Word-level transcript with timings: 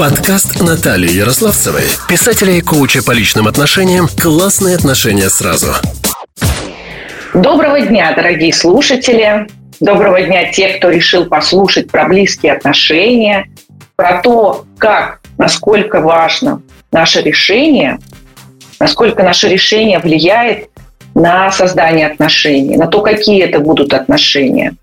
Подкаст 0.00 0.62
Натальи 0.62 1.12
Ярославцевой, 1.12 1.82
писателя 2.08 2.54
и 2.54 2.62
коуча 2.62 3.04
по 3.04 3.10
личным 3.10 3.46
отношениям 3.46 4.08
«Классные 4.18 4.74
отношения 4.74 5.28
сразу». 5.28 5.74
Доброго 7.34 7.82
дня, 7.82 8.14
дорогие 8.16 8.54
слушатели. 8.54 9.46
Доброго 9.78 10.22
дня 10.22 10.50
те, 10.52 10.78
кто 10.78 10.88
решил 10.88 11.26
послушать 11.26 11.90
про 11.90 12.06
близкие 12.06 12.54
отношения, 12.54 13.50
про 13.96 14.22
то, 14.22 14.64
как, 14.78 15.20
насколько 15.36 16.00
важно 16.00 16.62
наше 16.90 17.20
решение, 17.20 17.98
насколько 18.78 19.22
наше 19.22 19.50
решение 19.50 19.98
влияет 19.98 20.70
на 21.14 21.52
создание 21.52 22.06
отношений, 22.06 22.78
на 22.78 22.86
то, 22.86 23.02
какие 23.02 23.42
это 23.42 23.60
будут 23.60 23.92
отношения. 23.92 24.76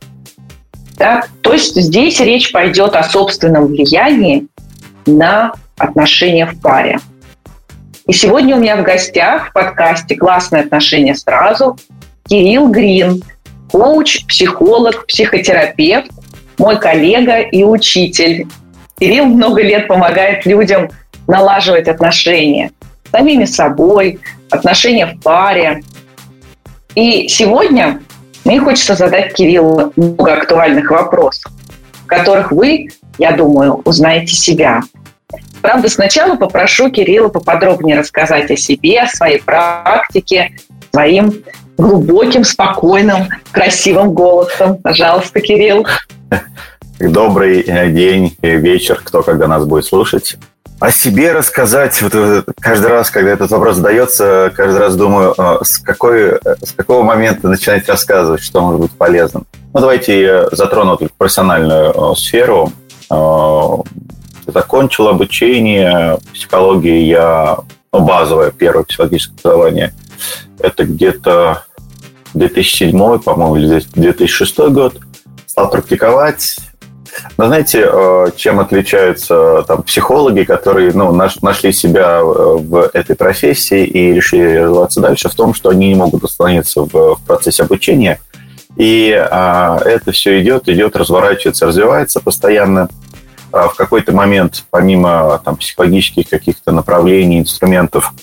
Да? 0.95 1.23
То 1.41 1.53
есть 1.53 1.75
здесь 1.75 2.19
речь 2.19 2.51
пойдет 2.51 2.95
о 2.95 3.03
собственном 3.03 3.65
влиянии 3.65 4.45
на 5.07 5.53
отношения 5.77 6.45
в 6.45 6.59
паре. 6.61 6.99
И 8.05 8.13
сегодня 8.13 8.55
у 8.55 8.59
меня 8.59 8.77
в 8.77 8.83
гостях 8.83 9.49
в 9.49 9.53
подкасте 9.53 10.15
«Классные 10.15 10.63
отношения 10.63 11.15
сразу» 11.15 11.77
Кирилл 12.27 12.69
Грин, 12.69 13.23
коуч, 13.71 14.25
психолог, 14.25 15.05
психотерапевт, 15.07 16.11
мой 16.57 16.79
коллега 16.79 17.39
и 17.39 17.63
учитель. 17.63 18.47
Кирилл 18.99 19.25
много 19.25 19.61
лет 19.61 19.87
помогает 19.87 20.45
людям 20.45 20.89
налаживать 21.27 21.87
отношения 21.87 22.71
с 23.05 23.11
самими 23.11 23.45
собой, 23.45 24.19
отношения 24.49 25.05
в 25.05 25.21
паре. 25.21 25.83
И 26.95 27.27
сегодня 27.27 28.01
мне 28.45 28.59
хочется 28.59 28.95
задать 28.95 29.33
Кириллу 29.33 29.91
много 29.95 30.33
актуальных 30.33 30.89
вопросов, 30.89 31.51
в 32.03 32.07
которых 32.07 32.51
вы, 32.51 32.87
я 33.17 33.33
думаю, 33.33 33.81
узнаете 33.83 34.33
себя. 34.33 34.81
Правда, 35.67 35.89
сначала 35.89 36.37
попрошу 36.37 36.89
Кирилла 36.89 37.27
поподробнее 37.27 37.99
рассказать 37.99 38.49
о 38.49 38.55
себе, 38.55 39.01
о 39.01 39.07
своей 39.07 39.41
практике, 39.41 40.55
своим 40.93 41.43
глубоким, 41.77 42.45
спокойным, 42.45 43.27
красивым 43.51 44.13
голосом. 44.13 44.77
Пожалуйста, 44.77 45.41
Кирилл. 45.41 45.85
Добрый 47.01 47.59
э, 47.59 47.89
день, 47.91 48.37
вечер, 48.41 49.01
кто 49.03 49.23
когда 49.23 49.47
нас 49.47 49.65
будет 49.65 49.83
слушать. 49.83 50.37
О 50.79 50.89
себе 50.89 51.33
рассказать, 51.33 52.01
вот 52.01 52.15
э, 52.15 52.43
каждый 52.61 52.87
раз, 52.87 53.11
когда 53.11 53.31
этот 53.31 53.51
вопрос 53.51 53.75
задается, 53.75 54.53
каждый 54.55 54.77
раз 54.77 54.95
думаю, 54.95 55.35
э, 55.37 55.57
с, 55.63 55.79
какой, 55.79 56.39
с 56.63 56.71
какого 56.77 57.03
момента 57.03 57.49
начинать 57.49 57.89
рассказывать, 57.89 58.41
что 58.41 58.61
может 58.61 58.79
быть 58.79 58.91
полезным. 58.91 59.45
Ну, 59.73 59.81
давайте 59.81 60.21
я 60.21 60.47
затрону 60.49 60.95
только 60.95 61.13
профессиональную 61.17 62.15
сферу. 62.15 62.71
Закончил 64.47 65.09
обучение 65.09 66.17
психологии 66.33 67.03
я, 67.03 67.57
ну, 67.91 67.99
базовое 67.99 68.51
первое 68.51 68.83
психологическое 68.83 69.35
образование, 69.41 69.93
это 70.59 70.85
где-то 70.85 71.65
2007, 72.33 73.19
по-моему, 73.19 73.57
или 73.57 73.83
2006 73.93 74.59
год. 74.69 74.95
Стал 75.45 75.69
практиковать. 75.69 76.57
Но 77.37 77.47
знаете, 77.47 77.87
э, 77.91 78.27
чем 78.35 78.59
отличаются 78.59 79.63
там, 79.67 79.83
психологи, 79.83 80.43
которые 80.43 80.91
ну, 80.93 81.11
нашли 81.11 81.71
себя 81.71 82.21
в 82.21 82.89
этой 82.93 83.15
профессии 83.15 83.85
и 83.85 84.13
решили 84.13 84.57
развиваться 84.57 85.01
дальше, 85.01 85.29
в 85.29 85.35
том, 85.35 85.53
что 85.53 85.69
они 85.69 85.89
не 85.89 85.95
могут 85.95 86.23
остановиться 86.23 86.81
в 86.81 87.19
процессе 87.25 87.63
обучения. 87.63 88.19
И 88.75 89.11
а, 89.11 89.79
это 89.83 90.11
все 90.11 90.39
идет, 90.39 90.69
идет, 90.69 90.95
разворачивается, 90.95 91.65
развивается 91.65 92.19
постоянно. 92.19 92.89
А 93.51 93.69
в 93.69 93.75
какой-то 93.75 94.13
момент, 94.13 94.65
помимо 94.69 95.39
там, 95.43 95.55
психологических 95.57 96.29
каких-то 96.29 96.71
направлений, 96.71 97.39
инструментов, 97.39 98.13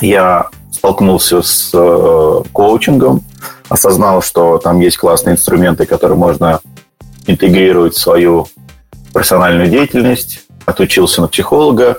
я 0.00 0.48
столкнулся 0.72 1.42
с 1.42 1.70
э, 1.72 2.42
коучингом, 2.52 3.22
осознал, 3.68 4.22
что 4.22 4.58
там 4.58 4.80
есть 4.80 4.98
классные 4.98 5.34
инструменты, 5.34 5.86
которые 5.86 6.18
можно 6.18 6.60
интегрировать 7.26 7.94
в 7.94 8.00
свою 8.00 8.48
профессиональную 9.12 9.68
деятельность, 9.68 10.44
отучился 10.66 11.20
на 11.20 11.28
психолога. 11.28 11.98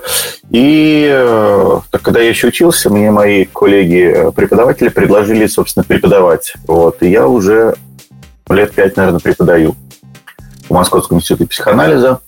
И 0.50 1.08
э, 1.10 1.80
когда 1.90 2.20
я 2.20 2.28
еще 2.28 2.48
учился, 2.48 2.90
мне 2.90 3.10
мои 3.10 3.44
коллеги-преподаватели 3.44 4.88
предложили, 4.88 5.46
собственно, 5.46 5.84
преподавать. 5.84 6.54
Вот, 6.66 7.02
и 7.02 7.10
я 7.10 7.26
уже 7.26 7.74
лет 8.48 8.72
пять, 8.72 8.96
наверное, 8.96 9.20
преподаю 9.20 9.74
в 10.68 10.72
Московском 10.72 11.18
институте 11.18 11.46
психоанализа. 11.46 12.20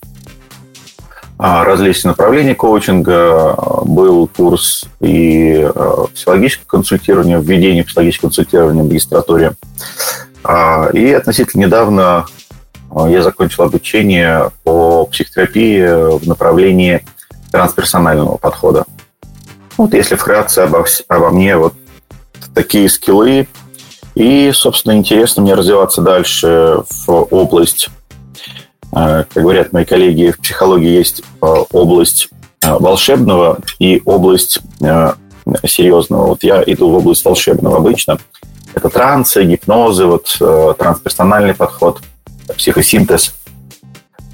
А, 1.39 1.65
различные 1.65 2.11
направления 2.11 2.55
коучинга. 2.55 3.57
Был 3.85 4.27
курс 4.27 4.85
и 5.01 5.63
а, 5.63 6.07
психологического 6.13 6.67
консультирования, 6.67 7.39
введение 7.39 7.85
психологического 7.85 8.29
консультирования 8.29 8.83
в 8.83 8.87
магистратуре. 8.87 9.53
А, 10.43 10.89
и 10.93 11.13
относительно 11.13 11.63
недавно 11.63 12.27
я 13.07 13.23
закончил 13.23 13.65
обучение 13.65 14.51
по 14.65 15.05
психотерапии 15.07 16.19
в 16.19 16.27
направлении 16.27 17.05
трансперсонального 17.53 18.39
подхода. 18.39 18.85
Вот 19.77 19.95
если 19.95 20.17
вкратце 20.17 20.61
обо, 20.61 20.85
обо 21.09 21.31
мне, 21.31 21.57
вот 21.57 21.75
такие 22.55 22.89
скиллы. 22.89 23.47
И, 24.15 24.51
собственно, 24.53 24.97
интересно 24.97 25.43
мне 25.43 25.55
развиваться 25.55 26.03
дальше 26.03 26.83
в 27.07 27.29
область 27.31 27.89
а, 27.89 27.93
как 28.91 29.29
говорят 29.35 29.73
мои 29.73 29.85
коллеги, 29.85 30.31
в 30.31 30.39
психологии 30.39 30.89
есть 30.89 31.23
а, 31.41 31.63
область 31.73 32.31
а, 32.65 32.79
волшебного 32.79 33.59
и 33.79 34.03
область 34.05 34.61
серьезного. 35.67 36.27
Вот 36.29 36.43
я 36.43 36.63
иду 36.67 36.91
в 36.91 36.95
область 36.95 37.25
волшебного 37.25 37.79
обычно. 37.79 38.19
Это 38.75 38.91
трансы, 38.91 39.45
гипнозы, 39.45 40.07
вот 40.07 40.37
трансперсональный 40.79 41.55
подход, 41.55 42.01
психосинтез. 42.57 43.35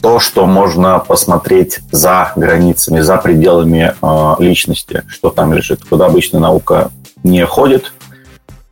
То, 0.02 0.18
что 0.18 0.46
можно 0.46 0.98
посмотреть 0.98 1.78
за 1.90 2.32
границами, 2.36 3.00
за 3.00 3.16
пределами 3.16 3.94
личности, 4.42 5.02
что 5.08 5.30
там 5.30 5.54
лежит, 5.54 5.84
куда 5.84 6.06
обычно 6.06 6.40
наука 6.40 6.90
не 7.22 7.46
ходит. 7.46 7.92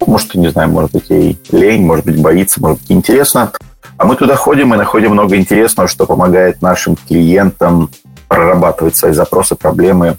Может, 0.04 0.34
не 0.34 0.48
знаю, 0.48 0.68
может 0.68 0.90
быть, 0.90 1.08
ей 1.08 1.38
лень, 1.52 1.86
может 1.86 2.04
быть, 2.04 2.20
боится, 2.20 2.60
может 2.60 2.80
быть, 2.80 2.90
интересно. 2.90 3.52
А 4.02 4.04
мы 4.04 4.16
туда 4.16 4.34
ходим 4.34 4.74
и 4.74 4.76
находим 4.76 5.12
много 5.12 5.36
интересного, 5.36 5.88
что 5.88 6.06
помогает 6.06 6.60
нашим 6.60 6.96
клиентам 6.96 7.88
прорабатывать 8.26 8.96
свои 8.96 9.12
запросы, 9.12 9.54
проблемы 9.54 10.16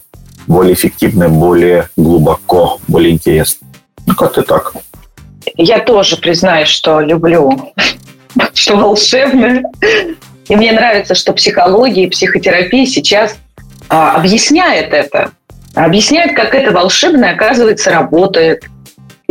более 0.47 0.73
эффективно, 0.73 1.27
более 1.27 1.89
глубоко, 1.97 2.79
более 2.87 3.11
интересно. 3.11 3.67
Ну, 4.05 4.15
как-то 4.15 4.41
так. 4.41 4.71
Я 5.57 5.79
тоже 5.79 6.15
признаюсь, 6.15 6.69
что 6.69 7.01
люблю, 7.01 7.73
что 8.53 8.77
волшебное. 8.77 9.65
И 10.47 10.55
мне 10.55 10.71
нравится, 10.71 11.13
что 11.13 11.33
психология 11.33 12.05
и 12.05 12.09
психотерапия 12.09 12.85
сейчас 12.85 13.35
а, 13.89 14.15
объясняет 14.15 14.93
это. 14.93 15.31
Объясняет, 15.75 16.37
как 16.37 16.55
это 16.55 16.71
волшебное, 16.71 17.33
оказывается, 17.33 17.91
работает, 17.91 18.63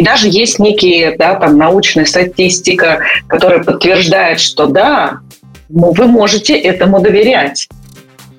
и 0.03 0.05
даже 0.05 0.29
есть 0.29 0.59
некие, 0.59 1.17
да, 1.17 1.37
там, 1.37 1.57
научная 1.57 2.07
статистика, 2.07 2.99
которая 3.29 3.63
подтверждает, 3.63 4.41
что 4.41 4.67
да, 4.67 5.21
ну, 5.69 5.93
вы 5.93 6.09
можете 6.09 6.59
этому 6.59 7.01
доверять. 7.01 7.69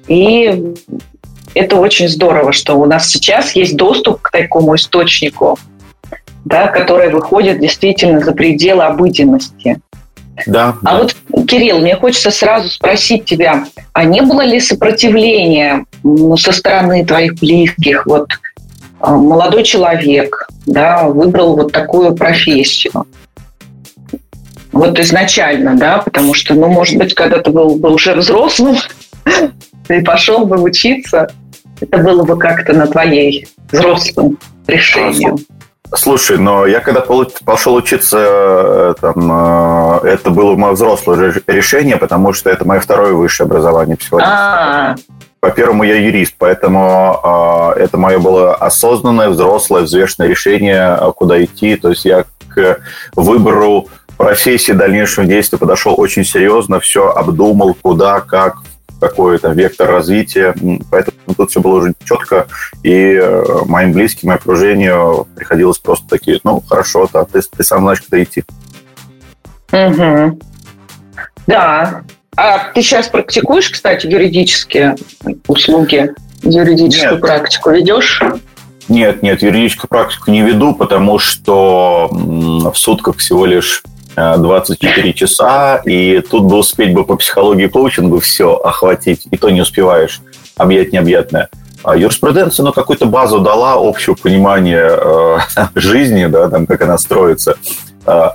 И 0.09 0.73
это 1.53 1.77
очень 1.77 2.09
здорово, 2.09 2.51
что 2.51 2.75
у 2.75 2.85
нас 2.85 3.07
сейчас 3.07 3.55
есть 3.55 3.77
доступ 3.77 4.21
к 4.21 4.31
такому 4.31 4.75
источнику, 4.75 5.57
да, 6.43 6.67
который 6.67 7.09
выходит 7.09 7.61
действительно 7.61 8.19
за 8.19 8.33
пределы 8.33 8.83
обыденности. 8.83 9.79
Да, 10.45 10.75
а 10.83 10.97
да. 10.97 10.97
вот, 10.97 11.15
Кирилл, 11.47 11.79
мне 11.79 11.95
хочется 11.95 12.31
сразу 12.31 12.69
спросить 12.69 13.23
тебя, 13.23 13.63
а 13.93 14.03
не 14.03 14.21
было 14.21 14.41
ли 14.41 14.59
сопротивления 14.59 15.85
со 16.37 16.51
стороны 16.51 17.05
твоих 17.05 17.35
близких? 17.35 18.05
Вот 18.05 18.27
молодой 19.11 19.63
человек 19.63 20.47
да, 20.65 21.07
выбрал 21.07 21.55
вот 21.55 21.71
такую 21.71 22.15
профессию. 22.15 23.05
Вот 24.71 24.97
изначально, 24.99 25.75
да, 25.75 25.99
потому 25.99 26.33
что, 26.33 26.55
ну, 26.55 26.67
может 26.67 26.97
быть, 26.97 27.13
когда 27.13 27.39
ты 27.39 27.51
был 27.51 27.75
бы 27.75 27.93
уже 27.93 28.15
взрослым, 28.15 28.77
ты 29.87 30.03
пошел 30.03 30.45
бы 30.45 30.59
учиться, 30.59 31.27
это 31.79 31.97
было 31.99 32.23
бы 32.23 32.37
как-то 32.37 32.73
на 32.73 32.87
твоей 32.87 33.47
взрослом 33.71 34.37
решении. 34.67 35.33
Слушай, 35.95 36.37
но 36.37 36.65
я 36.65 36.79
когда 36.79 37.03
пошел 37.45 37.75
учиться, 37.75 38.17
э, 38.19 38.93
там, 38.99 40.01
э, 40.03 40.07
это 40.07 40.31
было 40.31 40.55
мое 40.55 40.73
взрослое 40.73 41.33
решение, 41.47 41.97
потому 41.97 42.33
что 42.33 42.49
это 42.49 42.65
мое 42.65 42.79
второе 42.79 43.13
высшее 43.13 43.45
образование 43.45 43.95
психологическое. 43.95 44.97
По-первому, 45.39 45.83
я 45.83 45.95
юрист, 45.95 46.35
поэтому 46.37 47.73
э, 47.75 47.81
это 47.81 47.97
мое 47.97 48.17
было 48.17 48.55
осознанное, 48.55 49.29
взрослое, 49.29 49.83
взвешенное 49.83 50.29
решение, 50.29 50.83
а, 50.83 51.11
куда 51.11 51.43
идти. 51.43 51.75
То 51.75 51.89
есть 51.89 52.05
я 52.05 52.23
к 52.47 52.79
выбору 53.15 53.87
профессии 54.17 54.71
дальнейшего 54.71 55.25
действия 55.25 55.57
подошел 55.57 55.95
очень 55.97 56.23
серьезно, 56.23 56.79
все 56.79 57.09
обдумал, 57.09 57.75
куда, 57.79 58.21
как, 58.21 58.55
какой 59.03 59.37
то 59.37 59.51
вектор 59.51 59.89
развития. 59.89 60.55
Поэтому 60.89 61.17
тут 61.35 61.51
все 61.51 61.59
было 61.59 61.79
уже 61.79 61.93
четко, 62.05 62.47
и 62.83 63.19
э, 63.21 63.43
моим 63.65 63.91
близким, 63.91 64.29
моему 64.29 64.39
окружению 64.39 65.27
приходилось 65.35 65.77
просто 65.77 66.07
такие, 66.07 66.39
ну, 66.43 66.63
хорошо, 66.67 67.09
да, 67.11 67.25
ты, 67.25 67.41
ты 67.41 67.63
сам 67.63 67.81
знаешь, 67.81 68.01
куда 68.01 68.23
идти. 68.23 68.43
Угу. 69.71 70.39
Да. 71.47 72.03
А 72.35 72.71
ты 72.73 72.81
сейчас 72.81 73.09
практикуешь, 73.09 73.69
кстати, 73.69 74.07
юридические 74.07 74.95
услуги, 75.47 76.13
юридическую 76.41 77.13
Нет. 77.13 77.21
практику 77.21 77.71
ведешь? 77.71 78.23
Нет, 78.87 79.21
нет, 79.21 79.41
юридическую 79.41 79.89
практику 79.89 80.31
не 80.31 80.41
веду, 80.41 80.73
потому 80.73 81.19
что 81.19 82.09
в 82.09 82.75
сутках 82.75 83.17
всего 83.17 83.45
лишь 83.45 83.83
24 84.15 85.09
э, 85.09 85.13
часа, 85.13 85.77
и 85.85 86.21
тут 86.21 86.43
бы 86.43 86.57
успеть 86.57 86.93
бы 86.93 87.05
по 87.05 87.15
психологии 87.15 87.67
коучингу 87.67 88.19
все 88.19 88.55
охватить, 88.55 89.27
и 89.29 89.37
то 89.37 89.49
не 89.49 89.61
успеваешь 89.61 90.21
объять 90.57 90.93
необъятное. 90.93 91.49
А 91.83 91.97
юриспруденция, 91.97 92.63
ну, 92.63 92.71
какую-то 92.71 93.05
базу 93.05 93.39
дала, 93.39 93.75
общее 93.75 94.15
понимание 94.15 94.87
э, 94.89 95.37
жизни, 95.75 96.25
да, 96.27 96.49
там, 96.49 96.65
как 96.65 96.81
она 96.81 96.97
строится, 96.97 97.57
э, 98.05 98.29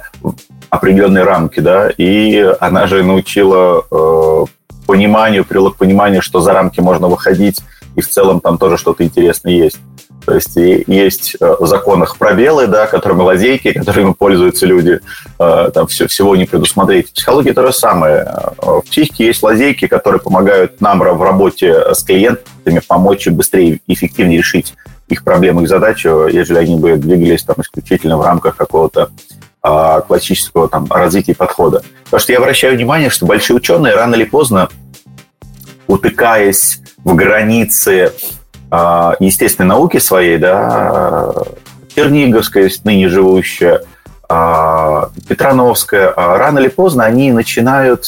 определенные 0.68 1.24
рамки, 1.24 1.60
да, 1.60 1.90
и 1.96 2.54
она 2.60 2.86
же 2.86 3.02
научила 3.02 3.84
э, 3.90 4.44
пониманию, 4.86 5.44
привела 5.44 5.70
к 5.70 5.76
пониманию, 5.76 6.20
что 6.20 6.40
за 6.40 6.52
рамки 6.52 6.80
можно 6.80 7.08
выходить, 7.08 7.60
и 7.96 8.00
в 8.00 8.08
целом 8.08 8.40
там 8.40 8.58
тоже 8.58 8.76
что-то 8.76 9.02
интересное 9.02 9.52
есть. 9.52 9.78
То 10.24 10.34
есть 10.34 10.56
есть 10.56 11.36
э, 11.40 11.56
в 11.58 11.66
законах 11.66 12.18
пробелы, 12.18 12.66
да, 12.66 12.86
которыми 12.86 13.22
лазейки, 13.22 13.72
которыми 13.72 14.12
пользуются 14.12 14.66
люди, 14.66 15.00
э, 15.38 15.70
там 15.72 15.86
все, 15.86 16.06
всего 16.06 16.36
не 16.36 16.44
предусмотреть. 16.44 17.08
В 17.08 17.12
психологии 17.14 17.52
то 17.52 17.66
же 17.66 17.72
самое. 17.72 18.26
Э, 18.26 18.50
в 18.60 18.82
психике 18.82 19.26
есть 19.26 19.42
лазейки, 19.42 19.86
которые 19.86 20.20
помогают 20.20 20.80
нам 20.80 20.98
в 20.98 21.22
работе 21.22 21.94
с 21.94 22.02
клиентами 22.02 22.82
помочь 22.86 23.26
им 23.26 23.36
быстрее 23.36 23.80
и 23.86 23.94
эффективнее 23.94 24.38
решить 24.38 24.74
их 25.08 25.24
проблемы, 25.24 25.62
их 25.62 25.68
задачу, 25.68 26.26
ежели 26.26 26.58
они 26.58 26.78
бы 26.78 26.96
двигались 26.96 27.44
там 27.44 27.56
исключительно 27.60 28.18
в 28.18 28.22
рамках 28.22 28.56
какого-то 28.56 29.10
а, 29.62 30.02
классического 30.02 30.68
там 30.68 30.86
развития 30.90 31.34
подхода. 31.34 31.82
Потому 32.04 32.20
что 32.20 32.32
я 32.32 32.38
обращаю 32.38 32.76
внимание, 32.76 33.10
что 33.10 33.26
большие 33.26 33.56
ученые 33.56 33.94
рано 33.94 34.14
или 34.14 34.24
поздно, 34.24 34.68
утыкаясь 35.86 36.80
в 36.98 37.14
границы 37.14 38.12
естественной 38.70 39.68
науки 39.68 39.98
своей, 39.98 40.38
да, 40.38 41.32
Черниговская, 41.94 42.70
ныне 42.84 43.08
живущая, 43.08 43.82
а, 44.28 45.10
Петрановская, 45.26 46.12
а 46.14 46.36
рано 46.36 46.58
или 46.58 46.68
поздно 46.68 47.04
они 47.04 47.32
начинают 47.32 48.04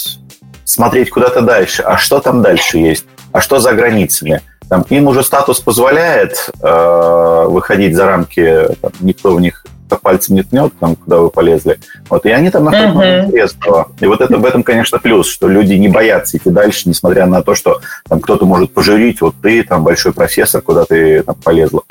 смотреть 0.65 1.11
куда-то 1.11 1.41
дальше. 1.41 1.83
А 1.83 1.97
что 1.97 2.21
там 2.21 2.43
дальше 2.43 2.79
есть? 2.79 3.07
А 3.33 3.41
что 3.41 3.59
за 3.59 3.73
границами? 3.73 4.43
Там, 4.69 4.85
им 4.89 5.09
уже 5.09 5.25
статус 5.25 5.59
позволяет 5.59 6.51
э, 6.63 7.45
выходить 7.49 7.97
за 7.97 8.07
рамки, 8.07 8.69
там, 8.81 8.93
никто 9.01 9.35
в 9.35 9.41
них 9.41 9.65
пальцем 9.97 10.37
не 10.37 10.43
тнет, 10.43 10.73
там, 10.79 10.97
куда 10.97 11.19
вы 11.19 11.31
полезли. 11.31 11.79
Вот, 12.09 12.27
и 12.27 12.31
они 12.31 12.51
там 12.51 12.65
находят 12.65 12.95
uh-huh. 12.95 13.27
интересного. 13.27 13.89
И 14.01 14.07
вот 14.07 14.21
это 14.21 14.39
в 14.39 14.45
этом, 14.45 14.63
конечно, 14.63 14.99
плюс, 14.99 15.29
что 15.29 15.49
люди 15.49 15.75
не 15.75 15.89
боятся 15.89 16.37
идти 16.37 16.51
дальше, 16.51 16.89
несмотря 16.89 17.27
на 17.27 17.43
то, 17.43 17.55
что 17.55 17.81
там 18.09 18.21
кто-то 18.21 18.47
может 18.47 18.73
пожурить, 18.73 19.21
вот 19.21 19.35
ты 19.43 19.63
там 19.63 19.85
большой 19.85 20.13
профессор, 20.13 20.61
куда 20.61 20.85
ты 20.85 21.23
там 21.23 21.35
полезла. 21.37 21.83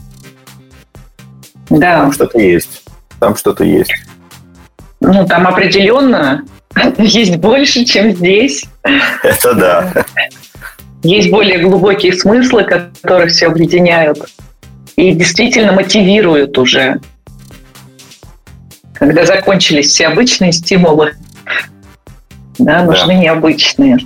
Да. 1.70 2.00
Там 2.00 2.12
что-то 2.12 2.40
есть. 2.40 2.84
Там 3.20 3.36
что-то 3.36 3.64
есть. 3.64 3.92
Ну, 5.02 5.26
там 5.26 5.48
определенно 5.48 6.44
есть 6.98 7.38
больше, 7.38 7.86
чем 7.86 8.12
здесь. 8.12 8.66
Это 9.24 9.54
да. 9.54 10.06
Есть 11.04 11.30
более 11.30 11.60
глубокие 11.60 12.14
смыслы, 12.14 12.64
которые 12.64 13.30
все 13.30 13.48
объединяют 13.48 14.20
и 15.00 15.14
действительно 15.14 15.72
мотивируют 15.72 16.58
уже 16.58 17.00
когда 19.00 19.26
закончились 19.26 19.88
все 19.88 20.08
обычные 20.08 20.52
стимулы, 20.52 21.14
да, 22.58 22.84
нужны 22.84 23.14
да. 23.16 23.20
необычные. 23.20 23.98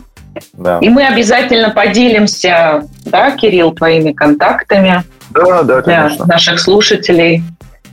Да. 0.53 0.79
И 0.79 0.89
мы 0.89 1.05
обязательно 1.05 1.71
поделимся, 1.71 2.87
да, 3.05 3.31
Кирилл, 3.31 3.73
твоими 3.73 4.13
контактами 4.13 5.03
да, 5.31 5.63
да, 5.63 5.81
для 5.81 6.11
наших 6.25 6.59
слушателей. 6.59 7.43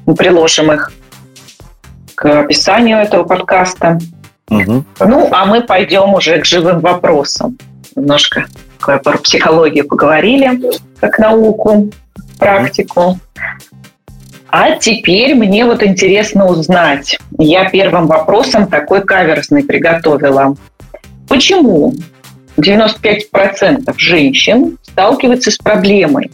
Мы 0.07 0.15
приложим 0.15 0.73
их 0.73 0.93
к 2.15 2.41
описанию 2.41 2.99
этого 2.99 3.25
подкаста. 3.25 3.99
Угу. 4.49 4.85
Ну, 5.01 5.29
а 5.33 5.47
мы 5.47 5.63
пойдем 5.63 6.15
уже 6.15 6.39
к 6.39 6.45
живым 6.45 6.81
вопросам. 6.81 7.57
Немножко 7.97 8.47
про 8.79 8.99
психологию 8.99 9.87
поговорили, 9.87 10.61
как 11.01 11.19
науку, 11.19 11.91
практику. 12.39 13.19
А 14.53 14.77
теперь 14.77 15.35
мне 15.35 15.65
вот 15.65 15.83
интересно 15.83 16.47
узнать. 16.47 17.17
Я 17.39 17.71
первым 17.71 18.09
вопросом 18.09 18.67
такой 18.67 19.03
каверзный 19.03 19.63
приготовила. 19.63 20.57
Почему 21.29 21.95
95% 22.57 23.95
женщин 23.97 24.77
сталкиваются 24.83 25.53
с 25.53 25.57
проблемой? 25.57 26.33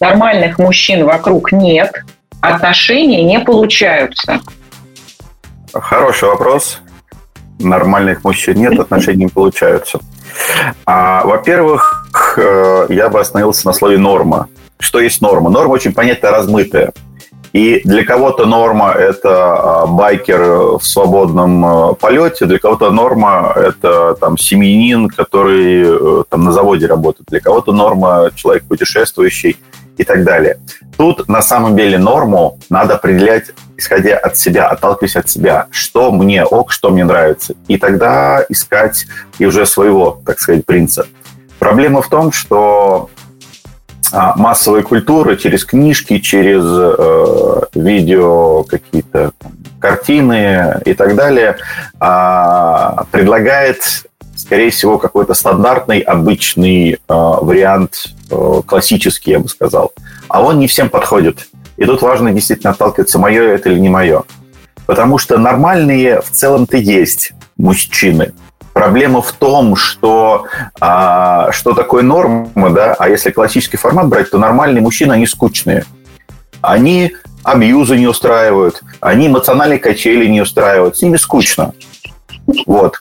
Нормальных 0.00 0.58
мужчин 0.58 1.04
вокруг 1.04 1.52
нет, 1.52 1.92
отношения 2.40 3.22
не 3.22 3.38
получаются. 3.38 4.40
Хороший 5.72 6.28
вопрос. 6.28 6.80
Нормальных 7.60 8.24
мужчин 8.24 8.56
нет, 8.56 8.78
отношения 8.78 9.24
не 9.24 9.30
получаются. 9.30 10.00
А, 10.86 11.24
во-первых, 11.24 12.36
э, 12.36 12.86
я 12.90 13.08
бы 13.08 13.20
остановился 13.20 13.66
на 13.66 13.72
слове 13.72 13.98
норма. 13.98 14.48
Что 14.78 15.00
есть 15.00 15.20
норма? 15.20 15.50
Норма 15.50 15.72
очень 15.72 15.92
понятно 15.92 16.30
размытая. 16.30 16.92
И 17.52 17.80
для 17.84 18.04
кого-то 18.04 18.46
норма– 18.46 18.92
это 18.98 19.82
а, 19.82 19.86
байкер 19.86 20.78
в 20.78 20.82
свободном 20.82 21.64
а, 21.64 21.92
полете, 21.94 22.46
для 22.46 22.58
кого-то 22.58 22.90
норма– 22.90 23.52
это 23.56 24.14
там, 24.14 24.36
семьянин, 24.36 25.08
который 25.08 26.20
э, 26.20 26.24
там, 26.28 26.44
на 26.44 26.52
заводе 26.52 26.86
работает, 26.86 27.28
для 27.28 27.40
кого-то 27.40 27.72
норма– 27.72 28.30
человек 28.34 28.64
путешествующий 28.64 29.56
и 29.96 30.04
так 30.04 30.24
далее. 30.24 30.58
Тут 30.96 31.28
на 31.28 31.42
самом 31.42 31.76
деле 31.76 31.98
норму 31.98 32.58
надо 32.70 32.94
определять, 32.94 33.46
исходя 33.76 34.16
от 34.18 34.36
себя, 34.36 34.68
отталкиваясь 34.68 35.16
от 35.16 35.28
себя, 35.28 35.66
что 35.70 36.12
мне 36.12 36.44
ок, 36.44 36.70
что 36.72 36.90
мне 36.90 37.04
нравится. 37.04 37.54
И 37.66 37.78
тогда 37.78 38.44
искать 38.48 39.06
и 39.38 39.46
уже 39.46 39.66
своего, 39.66 40.20
так 40.24 40.38
сказать, 40.40 40.64
принца. 40.66 41.06
Проблема 41.58 42.02
в 42.02 42.08
том, 42.08 42.30
что 42.30 43.10
массовой 44.12 44.82
культуры 44.82 45.36
через 45.36 45.64
книжки, 45.64 46.18
через 46.18 46.62
э, 46.64 47.60
видео, 47.74 48.64
какие-то 48.64 49.32
картины 49.80 50.80
и 50.84 50.94
так 50.94 51.14
далее, 51.14 51.56
э, 52.00 52.90
предлагает, 53.10 53.82
скорее 54.36 54.70
всего, 54.70 54.98
какой-то 54.98 55.34
стандартный, 55.34 56.00
обычный 56.00 56.92
э, 56.92 56.98
вариант, 57.08 58.06
э, 58.30 58.62
классический, 58.66 59.32
я 59.32 59.40
бы 59.40 59.48
сказал. 59.48 59.92
А 60.28 60.42
он 60.42 60.58
не 60.58 60.66
всем 60.66 60.88
подходит. 60.88 61.48
И 61.76 61.84
тут 61.84 62.02
важно 62.02 62.32
действительно 62.32 62.70
отталкиваться, 62.70 63.18
мое 63.18 63.42
это 63.42 63.70
или 63.70 63.78
не 63.78 63.88
мое. 63.88 64.24
Потому 64.86 65.18
что 65.18 65.38
нормальные 65.38 66.20
в 66.22 66.30
целом-то 66.30 66.76
есть 66.76 67.32
мужчины– 67.56 68.32
Проблема 68.78 69.22
в 69.22 69.32
том, 69.32 69.74
что 69.74 70.46
а, 70.80 71.50
что 71.50 71.74
такое 71.74 72.04
норма, 72.04 72.70
да, 72.70 72.94
а 72.96 73.08
если 73.08 73.32
классический 73.32 73.76
формат 73.76 74.06
брать, 74.06 74.30
то 74.30 74.38
нормальные 74.38 74.82
мужчины, 74.82 75.14
они 75.14 75.26
скучные. 75.26 75.84
Они 76.60 77.12
абьюзы 77.42 77.96
не 77.96 78.06
устраивают, 78.06 78.80
они 79.00 79.26
эмоциональные 79.26 79.80
качели 79.80 80.26
не 80.26 80.42
устраивают, 80.42 80.96
с 80.96 81.02
ними 81.02 81.16
скучно. 81.16 81.72
Вот. 82.66 83.00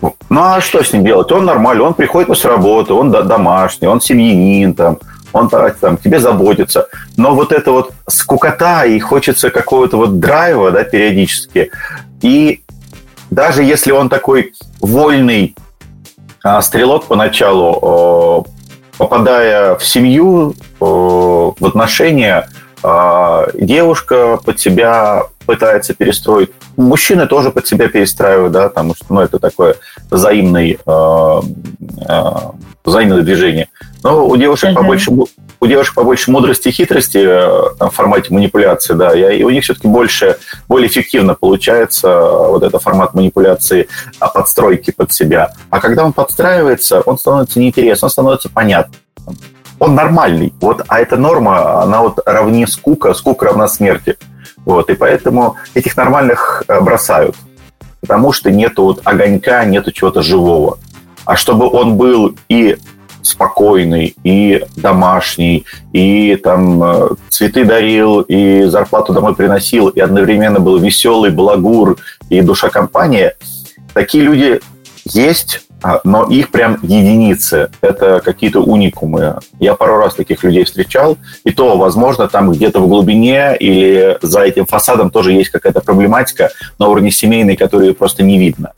Ну 0.00 0.40
а 0.40 0.60
что 0.60 0.84
с 0.84 0.92
ним 0.92 1.04
делать? 1.04 1.32
Он 1.32 1.46
нормальный, 1.46 1.82
он 1.82 1.94
приходит 1.94 2.28
после 2.28 2.50
работы, 2.50 2.92
он 2.92 3.10
домашний, 3.10 3.88
он 3.88 4.00
семьянин, 4.00 4.72
там, 4.72 4.98
он 5.32 5.48
там, 5.48 5.96
тебе 5.96 6.20
заботится. 6.20 6.86
Но 7.16 7.34
вот 7.34 7.50
это 7.50 7.72
вот 7.72 7.92
скукота, 8.06 8.84
и 8.84 9.00
хочется 9.00 9.50
какого-то 9.50 9.96
вот 9.96 10.20
драйва 10.20 10.70
да, 10.70 10.84
периодически. 10.84 11.72
И 12.20 12.61
даже 13.32 13.62
если 13.64 13.92
он 13.92 14.08
такой 14.10 14.52
вольный 14.80 15.56
а, 16.44 16.60
стрелок 16.60 17.06
поначалу, 17.06 18.46
попадая 18.98 19.76
в 19.76 19.84
семью, 19.86 20.54
в 20.78 21.56
отношения, 21.64 22.48
девушка 23.54 24.38
под 24.44 24.60
себя 24.60 25.22
пытается 25.42 25.94
перестроить. 25.94 26.50
Мужчины 26.76 27.26
тоже 27.26 27.50
под 27.50 27.66
себя 27.66 27.88
перестраивают, 27.88 28.52
да, 28.52 28.68
потому 28.68 28.94
что, 28.94 29.06
ну, 29.10 29.20
это 29.20 29.38
такое 29.38 29.76
взаимный, 30.10 30.78
э, 30.84 31.40
э, 32.08 32.22
взаимное 32.84 33.22
движение. 33.22 33.68
Но 34.02 34.26
у 34.26 34.36
девушек 34.36 34.70
uh-huh. 34.70 34.74
побольше 34.74 35.10
у 35.62 35.66
девушек 35.68 35.94
побольше 35.94 36.32
мудрости 36.32 36.68
и 36.68 36.72
хитрости 36.72 37.18
э, 37.18 37.38
в 37.78 37.90
формате 37.90 38.34
манипуляции, 38.34 38.94
да, 38.94 39.14
и 39.14 39.44
у 39.44 39.50
них 39.50 39.62
все-таки 39.62 39.86
больше, 39.86 40.36
более 40.66 40.88
эффективно 40.88 41.36
получается 41.36 42.20
вот 42.20 42.64
этот 42.64 42.82
формат 42.82 43.14
манипуляции 43.14 43.86
а, 44.18 44.26
подстройки 44.26 44.90
под 44.90 45.12
себя. 45.12 45.52
А 45.70 45.78
когда 45.78 46.04
он 46.04 46.12
подстраивается, 46.12 47.00
он 47.02 47.16
становится 47.16 47.60
неинтересным, 47.60 48.06
он 48.06 48.10
становится 48.10 48.48
понятным. 48.48 49.00
Он 49.78 49.94
нормальный. 49.94 50.52
Вот, 50.60 50.84
а 50.88 50.98
эта 50.98 51.16
норма, 51.16 51.80
она 51.80 52.02
вот 52.02 52.18
равне 52.26 52.66
скука, 52.66 53.14
скука 53.14 53.46
равна 53.46 53.68
смерти. 53.68 54.16
Вот, 54.64 54.90
и 54.90 54.94
поэтому 54.94 55.56
этих 55.74 55.96
нормальных 55.96 56.62
э, 56.68 56.80
бросают. 56.80 57.36
Потому 58.00 58.32
что 58.32 58.50
нету 58.50 58.84
вот 58.84 59.00
огонька, 59.04 59.64
нету 59.64 59.92
чего-то 59.92 60.22
живого. 60.22 60.78
А 61.24 61.36
чтобы 61.36 61.68
он 61.68 61.96
был 61.96 62.36
и 62.48 62.76
спокойный, 63.22 64.16
и 64.24 64.64
домашний, 64.76 65.64
и 65.92 66.36
там 66.36 66.82
э, 66.82 67.08
цветы 67.28 67.64
дарил, 67.64 68.20
и 68.22 68.64
зарплату 68.64 69.12
домой 69.12 69.34
приносил, 69.34 69.88
и 69.88 70.00
одновременно 70.00 70.58
был 70.60 70.78
веселый, 70.78 71.30
благур 71.30 71.98
и 72.28 72.40
душа 72.40 72.68
компания. 72.68 73.36
Такие 73.94 74.24
люди 74.24 74.60
есть, 75.04 75.62
но 76.04 76.24
их 76.24 76.50
прям 76.50 76.78
единицы. 76.82 77.70
Это 77.80 78.20
какие-то 78.24 78.60
уникумы. 78.60 79.38
Я 79.58 79.74
пару 79.74 79.96
раз 79.96 80.14
таких 80.14 80.44
людей 80.44 80.64
встречал, 80.64 81.18
и 81.44 81.50
то, 81.50 81.76
возможно, 81.76 82.28
там 82.28 82.50
где-то 82.50 82.80
в 82.80 82.88
глубине 82.88 83.56
или 83.58 84.18
за 84.22 84.42
этим 84.42 84.66
фасадом 84.66 85.10
тоже 85.10 85.32
есть 85.32 85.50
какая-то 85.50 85.80
проблематика 85.80 86.50
на 86.78 86.88
уровне 86.88 87.10
семейной, 87.10 87.56
которую 87.56 87.94
просто 87.94 88.22
не 88.22 88.38
видно. 88.38 88.72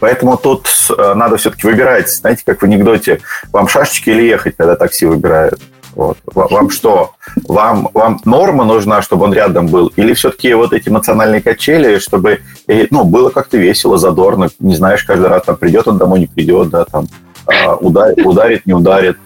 Поэтому 0.00 0.36
тут 0.36 0.66
э, 0.98 1.14
надо 1.14 1.36
все-таки 1.36 1.64
выбирать, 1.64 2.10
знаете, 2.10 2.42
как 2.44 2.60
в 2.60 2.64
анекдоте, 2.64 3.20
вам 3.52 3.68
шашечки 3.68 4.10
или 4.10 4.22
ехать, 4.22 4.56
когда 4.56 4.74
такси 4.74 5.06
выбирают. 5.06 5.60
Вот. 5.94 6.18
Вам 6.24 6.70
что? 6.70 7.12
Вам, 7.48 7.88
вам 7.92 8.20
норма 8.24 8.64
нужна, 8.64 9.02
чтобы 9.02 9.24
он 9.24 9.34
рядом 9.34 9.66
был? 9.66 9.92
Или 9.96 10.14
все-таки 10.14 10.52
вот 10.54 10.72
эти 10.72 10.88
эмоциональные 10.88 11.42
качели, 11.42 11.98
чтобы 11.98 12.40
ну, 12.90 13.04
было 13.04 13.30
как-то 13.30 13.58
весело, 13.58 13.98
задорно, 13.98 14.48
не 14.58 14.74
знаешь 14.74 15.04
каждый 15.04 15.28
раз, 15.28 15.44
там 15.44 15.56
придет 15.56 15.88
он 15.88 15.98
домой, 15.98 16.20
не 16.20 16.26
придет, 16.26 16.70
да, 16.70 16.84
там 16.84 17.08
а, 17.46 17.74
ударит, 17.76 18.24
ударит, 18.24 18.66
не 18.66 18.72
ударит. 18.72 19.18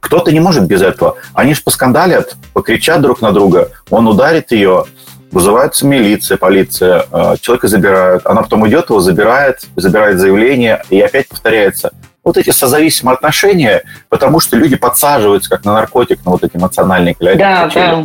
Кто-то 0.00 0.30
не 0.30 0.40
может 0.40 0.66
без 0.66 0.82
этого. 0.82 1.16
Они 1.34 1.54
же 1.54 1.62
поскандалят, 1.62 2.36
покричат 2.52 3.00
друг 3.00 3.22
на 3.22 3.32
друга, 3.32 3.70
он 3.90 4.06
ударит 4.06 4.52
ее, 4.52 4.84
Вызывается 5.32 5.86
милиция, 5.86 6.36
полиция, 6.36 7.04
э, 7.10 7.34
человека 7.40 7.66
забирают, 7.68 8.24
она 8.26 8.42
потом 8.42 8.66
идет, 8.68 8.90
его 8.90 9.00
забирает, 9.00 9.66
забирает 9.74 10.20
заявление, 10.20 10.82
и 10.88 11.00
опять 11.00 11.28
повторяется. 11.28 11.92
Вот 12.26 12.36
эти 12.36 12.50
созависимые 12.50 13.14
отношения, 13.14 13.84
потому 14.08 14.40
что 14.40 14.56
люди 14.56 14.74
подсаживаются 14.74 15.48
как 15.48 15.64
на 15.64 15.74
наркотик, 15.74 16.24
на 16.24 16.32
вот 16.32 16.42
эти 16.42 16.56
эмоциональные 16.56 17.14
кляди. 17.14 17.38
Да, 17.38 17.70
да. 17.72 18.02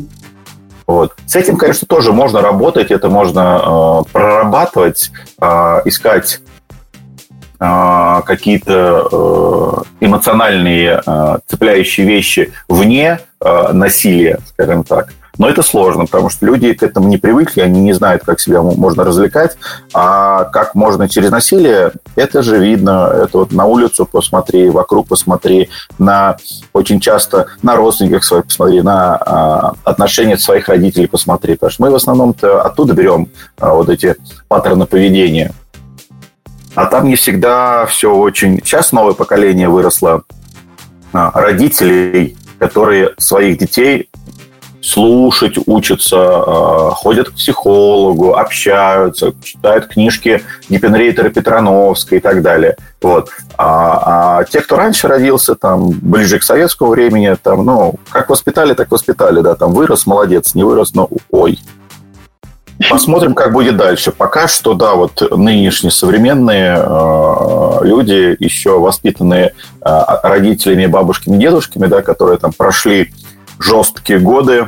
Вот. 0.85 1.15
С 1.25 1.35
этим, 1.35 1.57
конечно, 1.57 1.87
тоже 1.87 2.13
можно 2.13 2.39
работать, 2.39 2.91
это 2.91 3.09
можно 3.09 4.03
э, 4.05 4.11
прорабатывать, 4.11 5.11
э, 5.41 5.81
искать 5.85 6.39
э, 7.59 8.21
какие-то 8.23 9.07
э, 9.11 10.05
эмоциональные 10.05 11.01
э, 11.03 11.37
цепляющие 11.47 12.05
вещи 12.05 12.53
вне 12.69 13.17
э, 13.43 13.73
насилия, 13.73 14.37
скажем 14.49 14.83
так. 14.83 15.13
Но 15.37 15.49
это 15.49 15.61
сложно, 15.63 16.05
потому 16.05 16.29
что 16.29 16.45
люди 16.45 16.73
к 16.73 16.83
этому 16.83 17.07
не 17.07 17.17
привыкли, 17.17 17.61
они 17.61 17.79
не 17.81 17.93
знают, 17.93 18.23
как 18.25 18.39
себя 18.39 18.61
можно 18.61 19.03
развлекать, 19.03 19.57
а 19.93 20.45
как 20.45 20.75
можно 20.75 21.07
через 21.07 21.31
насилие, 21.31 21.91
это 22.15 22.41
же 22.43 22.59
видно, 22.59 23.09
это 23.13 23.39
вот 23.39 23.51
на 23.51 23.65
улицу 23.65 24.05
посмотри, 24.05 24.69
вокруг 24.69 25.07
посмотри, 25.07 25.69
на 25.97 26.37
очень 26.73 26.99
часто 26.99 27.47
на 27.61 27.75
родственников 27.75 28.25
своих 28.25 28.45
посмотри, 28.45 28.81
на 28.81 29.15
а, 29.15 29.73
отношения 29.83 30.37
своих 30.37 30.67
родителей 30.67 31.07
посмотри, 31.07 31.53
потому 31.55 31.71
что 31.71 31.83
мы 31.83 31.91
в 31.91 31.95
основном-то 31.95 32.61
оттуда 32.61 32.93
берем 32.93 33.29
а, 33.57 33.73
вот 33.73 33.89
эти 33.89 34.15
паттерны 34.47 34.85
поведения. 34.85 35.53
А 36.75 36.85
там 36.85 37.07
не 37.07 37.15
всегда 37.15 37.85
все 37.85 38.13
очень... 38.13 38.59
Сейчас 38.63 38.91
новое 38.91 39.13
поколение 39.13 39.67
выросло 39.67 40.23
а, 41.11 41.31
родителей, 41.33 42.37
которые 42.59 43.13
своих 43.17 43.57
детей 43.57 44.09
слушать 44.81 45.55
учатся, 45.65 46.17
а, 46.17 46.91
ходят 46.91 47.29
к 47.29 47.33
психологу, 47.33 48.35
общаются, 48.35 49.33
читают 49.43 49.87
книжки 49.87 50.43
Гиппенрейтера 50.69 51.29
Петрановской 51.29 52.17
и 52.17 52.21
так 52.21 52.41
далее. 52.41 52.75
Вот. 53.01 53.29
А, 53.57 54.39
а 54.39 54.43
те, 54.45 54.61
кто 54.61 54.75
раньше 54.75 55.07
родился, 55.07 55.55
там, 55.55 55.91
ближе 55.91 56.39
к 56.39 56.43
советскому 56.43 56.91
времени, 56.91 57.35
там, 57.41 57.65
ну, 57.65 57.95
как 58.09 58.29
воспитали, 58.29 58.73
так 58.73 58.91
воспитали, 58.91 59.41
да, 59.41 59.55
там, 59.55 59.73
вырос, 59.73 60.05
молодец, 60.05 60.55
не 60.55 60.63
вырос, 60.63 60.93
но 60.93 61.09
ой. 61.29 61.59
Посмотрим, 62.89 63.35
как 63.35 63.53
будет 63.53 63.77
дальше. 63.77 64.11
Пока 64.11 64.47
что, 64.47 64.73
да, 64.73 64.95
вот 64.95 65.21
нынешние 65.37 65.91
современные 65.91 66.77
э, 66.77 67.79
люди, 67.83 68.35
еще 68.39 68.79
воспитанные 68.79 69.53
э, 69.85 69.99
родителями, 70.23 70.87
бабушками, 70.87 71.37
дедушками, 71.37 71.85
да, 71.85 72.01
которые 72.01 72.39
там 72.39 72.53
прошли 72.53 73.13
жесткие 73.61 74.19
годы, 74.19 74.67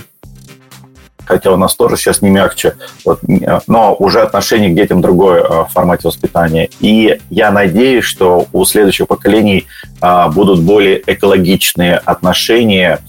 хотя 1.26 1.52
у 1.52 1.58
нас 1.58 1.76
тоже 1.76 1.96
сейчас 1.98 2.22
не 2.22 2.30
мягче, 2.30 2.76
вот, 3.06 3.20
но 3.68 3.96
уже 3.96 4.22
отношение 4.22 4.72
к 4.72 4.76
детям 4.76 5.02
другое 5.02 5.42
э, 5.42 5.48
в 5.64 5.70
формате 5.72 6.08
воспитания. 6.08 6.70
И 6.80 7.20
я 7.30 7.52
надеюсь, 7.52 8.04
что 8.04 8.48
у 8.52 8.66
следующих 8.66 9.08
поколений 9.08 9.66
а, 10.02 10.30
будут 10.30 10.62
более 10.62 11.02
экологичные 11.06 11.98
отношения 11.98 13.00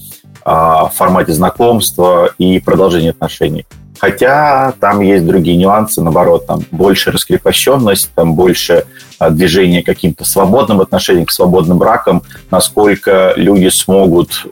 а, 0.43 0.87
в 0.87 0.93
формате 0.93 1.33
знакомства 1.33 2.31
и 2.37 2.59
продолжения 2.59 3.11
отношений. 3.11 3.65
Хотя 3.99 4.73
там 4.79 5.01
есть 5.01 5.25
другие 5.25 5.57
нюансы, 5.57 6.01
наоборот, 6.01 6.45
там 6.45 6.61
больше 6.71 7.11
раскрепощенность, 7.11 8.11
там 8.13 8.35
больше 8.35 8.85
а, 9.19 9.29
движения 9.29 9.81
к 9.81 9.85
каким-то 9.85 10.25
свободным 10.25 10.81
отношениям, 10.81 11.25
к 11.25 11.31
свободным 11.31 11.77
бракам, 11.77 12.23
насколько 12.51 13.33
люди 13.35 13.69
смогут 13.69 14.47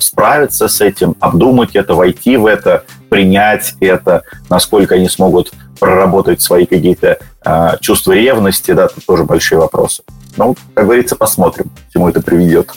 справиться 0.00 0.68
с 0.68 0.80
этим, 0.80 1.14
обдумать 1.20 1.76
это, 1.76 1.94
войти 1.94 2.36
в 2.36 2.46
это, 2.46 2.84
принять 3.08 3.74
это, 3.80 4.22
насколько 4.50 4.94
они 4.96 5.08
смогут 5.08 5.52
проработать 5.78 6.42
свои 6.42 6.66
какие-то 6.66 7.18
э, 7.44 7.68
чувства 7.80 8.12
ревности, 8.12 8.72
да, 8.72 8.88
тут 8.88 9.06
тоже 9.06 9.24
большие 9.24 9.58
вопросы. 9.58 10.02
Ну, 10.36 10.56
как 10.74 10.84
говорится, 10.84 11.16
посмотрим, 11.16 11.70
к 11.88 11.92
чему 11.92 12.08
это 12.08 12.20
приведет. 12.20 12.70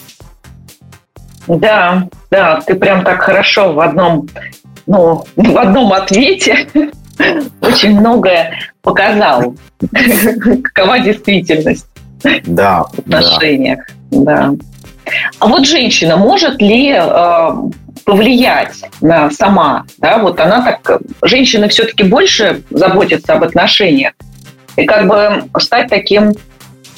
Да, 1.46 2.08
да, 2.30 2.60
ты 2.60 2.74
прям 2.74 3.04
так 3.04 3.22
хорошо 3.22 3.72
в 3.72 3.80
одном, 3.80 4.28
ну, 4.86 5.24
в 5.36 5.58
одном 5.58 5.92
ответе 5.92 6.68
очень 7.60 7.98
многое 7.98 8.58
показал, 8.82 9.54
какова 10.74 11.00
действительность 11.00 11.86
да, 12.44 12.84
в 12.84 12.98
отношениях. 13.00 13.80
Да. 14.10 14.50
да. 14.50 14.54
А 15.38 15.46
вот 15.46 15.66
женщина 15.66 16.16
может 16.16 16.60
ли 16.60 16.92
э, 16.96 17.50
повлиять 18.04 18.76
на 19.00 19.30
сама, 19.30 19.84
да, 19.98 20.18
вот 20.18 20.40
она 20.40 20.62
так, 20.62 21.00
женщины 21.22 21.68
все-таки 21.68 22.04
больше 22.04 22.62
заботятся 22.70 23.34
об 23.34 23.44
отношениях, 23.44 24.12
и 24.76 24.84
как 24.84 25.06
бы 25.06 25.44
стать 25.58 25.88
таким 25.88 26.32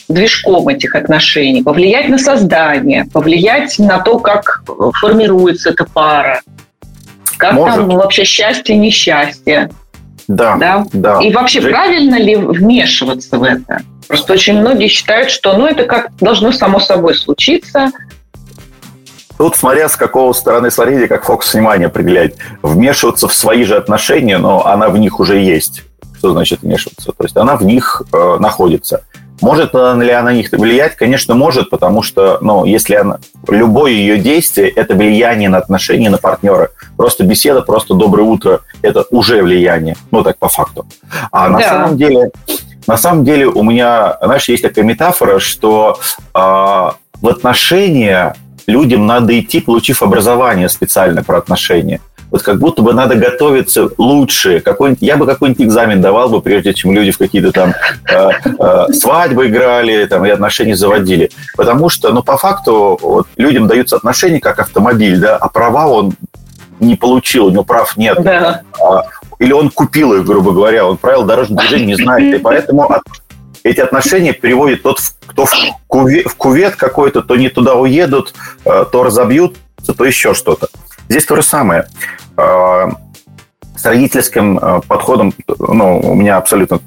движком 0.08 0.68
этих 0.68 0.94
отношений, 0.94 1.62
повлиять 1.62 2.08
на 2.08 2.18
создание, 2.18 3.06
повлиять 3.12 3.78
на 3.78 3.98
то, 3.98 4.18
как 4.18 4.62
формируется 5.00 5.70
эта 5.70 5.84
пара, 5.84 6.42
как 7.36 7.54
Может. 7.54 7.76
там 7.76 7.88
вообще 7.88 8.24
счастье, 8.24 8.76
несчастье. 8.76 9.70
Да, 10.28 10.56
да, 10.56 10.86
да. 10.92 11.20
И 11.20 11.32
вообще 11.32 11.60
Жень... 11.60 11.72
правильно 11.72 12.14
ли 12.16 12.36
вмешиваться 12.36 13.38
в 13.38 13.42
это? 13.42 13.82
Просто 14.08 14.32
очень 14.32 14.60
многие 14.60 14.88
считают, 14.88 15.30
что 15.30 15.56
ну, 15.56 15.66
это 15.66 15.84
как 15.84 16.14
должно 16.16 16.52
само 16.52 16.80
собой 16.80 17.14
случиться. 17.14 17.90
Тут, 19.36 19.56
смотря 19.56 19.88
с 19.88 19.96
какого 19.96 20.32
стороны 20.32 20.70
смотрите, 20.70 21.08
как 21.08 21.24
фокус 21.24 21.52
внимания 21.54 21.86
определять. 21.86 22.34
Вмешиваться 22.62 23.26
в 23.26 23.34
свои 23.34 23.64
же 23.64 23.76
отношения, 23.76 24.38
но 24.38 24.66
она 24.66 24.88
в 24.88 24.98
них 24.98 25.18
уже 25.18 25.38
есть. 25.38 25.82
Что 26.18 26.32
значит 26.32 26.62
вмешиваться? 26.62 27.12
То 27.12 27.24
есть 27.24 27.36
она 27.36 27.56
в 27.56 27.64
них 27.64 28.02
э, 28.12 28.36
находится. 28.38 29.02
Может 29.40 29.74
ли 29.74 29.80
она 29.80 30.22
на 30.22 30.32
них 30.32 30.50
влиять? 30.52 30.96
Конечно, 30.96 31.34
может, 31.34 31.68
потому 31.68 32.02
что, 32.02 32.38
ну, 32.40 32.64
если 32.64 32.94
она, 32.94 33.18
любое 33.48 33.90
ее 33.90 34.16
действие– 34.16 34.68
это 34.76 34.94
влияние 34.94 35.48
на 35.48 35.58
отношения, 35.58 36.08
на 36.08 36.18
партнера. 36.18 36.70
Просто 36.96 37.24
беседа, 37.24 37.60
просто 37.60 37.94
«доброе 37.94 38.22
утро»– 38.22 38.60
это 38.82 39.04
уже 39.10 39.42
влияние. 39.42 39.96
Ну, 40.12 40.22
так 40.22 40.38
по 40.38 40.48
факту. 40.48 40.86
А 41.32 41.48
да. 41.48 41.50
на 41.50 41.60
самом 41.60 41.96
деле 41.98 42.30
на 42.86 42.96
самом 42.96 43.24
деле 43.24 43.46
у 43.46 43.62
меня, 43.62 44.16
знаешь, 44.22 44.48
есть 44.48 44.62
такая 44.62 44.84
метафора, 44.84 45.38
что 45.38 45.98
э, 46.34 46.38
в 46.38 47.28
отношения 47.28 48.34
людям 48.66 49.06
надо 49.06 49.38
идти, 49.38 49.60
получив 49.60 50.02
образование 50.02 50.68
специально 50.68 51.22
про 51.22 51.38
отношения. 51.38 52.00
вот 52.30 52.42
как 52.42 52.58
будто 52.58 52.82
бы 52.82 52.92
надо 52.92 53.14
готовиться 53.14 53.90
лучше. 53.98 54.60
Какой 54.60 54.96
я 55.00 55.16
бы 55.16 55.26
какой-нибудь 55.26 55.66
экзамен 55.66 56.00
давал 56.00 56.28
бы, 56.28 56.40
прежде 56.40 56.74
чем 56.74 56.92
люди 56.92 57.10
в 57.10 57.18
какие-то 57.18 57.52
там 57.52 57.74
э, 58.10 58.30
э, 58.44 58.92
свадьбы 58.92 59.48
играли 59.48 60.04
там, 60.06 60.24
и 60.26 60.30
отношения 60.30 60.76
заводили. 60.76 61.30
Потому 61.56 61.88
что, 61.88 62.12
ну, 62.12 62.22
по 62.22 62.36
факту, 62.36 62.98
вот, 63.00 63.26
людям 63.36 63.66
даются 63.66 63.96
отношения 63.96 64.40
как 64.40 64.58
автомобиль, 64.58 65.18
да, 65.18 65.36
а 65.36 65.48
права 65.48 65.86
он 65.86 66.14
не 66.80 66.96
получил, 66.96 67.46
у 67.46 67.50
него 67.50 67.64
прав 67.64 67.96
нет. 67.96 68.20
Да. 68.22 68.62
А, 68.80 69.04
или 69.44 69.52
он 69.52 69.68
купил 69.68 70.14
их, 70.14 70.24
грубо 70.24 70.52
говоря, 70.52 70.86
он 70.86 70.96
правил 70.96 71.24
дорожного 71.24 71.60
движения 71.60 71.84
не 71.84 71.96
знает, 71.96 72.34
и 72.34 72.38
поэтому 72.38 72.88
эти 73.62 73.80
отношения 73.80 74.32
переводят 74.32 74.82
тот, 74.82 74.98
кто 75.26 75.44
в 75.44 75.52
кувет, 75.86 76.26
в 76.26 76.34
кувет 76.34 76.76
какой-то, 76.76 77.20
то 77.20 77.36
не 77.36 77.50
туда 77.50 77.74
уедут, 77.74 78.34
э, 78.64 78.84
то 78.90 79.02
разобьют, 79.02 79.56
то 79.96 80.04
еще 80.04 80.32
что-то. 80.32 80.68
Здесь 81.10 81.26
то 81.26 81.36
же 81.36 81.42
самое. 81.42 81.86
Э, 82.38 82.86
с 83.76 83.84
родительским 83.84 84.58
э, 84.58 84.80
подходом, 84.88 85.34
ну, 85.58 86.00
у 86.00 86.14
меня 86.14 86.38
абсолютно 86.38 86.80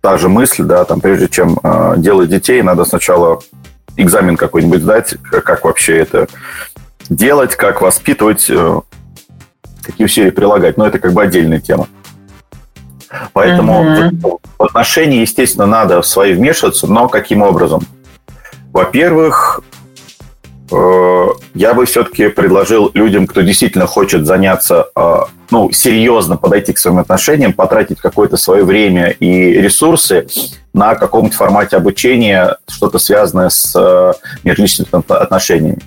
та 0.00 0.18
же 0.18 0.28
мысль, 0.28 0.64
да, 0.64 0.84
там, 0.84 1.00
прежде 1.00 1.28
чем 1.28 1.56
делать 1.98 2.28
детей, 2.28 2.60
надо 2.62 2.84
сначала 2.84 3.38
экзамен 3.96 4.36
какой-нибудь 4.36 4.82
сдать, 4.82 5.14
как 5.30 5.64
вообще 5.64 5.98
это 5.98 6.26
делать, 7.08 7.54
как 7.54 7.80
воспитывать, 7.80 8.50
какие 9.82 10.06
усилия 10.06 10.32
прилагать. 10.32 10.76
Но 10.76 10.86
это 10.86 10.98
как 10.98 11.12
бы 11.12 11.22
отдельная 11.22 11.60
тема. 11.60 11.88
Поэтому 13.32 13.84
uh-huh. 13.84 14.38
в 14.58 14.62
отношении, 14.62 15.20
естественно, 15.20 15.66
надо 15.66 16.00
в 16.00 16.06
свои 16.06 16.32
вмешиваться, 16.32 16.86
но 16.86 17.08
каким 17.08 17.42
образом? 17.42 17.82
Во-первых, 18.72 19.60
э, 20.70 21.26
я 21.54 21.74
бы 21.74 21.84
все-таки 21.84 22.28
предложил 22.28 22.90
людям, 22.94 23.26
кто 23.26 23.42
действительно 23.42 23.86
хочет 23.86 24.26
заняться, 24.26 24.86
э, 24.96 25.16
ну, 25.50 25.70
серьезно 25.72 26.38
подойти 26.38 26.72
к 26.72 26.78
своим 26.78 26.98
отношениям, 26.98 27.52
потратить 27.52 28.00
какое-то 28.00 28.38
свое 28.38 28.64
время 28.64 29.10
и 29.10 29.60
ресурсы 29.60 30.26
на 30.72 30.94
каком-то 30.94 31.36
формате 31.36 31.76
обучения, 31.76 32.56
что-то 32.66 32.98
связанное 32.98 33.50
с 33.50 33.74
э, 33.76 34.12
межличностными 34.42 35.04
отношениями. 35.12 35.80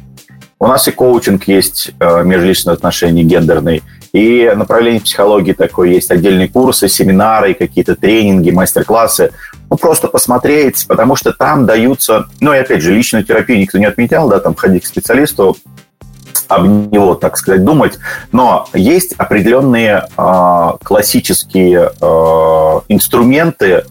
У 0.65 0.67
нас 0.67 0.87
и 0.87 0.91
коучинг 0.91 1.47
есть 1.47 1.91
межличностные 1.99 2.73
отношения 2.73 3.21
гендерный, 3.21 3.83
и 4.13 4.51
направление 4.55 4.99
психологии 4.99 5.53
такое 5.53 5.89
есть, 5.89 6.09
отдельные 6.09 6.49
курсы, 6.49 6.89
семинары, 6.89 7.53
какие-то 7.53 7.95
тренинги, 7.95 8.49
мастер-классы. 8.49 9.31
Ну, 9.69 9.77
просто 9.77 10.07
посмотреть, 10.07 10.87
потому 10.87 11.15
что 11.15 11.33
там 11.33 11.67
даются... 11.67 12.25
Ну, 12.39 12.51
и 12.51 12.57
опять 12.57 12.81
же, 12.81 12.95
личную 12.95 13.23
терапию 13.23 13.59
никто 13.59 13.77
не 13.77 13.85
отметял, 13.85 14.27
да, 14.27 14.39
там 14.39 14.55
ходить 14.55 14.85
к 14.85 14.87
специалисту, 14.87 15.55
об 16.47 16.91
него, 16.91 17.13
так 17.13 17.37
сказать, 17.37 17.63
думать. 17.63 17.99
Но 18.31 18.67
есть 18.73 19.13
определенные 19.19 20.07
э, 20.17 20.69
классические 20.83 21.91
э, 22.01 22.79
инструменты, 22.89 23.85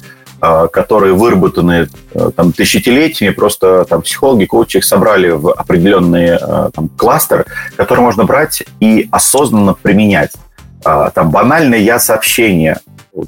которые 0.73 1.15
выработаны 1.15 1.89
э, 2.15 2.31
там, 2.35 2.53
тысячелетиями, 2.53 3.33
просто 3.33 3.85
там, 3.85 4.03
психологи, 4.03 4.45
коучи 4.45 4.79
их 4.79 4.85
собрали 4.85 5.31
в 5.31 5.53
определенный 5.53 6.37
э, 6.41 6.71
там, 6.73 6.89
кластер, 6.97 7.47
который 7.77 8.01
можно 8.01 8.25
брать 8.25 8.63
и 8.81 9.09
осознанно 9.11 9.75
применять. 9.75 10.33
А, 10.85 11.11
там 11.11 11.31
банальное 11.31 11.79
«я-сообщение». 11.79 12.79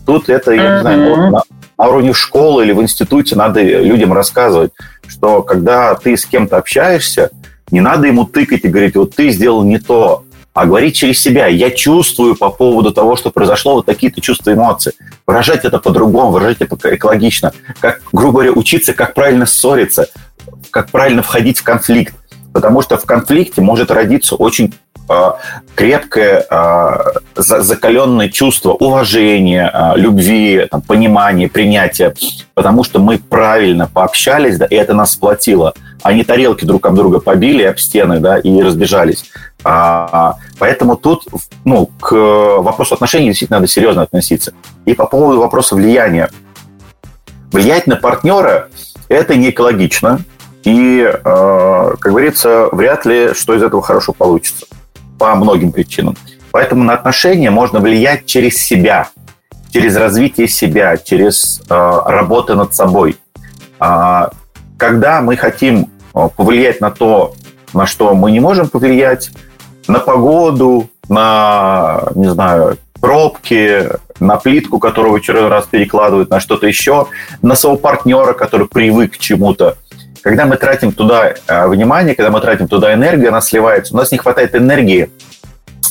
Тут 0.05 0.29
это, 0.29 0.53
я 0.53 0.75
не 0.75 0.81
знаю, 0.81 1.31
на, 1.31 1.43
на 1.79 1.89
уровне 1.89 2.13
школы 2.13 2.65
или 2.65 2.73
в 2.73 2.83
институте 2.83 3.37
надо 3.37 3.63
людям 3.63 4.13
рассказывать, 4.13 4.73
что 5.07 5.43
когда 5.43 5.95
ты 5.95 6.17
с 6.17 6.27
кем-то 6.27 6.57
общаешься, 6.57 7.31
не 7.71 7.81
надо 7.81 8.07
ему 8.07 8.25
тыкать 8.25 8.65
и 8.65 8.69
говорить, 8.69 8.97
вот 8.97 9.15
ты 9.15 9.31
сделал 9.31 9.65
не 9.65 9.79
то, 9.79 10.25
а 10.57 10.65
говорить 10.65 10.97
через 10.97 11.21
себя. 11.21 11.49
Я 11.49 11.71
чувствую 11.71 12.35
по 12.35 12.49
поводу 12.49 12.91
того, 12.91 13.15
что 13.17 13.31
произошло, 13.31 13.75
вот 13.75 13.85
такие-то 13.85 14.23
чувства, 14.23 14.55
эмоции. 14.55 14.95
Выражать 15.27 15.67
это 15.67 15.79
по-другому, 15.79 16.31
выражать 16.31 16.63
это 16.63 16.95
экологично. 16.95 17.53
Как, 17.79 18.01
грубо 18.11 18.39
говоря, 18.39 18.53
учиться, 18.53 18.95
как 18.95 19.13
правильно 19.13 19.45
ссориться, 19.45 20.09
как 20.71 20.91
правильно 20.91 21.23
входить 21.23 21.59
в 21.59 21.63
конфликт. 21.63 22.15
Потому 22.55 22.81
что 22.81 22.97
в 22.97 23.05
конфликте 23.05 23.61
может 23.61 23.91
родиться 23.91 24.35
очень 24.35 24.73
э, 25.11 25.31
крепкое, 25.75 26.47
э, 26.49 26.97
закаленное 27.35 28.31
чувство 28.31 28.73
уважения, 28.73 29.71
э, 29.71 29.99
любви, 29.99 30.71
понимания, 30.87 31.51
принятия, 31.51 32.15
потому 32.55 32.83
что 32.83 32.99
мы 32.99 33.19
правильно 33.19 33.91
пообщались, 33.93 34.57
да, 34.57 34.65
и 34.65 34.75
это 34.75 34.95
нас 34.95 35.13
сплотило. 35.13 35.75
Они 36.03 36.25
тарелки 36.25 36.65
друг 36.65 36.87
об 36.87 36.95
друга 36.95 37.21
побили 37.21 37.63
об 37.65 37.77
стены, 37.77 38.21
да, 38.21 38.39
и 38.39 38.63
разбежались. 38.63 39.27
А, 39.65 40.37
поэтому 40.59 40.97
тут 40.97 41.25
ну, 41.65 41.87
к 42.01 42.13
вопросу 42.13 42.95
отношений 42.95 43.27
действительно 43.27 43.59
надо 43.59 43.69
серьезно 43.69 44.03
относиться. 44.03 44.53
И 44.85 44.95
по 44.95 45.07
поводу 45.07 45.41
вопроса 45.41 45.75
влияния. 45.75 46.31
Влиять 47.53 47.87
на 47.87 47.97
партнера– 47.97 48.69
это 49.09 49.35
не 49.35 49.51
экологично. 49.51 50.21
И, 50.65 51.01
э, 51.01 51.21
как 51.23 52.13
говорится, 52.13 52.69
вряд 52.73 53.07
ли 53.07 53.35
что 53.35 53.55
из 53.55 53.63
этого 53.63 53.83
хорошо 53.83 54.13
получится. 54.13 54.67
По 55.19 55.35
многим 55.35 55.73
причинам. 55.73 56.17
Поэтому 56.51 56.85
на 56.85 56.95
отношения 56.95 57.51
можно 57.51 57.81
влиять 57.81 58.27
через 58.27 58.57
себя, 58.57 59.09
через 59.73 59.97
развитие 59.97 60.49
себя, 60.49 60.97
через 60.97 61.61
э, 61.69 62.01
работу 62.07 62.57
над 62.57 62.75
собой. 62.75 63.17
А, 63.79 64.31
когда 64.77 65.21
мы 65.21 65.37
хотим 65.37 65.91
э, 66.15 66.29
повлиять 66.37 66.81
на 66.81 66.91
то, 66.91 67.35
на 67.73 67.87
что 67.87 68.15
мы 68.15 68.31
не 68.33 68.41
можем 68.41 68.69
повлиять, 68.69 69.31
на 69.89 70.01
погоду, 70.01 70.89
на, 71.09 72.09
не 72.15 72.31
знаю, 72.31 72.79
пробки, 73.01 73.89
на 74.21 74.37
плитку, 74.37 74.79
которую 74.79 75.13
в 75.13 75.17
очередной 75.17 75.49
раз 75.49 75.67
перекладывают, 75.67 76.31
на 76.31 76.41
что-то 76.41 76.67
еще, 76.67 77.07
на 77.43 77.55
своего 77.55 77.79
партнера, 77.79 78.33
который 78.33 78.67
привык 78.67 79.15
к 79.15 79.19
чему-то. 79.19 79.77
Когда 80.23 80.47
мы 80.47 80.57
тратим 80.57 80.93
туда 80.93 81.35
э, 81.47 81.69
внимание, 81.69 82.15
когда 82.17 82.31
мы 82.31 82.41
тратим 82.41 82.67
туда 82.67 82.93
энергию, 82.93 83.29
она 83.29 83.41
сливается, 83.41 83.95
у 83.95 83.97
нас 83.97 84.11
не 84.11 84.19
хватает 84.19 84.55
энергии 84.57 85.11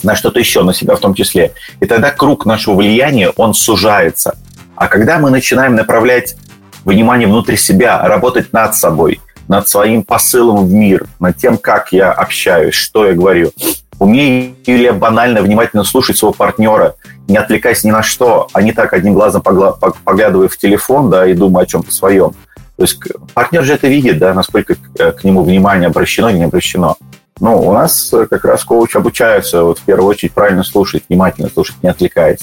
на 0.03 0.15
что-то 0.15 0.39
еще, 0.39 0.63
на 0.63 0.73
себя 0.73 0.95
в 0.95 0.99
том 0.99 1.13
числе. 1.13 1.53
И 1.79 1.85
тогда 1.85 2.11
круг 2.11 2.45
нашего 2.45 2.75
влияния, 2.75 3.29
он 3.29 3.53
сужается. 3.53 4.37
А 4.75 4.87
когда 4.87 5.19
мы 5.19 5.29
начинаем 5.29 5.75
направлять 5.75 6.35
внимание 6.83 7.27
внутрь 7.27 7.55
себя, 7.55 8.05
работать 8.05 8.51
над 8.51 8.75
собой, 8.75 9.21
над 9.47 9.69
своим 9.69 10.03
посылом 10.03 10.67
в 10.67 10.73
мир, 10.73 11.05
над 11.19 11.37
тем, 11.37 11.57
как 11.57 11.91
я 11.91 12.11
общаюсь, 12.11 12.75
что 12.75 13.05
я 13.05 13.13
говорю, 13.13 13.51
Умею 13.99 14.55
ли 14.65 14.83
я 14.83 14.93
банально 14.93 15.41
внимательно 15.41 15.83
слушать 15.83 16.17
своего 16.17 16.33
партнера, 16.33 16.95
не 17.27 17.37
отвлекаясь 17.37 17.83
ни 17.83 17.91
на 17.91 18.03
что, 18.03 18.47
а 18.53 18.61
не 18.61 18.71
так 18.71 18.93
одним 18.93 19.13
глазом 19.13 19.41
поглядывая 19.41 20.47
в 20.47 20.57
телефон, 20.57 21.09
да, 21.09 21.25
и 21.25 21.33
думая 21.33 21.63
о 21.63 21.67
чем-то 21.67 21.91
своем. 21.91 22.31
То 22.75 22.83
есть 22.83 22.99
партнер 23.33 23.63
же 23.63 23.73
это 23.73 23.87
видит, 23.87 24.17
да, 24.17 24.33
насколько 24.33 24.75
к 24.75 25.23
нему 25.23 25.43
внимание 25.43 25.87
обращено 25.87 26.29
или 26.29 26.37
не 26.37 26.43
обращено. 26.43 26.97
Ну, 27.39 27.57
у 27.61 27.73
нас 27.73 28.13
как 28.29 28.45
раз 28.45 28.63
коуч 28.63 28.95
обучаются 28.95 29.63
вот 29.63 29.79
в 29.79 29.83
первую 29.83 30.09
очередь 30.09 30.33
правильно 30.33 30.63
слушать, 30.63 31.03
внимательно 31.07 31.49
слушать, 31.49 31.75
не 31.81 31.89
отвлекаясь. 31.89 32.41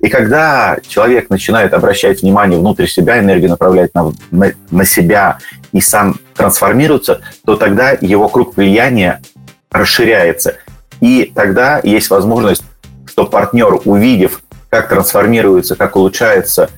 И 0.00 0.08
когда 0.08 0.76
человек 0.86 1.30
начинает 1.30 1.72
обращать 1.72 2.22
внимание 2.22 2.58
внутрь 2.58 2.86
себя, 2.86 3.18
энергию 3.18 3.50
направлять 3.50 3.94
на, 3.94 4.12
на, 4.30 4.52
на 4.70 4.84
себя 4.84 5.38
и 5.72 5.80
сам 5.80 6.16
трансформируется, 6.34 7.20
то 7.46 7.56
тогда 7.56 7.96
его 8.00 8.28
круг 8.28 8.56
влияния 8.56 9.22
расширяется. 9.70 10.56
И 11.04 11.30
тогда 11.34 11.80
есть 11.82 12.08
возможность, 12.08 12.62
что 13.04 13.26
партнер, 13.26 13.78
увидев, 13.84 14.40
как 14.70 14.88
трансформируется, 14.88 15.76
как 15.76 15.96
улучшается 15.96 16.70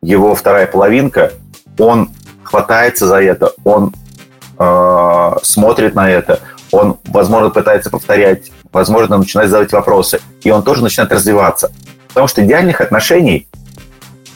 его 0.00 0.36
вторая 0.36 0.68
половинка, 0.68 1.32
он 1.76 2.10
хватается 2.44 3.08
за 3.08 3.20
это, 3.20 3.50
он 3.64 3.92
э, 4.60 5.32
смотрит 5.42 5.96
на 5.96 6.08
это, 6.08 6.38
он, 6.70 6.98
возможно, 7.06 7.50
пытается 7.50 7.90
повторять, 7.90 8.52
возможно, 8.72 9.18
начинает 9.18 9.50
задавать 9.50 9.72
вопросы, 9.72 10.20
и 10.44 10.52
он 10.52 10.62
тоже 10.62 10.84
начинает 10.84 11.10
развиваться. 11.10 11.72
Потому 12.06 12.28
что 12.28 12.44
идеальных 12.44 12.80
отношений 12.80 13.48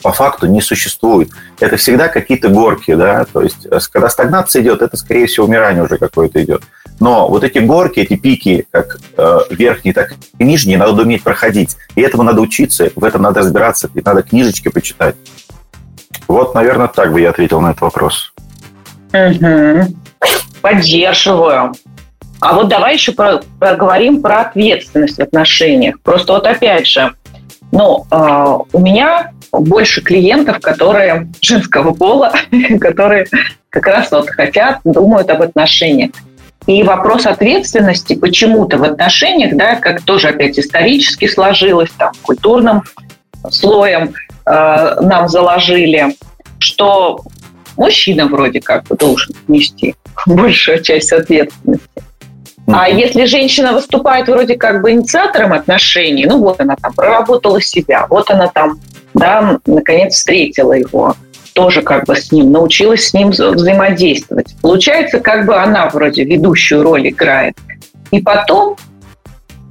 по 0.03 0.11
факту 0.11 0.49
не 0.49 0.61
существует. 0.61 1.31
Это 1.61 1.77
всегда 1.77 2.09
какие-то 2.09 2.49
горки, 2.49 2.93
да, 2.93 3.25
то 3.33 3.43
есть 3.43 3.67
э, 3.71 3.79
когда 3.93 4.09
стагнация 4.11 4.63
идет, 4.63 4.83
это, 4.83 4.97
скорее 4.97 5.27
всего, 5.27 5.47
умирание 5.47 5.85
уже 5.85 5.97
какое-то 5.97 6.43
идет. 6.43 6.65
Но 7.01 7.29
вот 7.29 7.45
эти 7.45 7.59
горки, 7.59 8.01
эти 8.01 8.17
пики, 8.17 8.67
как 8.71 8.99
э, 9.17 9.39
верхние, 9.51 9.95
так 9.95 10.15
и 10.39 10.45
нижние, 10.45 10.79
надо 10.79 11.03
уметь 11.03 11.23
проходить. 11.23 11.77
И 11.95 12.01
этому 12.01 12.23
надо 12.25 12.41
учиться, 12.41 12.91
в 12.95 13.05
этом 13.05 13.23
надо 13.23 13.41
разбираться, 13.41 13.89
и 13.95 14.01
надо 14.05 14.23
книжечки 14.23 14.69
почитать. 14.69 15.15
Вот, 16.27 16.55
наверное, 16.55 16.89
так 16.89 17.13
бы 17.13 17.21
я 17.21 17.31
ответил 17.31 17.61
на 17.61 17.71
этот 17.71 17.83
вопрос. 17.83 18.33
Угу. 19.13 19.95
Поддерживаю. 20.61 21.73
А 22.41 22.55
вот 22.55 22.69
давай 22.69 22.95
еще 22.95 23.13
про, 23.13 23.41
поговорим 23.59 24.23
про 24.23 24.43
ответственность 24.43 25.17
в 25.17 25.21
отношениях. 25.21 26.01
Просто 26.01 26.35
вот 26.35 26.47
опять 26.47 26.87
же, 26.87 27.13
ну, 27.73 28.07
э, 28.11 28.59
у 28.73 28.79
меня 28.79 29.33
больше 29.53 30.03
клиентов, 30.03 30.61
которые 30.61 31.29
женского 31.41 31.93
пола, 31.95 32.33
которые 32.81 33.27
как 33.71 33.87
раз 33.87 34.11
вот 34.11 34.29
хотят, 34.31 34.81
думают 34.85 35.31
об 35.31 35.43
отношениях. 35.43 36.11
И 36.69 36.83
вопрос 36.83 37.25
ответственности 37.25 38.15
почему-то 38.15 38.77
в 38.77 38.85
отношениях, 38.85 39.57
да, 39.57 39.77
как 39.77 40.03
тоже 40.03 40.29
опять 40.29 40.59
исторически 40.59 41.27
сложилось, 41.27 41.89
там, 41.97 42.13
культурным 42.21 42.83
слоем 43.49 44.13
э, 44.45 44.97
нам 45.01 45.31
заложили, 45.31 46.15
что 46.59 47.23
мужчина 47.79 48.27
вроде 48.27 48.61
как 48.61 48.85
бы 48.85 48.97
должен 48.97 49.35
нести 49.49 49.95
большую 50.27 50.83
часть 50.83 51.11
ответственности. 51.11 51.89
А 52.67 52.87
если 52.91 53.25
женщина 53.25 53.73
выступает 53.73 54.29
вроде 54.29 54.57
как 54.57 54.83
бы 54.83 54.93
инициатором 54.93 55.55
отношений, 55.55 56.27
ну 56.27 56.39
вот 56.39 56.61
она 56.61 56.77
там 56.77 56.93
проработала 56.93 57.63
себя, 57.63 58.07
вот 58.11 58.31
она 58.31 58.47
там, 58.49 58.79
да, 59.15 59.59
наконец 59.65 60.17
встретила 60.17 60.75
его, 60.75 61.17
тоже 61.59 61.83
как 61.83 62.05
бы 62.05 62.15
с 62.15 62.31
ним, 62.31 62.53
научилась 62.53 63.09
с 63.09 63.15
ним 63.15 63.31
взаимодействовать. 63.31 64.55
Получается, 64.63 65.19
как 65.19 65.45
бы 65.45 65.57
она 65.57 65.89
вроде 65.89 66.23
ведущую 66.23 66.85
роль 66.85 67.09
играет. 67.09 67.57
И 68.13 68.23
потом 68.23 68.77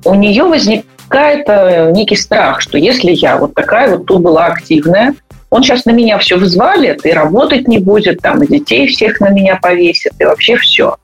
у 0.03 0.13
нее 0.13 0.43
возникает 0.43 1.47
э, 1.47 1.91
некий 1.93 2.17
страх, 2.17 2.59
что 2.59 2.77
если 2.77 3.11
я 3.13 3.37
вот 3.37 3.53
такая 3.53 3.89
вот 3.89 4.05
тут 4.05 4.21
была 4.21 4.47
активная, 4.47 5.15
он 5.49 5.63
сейчас 5.63 5.85
на 5.85 5.91
меня 5.91 6.17
все 6.17 6.35
взвалит 6.35 7.05
и 7.05 7.11
работать 7.13 7.69
не 7.69 7.79
будет, 7.79 8.19
там, 8.19 8.43
и 8.43 8.47
детей 8.47 8.87
всех 8.87 9.21
на 9.21 9.29
меня 9.29 9.55
повесит, 9.55 10.11
и 10.19 10.25
вообще 10.25 10.57
все. 10.57 10.97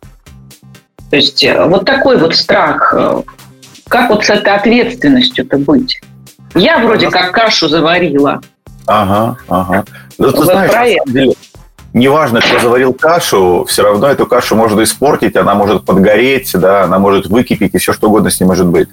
То 1.10 1.16
есть 1.16 1.46
э, 1.46 1.64
вот 1.66 1.86
такой 1.86 2.18
вот 2.18 2.36
страх. 2.36 2.94
Э, 2.94 3.22
как 3.88 4.10
вот 4.10 4.26
с 4.26 4.30
этой 4.30 4.54
ответственностью-то 4.54 5.60
быть? 5.60 6.02
Я 6.56 6.80
вроде 6.80 7.10
как 7.10 7.32
кашу 7.32 7.70
заварила. 7.70 8.42
Ага, 8.86 9.38
ага. 9.48 9.86
Ну, 10.18 10.32
ты 10.32 10.38
вот 10.38 10.46
знаешь, 10.46 10.72
на 10.72 11.04
самом 11.04 11.14
деле, 11.14 11.34
неважно, 11.94 12.42
кто 12.42 12.60
заварил 12.60 12.94
кашу, 12.94 13.66
все 13.68 13.84
равно 13.84 14.08
эту 14.08 14.26
кашу 14.26 14.56
можно 14.56 14.84
испортить, 14.84 15.36
она 15.36 15.56
может 15.56 15.86
подгореть, 15.86 16.52
да, 16.54 16.84
она 16.84 17.00
может 17.00 17.28
выкипеть, 17.28 17.74
и 17.74 17.78
все 17.78 17.94
что 17.94 18.10
угодно 18.10 18.30
с 18.30 18.40
ней 18.40 18.46
может 18.46 18.68
быть. 18.68 18.90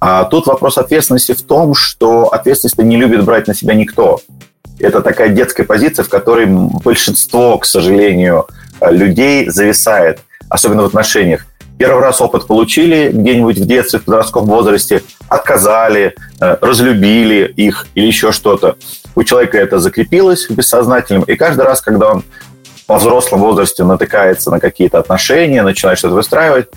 А 0.00 0.24
тут 0.24 0.46
вопрос 0.46 0.78
ответственности 0.78 1.32
в 1.32 1.42
том, 1.42 1.74
что 1.74 2.28
ответственность 2.28 2.78
не 2.78 2.96
любит 2.96 3.24
брать 3.24 3.46
на 3.46 3.54
себя 3.54 3.74
никто. 3.74 4.20
Это 4.78 5.02
такая 5.02 5.28
детская 5.28 5.64
позиция, 5.64 6.04
в 6.04 6.08
которой 6.08 6.46
большинство, 6.46 7.58
к 7.58 7.66
сожалению, 7.66 8.46
людей 8.82 9.48
зависает, 9.48 10.20
особенно 10.48 10.82
в 10.82 10.86
отношениях. 10.86 11.46
Первый 11.78 12.02
раз 12.02 12.20
опыт 12.20 12.46
получили 12.46 13.10
где-нибудь 13.10 13.58
в 13.58 13.66
детстве, 13.66 14.00
в 14.00 14.04
подростковом 14.04 14.48
возрасте, 14.48 15.02
отказали, 15.28 16.14
э, 16.38 16.56
разлюбили 16.60 17.50
их 17.56 17.86
или 17.94 18.06
еще 18.06 18.32
что-то. 18.32 18.76
У 19.20 19.22
человека 19.22 19.58
это 19.58 19.78
закрепилось 19.78 20.48
в 20.48 20.54
бессознательном, 20.54 21.24
и 21.24 21.36
каждый 21.36 21.66
раз, 21.66 21.82
когда 21.82 22.10
он 22.12 22.24
во 22.88 22.96
взрослом 22.96 23.40
возрасте 23.40 23.84
натыкается 23.84 24.50
на 24.50 24.58
какие-то 24.58 24.98
отношения, 24.98 25.62
начинает 25.62 25.98
что-то 25.98 26.14
выстраивать, 26.14 26.68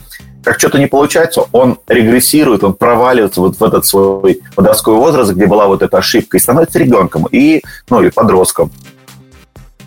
как 0.44 0.60
что-то 0.60 0.78
не 0.78 0.88
получается, 0.88 1.46
он 1.54 1.80
регрессирует, 1.88 2.66
он 2.66 2.74
проваливается 2.74 3.40
вот 3.40 3.58
в 3.58 3.64
этот 3.64 3.86
свой 3.86 4.42
подростковый 4.56 5.00
возраст, 5.00 5.32
где 5.32 5.46
была 5.46 5.68
вот 5.68 5.84
эта 5.84 6.00
ошибка, 6.00 6.36
и 6.36 6.40
становится 6.42 6.80
ребенком, 6.80 7.30
и, 7.32 7.62
ну, 7.90 8.02
или 8.02 8.10
подростком. 8.10 8.72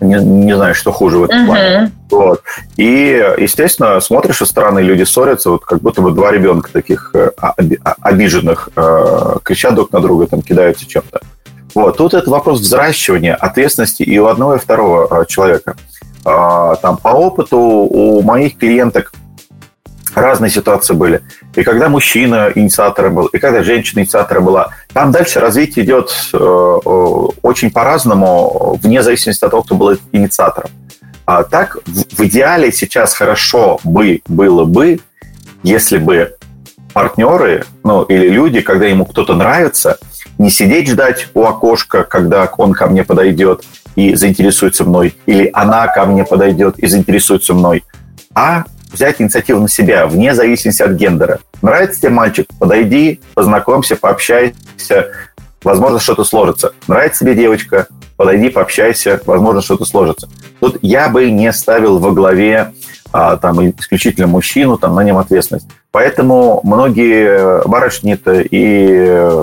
Не, 0.01 0.15
не 0.15 0.55
знаю, 0.55 0.73
что 0.73 0.91
хуже 0.91 1.19
в 1.19 1.23
этом 1.25 1.43
uh-huh. 1.43 1.45
плане. 1.45 1.91
Вот. 2.09 2.41
И, 2.75 3.23
естественно, 3.37 3.99
смотришь 3.99 4.37
со 4.37 4.47
стороны, 4.47 4.79
люди 4.79 5.03
ссорятся, 5.03 5.51
вот 5.51 5.63
как 5.63 5.81
будто 5.81 6.01
бы 6.01 6.09
два 6.09 6.31
ребенка 6.31 6.71
таких 6.71 7.11
э, 7.13 7.29
обиженных 8.01 8.69
э, 8.75 9.35
кричат 9.43 9.75
друг 9.75 9.91
на 9.91 9.99
друга, 9.99 10.25
там, 10.25 10.41
кидаются 10.41 10.87
чем-то. 10.87 11.21
Вот. 11.77 11.95
Тут 11.95 12.15
это 12.15 12.27
вопрос 12.31 12.59
взращивания 12.59 13.35
ответственности 13.35 14.01
и 14.01 14.17
у 14.17 14.25
одного, 14.25 14.55
и 14.55 14.57
второго 14.57 15.21
э, 15.21 15.25
человека. 15.27 15.77
А, 16.25 16.75
там, 16.77 16.97
по 16.97 17.09
опыту 17.09 17.59
у 17.59 18.23
моих 18.23 18.57
клиенток 18.57 19.13
разные 20.15 20.49
ситуации 20.49 20.95
были. 20.95 21.21
И 21.55 21.61
когда 21.61 21.87
мужчина 21.87 22.51
инициатором 22.55 23.13
был, 23.13 23.27
и 23.27 23.37
когда 23.37 23.61
женщина 23.61 23.99
инициатором 23.99 24.45
была, 24.45 24.69
там 24.91 25.11
дальше 25.11 25.39
развитие 25.39 25.85
идет 25.85 26.11
э, 26.33 26.37
очень 26.37 27.69
по-разному, 27.69 28.79
вне 28.81 29.03
зависимости 29.03 29.45
от 29.45 29.51
того, 29.51 29.61
кто 29.61 29.75
был 29.75 29.99
инициатором. 30.11 30.71
А 31.27 31.43
так, 31.43 31.77
в 31.85 32.23
идеале 32.23 32.71
сейчас 32.71 33.13
хорошо 33.13 33.79
бы 33.83 34.21
было 34.27 34.65
бы, 34.65 34.99
если 35.61 35.99
бы 35.99 36.37
партнеры, 36.91 37.65
ну, 37.83 38.01
или 38.01 38.29
люди, 38.29 38.61
когда 38.61 38.87
ему 38.87 39.05
кто-то 39.05 39.35
нравится, 39.35 39.99
не 40.37 40.49
сидеть 40.49 40.89
ждать 40.89 41.27
у 41.33 41.43
окошка, 41.43 42.03
когда 42.03 42.49
он 42.57 42.73
ко 42.73 42.87
мне 42.87 43.03
подойдет 43.03 43.63
и 43.95 44.15
заинтересуется 44.15 44.83
мной, 44.83 45.15
или 45.25 45.49
она 45.53 45.87
ко 45.87 46.05
мне 46.05 46.23
подойдет 46.23 46.77
и 46.79 46.87
заинтересуется 46.87 47.53
мной, 47.53 47.83
а 48.35 48.65
взять 48.91 49.21
инициативу 49.21 49.59
на 49.59 49.69
себя, 49.69 50.07
вне 50.07 50.33
зависимости 50.33 50.81
от 50.81 50.91
гендера. 50.91 51.39
Нравится 51.61 51.99
тебе 51.99 52.11
мальчик? 52.11 52.47
Подойди, 52.59 53.19
познакомься, 53.33 53.95
пообщайся, 53.95 55.11
возможно, 55.63 55.99
что-то 55.99 56.23
сложится. 56.23 56.73
Нравится 56.87 57.21
тебе 57.21 57.35
девочка? 57.35 57.87
Подойди, 58.15 58.49
пообщайся, 58.49 59.21
возможно, 59.25 59.61
что-то 59.61 59.85
сложится. 59.85 60.29
Тут 60.59 60.77
я 60.81 61.09
бы 61.09 61.29
не 61.29 61.51
ставил 61.53 61.99
во 61.99 62.11
главе 62.11 62.73
а, 63.11 63.37
там 63.37 63.69
исключительно 63.69 64.27
мужчину, 64.27 64.77
там 64.77 64.95
на 64.95 65.03
нем 65.03 65.17
ответственность. 65.17 65.67
Поэтому 65.91 66.59
многие 66.63 67.67
барышни-то 67.67 68.41
и 68.41 69.39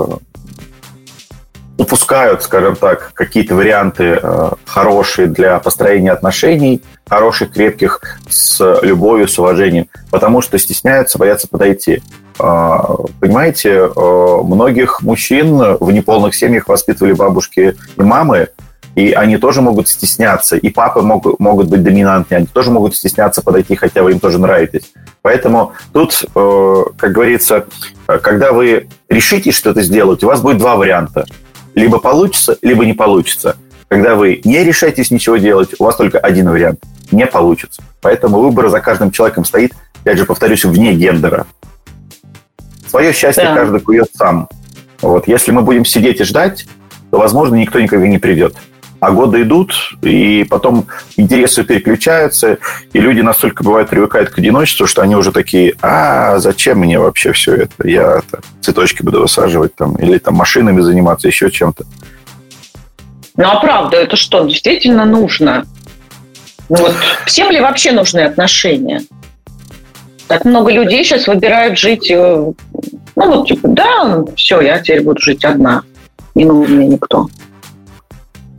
упускают, 1.76 2.42
скажем 2.42 2.76
так, 2.76 3.12
какие-то 3.14 3.54
варианты 3.54 4.18
э, 4.22 4.50
хорошие 4.64 5.26
для 5.26 5.58
построения 5.58 6.12
отношений, 6.12 6.82
хороших, 7.06 7.52
крепких, 7.52 8.00
с 8.28 8.80
любовью, 8.82 9.26
с 9.26 9.38
уважением, 9.38 9.88
потому 10.10 10.40
что 10.40 10.58
стесняются, 10.58 11.18
боятся 11.18 11.48
подойти. 11.48 12.02
Э, 12.38 12.78
понимаете, 13.20 13.90
э, 13.94 14.40
многих 14.44 15.02
мужчин 15.02 15.76
в 15.80 15.90
неполных 15.90 16.34
семьях 16.34 16.68
воспитывали 16.68 17.12
бабушки 17.12 17.76
и 17.96 18.02
мамы, 18.02 18.48
и 18.94 19.10
они 19.10 19.38
тоже 19.38 19.60
могут 19.60 19.88
стесняться, 19.88 20.56
и 20.56 20.70
папы 20.70 21.00
могут, 21.00 21.40
могут 21.40 21.66
быть 21.68 21.82
доминантны, 21.82 22.36
они 22.36 22.46
тоже 22.46 22.70
могут 22.70 22.94
стесняться 22.94 23.42
подойти, 23.42 23.74
хотя 23.74 24.04
вы 24.04 24.12
им 24.12 24.20
тоже 24.20 24.38
нравитесь. 24.38 24.92
Поэтому 25.22 25.72
тут, 25.92 26.24
э, 26.32 26.84
как 26.96 27.10
говорится, 27.10 27.66
когда 28.06 28.52
вы 28.52 28.86
решитесь 29.08 29.56
что-то 29.56 29.82
сделать, 29.82 30.22
у 30.22 30.28
вас 30.28 30.40
будет 30.40 30.58
два 30.58 30.76
варианта– 30.76 31.26
либо 31.74 31.98
получится, 31.98 32.56
либо 32.62 32.84
не 32.84 32.92
получится. 32.92 33.56
Когда 33.88 34.14
вы 34.14 34.40
не 34.44 34.64
решаетесь 34.64 35.10
ничего 35.10 35.36
делать, 35.36 35.70
у 35.78 35.84
вас 35.84 35.96
только 35.96 36.18
один 36.18 36.48
вариант– 36.50 36.80
не 37.10 37.26
получится. 37.26 37.82
Поэтому 38.00 38.40
выбор 38.40 38.68
за 38.68 38.80
каждым 38.80 39.10
человеком 39.10 39.44
стоит, 39.44 39.72
опять 40.02 40.18
же, 40.18 40.24
повторюсь, 40.24 40.64
вне 40.64 40.94
гендера. 40.94 41.46
Свое 42.88 43.12
счастье 43.12 43.44
да. 43.44 43.54
каждый 43.54 43.80
кует 43.80 44.08
сам. 44.14 44.48
Вот. 45.00 45.28
Если 45.28 45.52
мы 45.52 45.62
будем 45.62 45.84
сидеть 45.84 46.20
и 46.20 46.24
ждать, 46.24 46.66
то, 47.10 47.18
возможно, 47.18 47.56
никто 47.56 47.80
никогда 47.80 48.06
не 48.06 48.18
придет 48.18 48.56
а 49.04 49.10
годы 49.10 49.42
идут, 49.42 49.74
и 50.02 50.44
потом 50.48 50.86
интересы 51.16 51.62
переключаются, 51.64 52.58
и 52.92 52.98
люди 52.98 53.20
настолько 53.20 53.62
бывают 53.62 53.90
привыкают 53.90 54.30
к 54.30 54.38
одиночеству, 54.38 54.86
что 54.86 55.02
они 55.02 55.14
уже 55.14 55.30
такие, 55.32 55.74
а 55.82 56.38
зачем 56.38 56.78
мне 56.78 56.98
вообще 56.98 57.32
все 57.32 57.54
это? 57.54 57.86
Я 57.86 58.18
это, 58.18 58.42
цветочки 58.60 59.02
буду 59.02 59.20
высаживать 59.20 59.74
там, 59.74 59.96
или 59.96 60.18
там 60.18 60.34
машинами 60.34 60.80
заниматься, 60.80 61.28
еще 61.28 61.50
чем-то. 61.50 61.84
Ну 63.36 63.44
а 63.44 63.56
правда, 63.60 63.96
это 63.96 64.16
что, 64.16 64.44
действительно 64.44 65.04
нужно? 65.04 65.66
Ну, 66.68 66.76
вот, 66.76 66.94
всем 67.26 67.50
ли 67.50 67.60
вообще 67.60 67.92
нужны 67.92 68.20
отношения? 68.20 69.02
Так 70.28 70.44
много 70.46 70.72
людей 70.72 71.04
сейчас 71.04 71.26
выбирают 71.26 71.78
жить, 71.78 72.10
э, 72.10 72.16
ну 72.16 72.54
вот 73.14 73.48
типа, 73.48 73.68
да, 73.68 74.24
все, 74.36 74.62
я 74.62 74.78
теперь 74.78 75.02
буду 75.02 75.20
жить 75.20 75.44
одна, 75.44 75.82
не 76.34 76.46
нужен 76.46 76.76
мне 76.76 76.86
никто. 76.86 77.28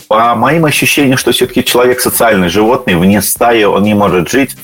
По 0.08 0.36
моим 0.36 0.66
ощущениям, 0.66 1.18
что 1.18 1.32
все-таки 1.32 1.64
человек 1.64 2.00
социальный 2.00 2.50
животный, 2.50 2.96
вне 2.96 3.22
стаи 3.22 3.64
он 3.64 3.84
не 3.84 3.94
может 3.94 4.30
жить, 4.30 4.56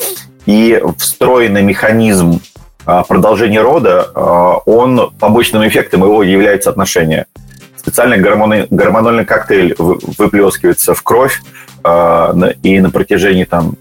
и 0.46 0.82
встроенный 0.98 1.64
механизм 1.64 2.42
а, 2.86 3.04
продолжения 3.04 3.62
рода, 3.62 4.10
а, 4.14 4.56
он 4.66 5.12
побочным 5.20 5.68
эффектом 5.68 6.04
его 6.04 6.24
является 6.24 6.70
отношения. 6.70 7.26
Специальный 7.76 8.18
гормоны, 8.18 8.68
гормональный 8.70 9.26
коктейль 9.26 9.76
выплескивается 9.78 10.94
в 10.94 11.02
кровь, 11.02 11.42
а, 11.84 12.36
и 12.62 12.80
на 12.80 12.92
протяжении 12.92 13.46
там 13.46 13.76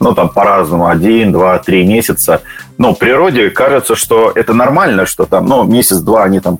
ну, 0.00 0.14
там 0.14 0.28
по-разному, 0.28 0.88
один, 0.88 1.32
два, 1.32 1.58
три 1.58 1.86
месяца. 1.86 2.42
Но 2.78 2.94
в 2.94 2.98
природе 2.98 3.50
кажется, 3.50 3.94
что 3.94 4.30
это 4.34 4.52
нормально, 4.52 5.06
что 5.06 5.24
там, 5.24 5.46
ну, 5.46 5.64
месяц-два 5.64 6.24
они 6.24 6.40
там 6.40 6.58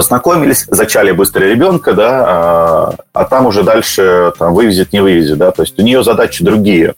познакомились, 0.00 0.64
зачали 0.70 1.12
быстро 1.12 1.44
ребенка, 1.44 1.92
да, 1.92 2.24
а, 2.26 2.94
а 3.12 3.24
там 3.26 3.44
уже 3.44 3.62
дальше 3.62 4.32
там 4.38 4.54
вывезет, 4.54 4.94
не 4.94 5.02
вывезет, 5.02 5.36
да, 5.36 5.50
то 5.50 5.60
есть 5.60 5.78
у 5.78 5.82
нее 5.82 6.02
задачи 6.02 6.42
другие. 6.42 6.94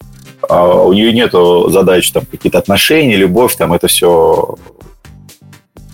А 0.48 0.64
у 0.84 0.92
нее 0.92 1.12
нету 1.12 1.68
задач 1.68 2.08
там 2.12 2.24
какие-то 2.30 2.58
отношения, 2.58 3.16
любовь, 3.16 3.56
там 3.56 3.72
это 3.72 3.88
все 3.88 4.54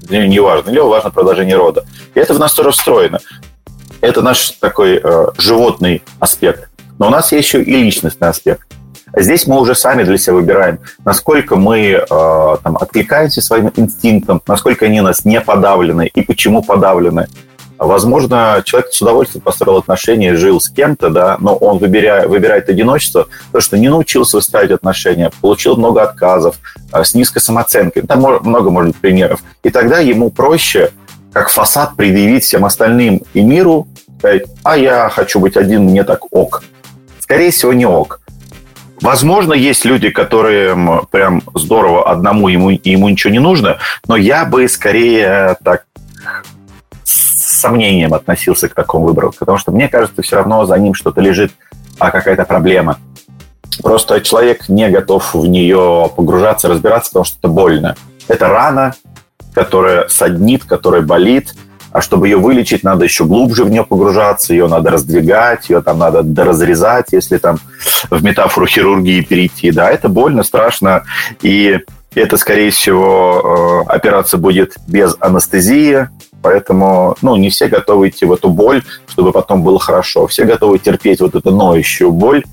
для 0.03 0.19
нее 0.19 0.29
не 0.29 0.41
важно. 0.41 0.65
Для 0.65 0.73
нее 0.73 0.83
важно 0.83 1.09
продолжение 1.09 1.57
рода. 1.57 1.87
И 2.15 2.21
это 2.21 2.35
в 2.35 2.39
нас 2.39 2.53
тоже 2.53 2.73
встроено. 2.73 3.21
Это 4.03 4.21
наш 4.21 4.51
такой 4.61 5.01
э, 5.03 5.27
животный 5.39 6.03
аспект. 6.21 6.69
Но 6.99 7.07
у 7.07 7.11
нас 7.11 7.33
есть 7.33 7.49
еще 7.49 7.63
и 7.63 7.75
личностный 7.75 8.29
аспект. 8.29 8.69
Здесь 9.17 9.47
мы 9.47 9.61
уже 9.61 9.75
сами 9.75 10.05
для 10.05 10.19
себя 10.19 10.35
выбираем, 10.35 10.79
насколько 11.05 11.57
мы 11.57 11.79
э, 11.79 12.57
там, 12.63 12.77
откликаемся 12.77 13.41
своим 13.41 13.73
инстинктам, 13.77 14.43
насколько 14.47 14.87
они 14.87 15.01
нас 15.01 15.25
не 15.25 15.41
подавлены 15.41 16.07
и 16.07 16.23
почему 16.23 16.63
подавлены. 16.63 17.27
Возможно, 17.79 18.61
человек 18.65 18.93
с 18.93 19.01
удовольствием 19.01 19.43
построил 19.43 19.79
отношения, 19.79 20.35
жил 20.35 20.61
с 20.61 20.69
кем-то, 20.69 21.11
да, 21.11 21.37
но 21.39 21.55
он 21.55 21.79
выбирает, 21.79 22.29
выбирает 22.29 22.69
одиночество, 22.69 23.29
потому 23.47 23.63
что 23.63 23.79
не 23.79 23.89
научился 23.89 24.37
выстраивать 24.37 24.73
отношения, 24.73 25.31
получил 25.41 25.77
много 25.77 26.03
отказов, 26.03 26.57
э, 26.93 27.05
с 27.05 27.15
низкой 27.15 27.39
самооценкой. 27.39 28.03
Там 28.03 28.21
много 28.21 28.71
может 28.71 28.93
быть 28.93 29.01
примеров. 29.01 29.41
И 29.63 29.71
тогда 29.71 30.01
ему 30.01 30.31
проще, 30.31 30.91
как 31.33 31.51
фасад, 31.51 31.95
предъявить 31.97 32.45
всем 32.45 32.65
остальным 32.65 33.23
и 33.33 33.43
миру, 33.43 33.87
сказать, 34.19 34.43
а 34.65 34.77
я 34.77 35.09
хочу 35.09 35.39
быть 35.39 35.57
один, 35.57 35.85
мне 35.85 36.03
так 36.03 36.33
ок. 36.33 36.65
Скорее 37.21 37.53
всего, 37.53 37.73
не 37.73 37.87
ок. 37.87 38.21
Возможно, 39.01 39.53
есть 39.53 39.85
люди, 39.85 40.11
которые 40.11 40.77
прям 41.11 41.43
здорово 41.55 42.11
одному 42.11 42.49
ему, 42.49 42.71
ему 42.71 43.09
ничего 43.09 43.33
не 43.33 43.39
нужно, 43.39 43.79
но 44.07 44.17
я 44.17 44.45
бы 44.45 44.69
скорее 44.69 45.57
так 45.63 45.85
с 47.05 47.61
сомнением 47.61 48.15
относился 48.15 48.69
к 48.69 48.75
такому 48.75 49.07
выбору, 49.07 49.33
потому 49.39 49.59
что 49.59 49.73
мне 49.73 49.89
кажется, 49.89 50.23
все 50.23 50.37
равно 50.37 50.67
за 50.67 50.77
ним 50.79 50.95
что-то 50.95 51.21
лежит, 51.21 51.53
а 51.99 52.11
какая-то 52.11 52.45
проблема. 52.45 52.99
Просто 53.83 54.21
человек 54.21 54.69
не 54.69 54.89
готов 54.91 55.35
в 55.35 55.47
нее 55.47 56.11
погружаться, 56.17 56.69
разбираться, 56.69 57.11
потому 57.11 57.25
что 57.25 57.39
это 57.39 57.49
больно. 57.49 57.97
Это 58.27 58.49
рана, 58.49 58.95
которая 59.55 60.09
саднит, 60.09 60.65
которая 60.65 61.03
болит, 61.03 61.55
а 61.99 62.01
чтобы 62.01 62.29
ее 62.29 62.37
вылечить, 62.37 62.85
надо 62.85 63.03
еще 63.05 63.25
глубже 63.25 63.65
в 63.65 63.71
нее 63.71 63.83
погружаться, 63.83 64.53
ее 64.53 64.69
надо 64.69 64.91
раздвигать, 64.91 65.69
ее 65.69 65.81
там 65.81 65.99
надо 65.99 66.23
доразрезать, 66.23 67.07
если 67.11 67.39
там 67.39 67.59
в 68.09 68.23
метафору 68.23 68.67
хирургии 68.67 69.21
перейти. 69.23 69.73
Да, 69.73 69.91
это 69.91 70.09
больно, 70.09 70.45
страшно, 70.45 71.03
и 71.43 71.81
это, 72.15 72.37
скорее 72.37 72.71
всего, 72.71 73.85
э, 73.89 73.91
операция 73.91 74.39
будет 74.39 74.77
без 74.87 75.17
анестезии, 75.19 76.09
поэтому 76.41 77.17
ну, 77.21 77.35
не 77.35 77.51
все 77.51 77.67
готовы 77.67 78.11
идти 78.11 78.25
в 78.27 78.33
эту 78.33 78.49
боль, 78.49 78.85
чтобы 79.09 79.33
потом 79.33 79.65
было 79.65 79.81
хорошо. 79.81 80.29
Все 80.29 80.45
готовы 80.45 80.79
терпеть 80.79 81.21
вот 81.21 81.35
эту 81.35 81.51
ноющую 81.51 82.13
боль, 82.13 82.45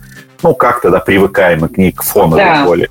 ну, 0.41 0.55
как 0.55 0.81
тогда 0.81 0.99
привыкаем 0.99 1.67
к 1.67 1.77
ней, 1.77 1.91
к 1.91 2.01
фону 2.01 2.35
да. 2.35 2.65
боли. 2.65 2.89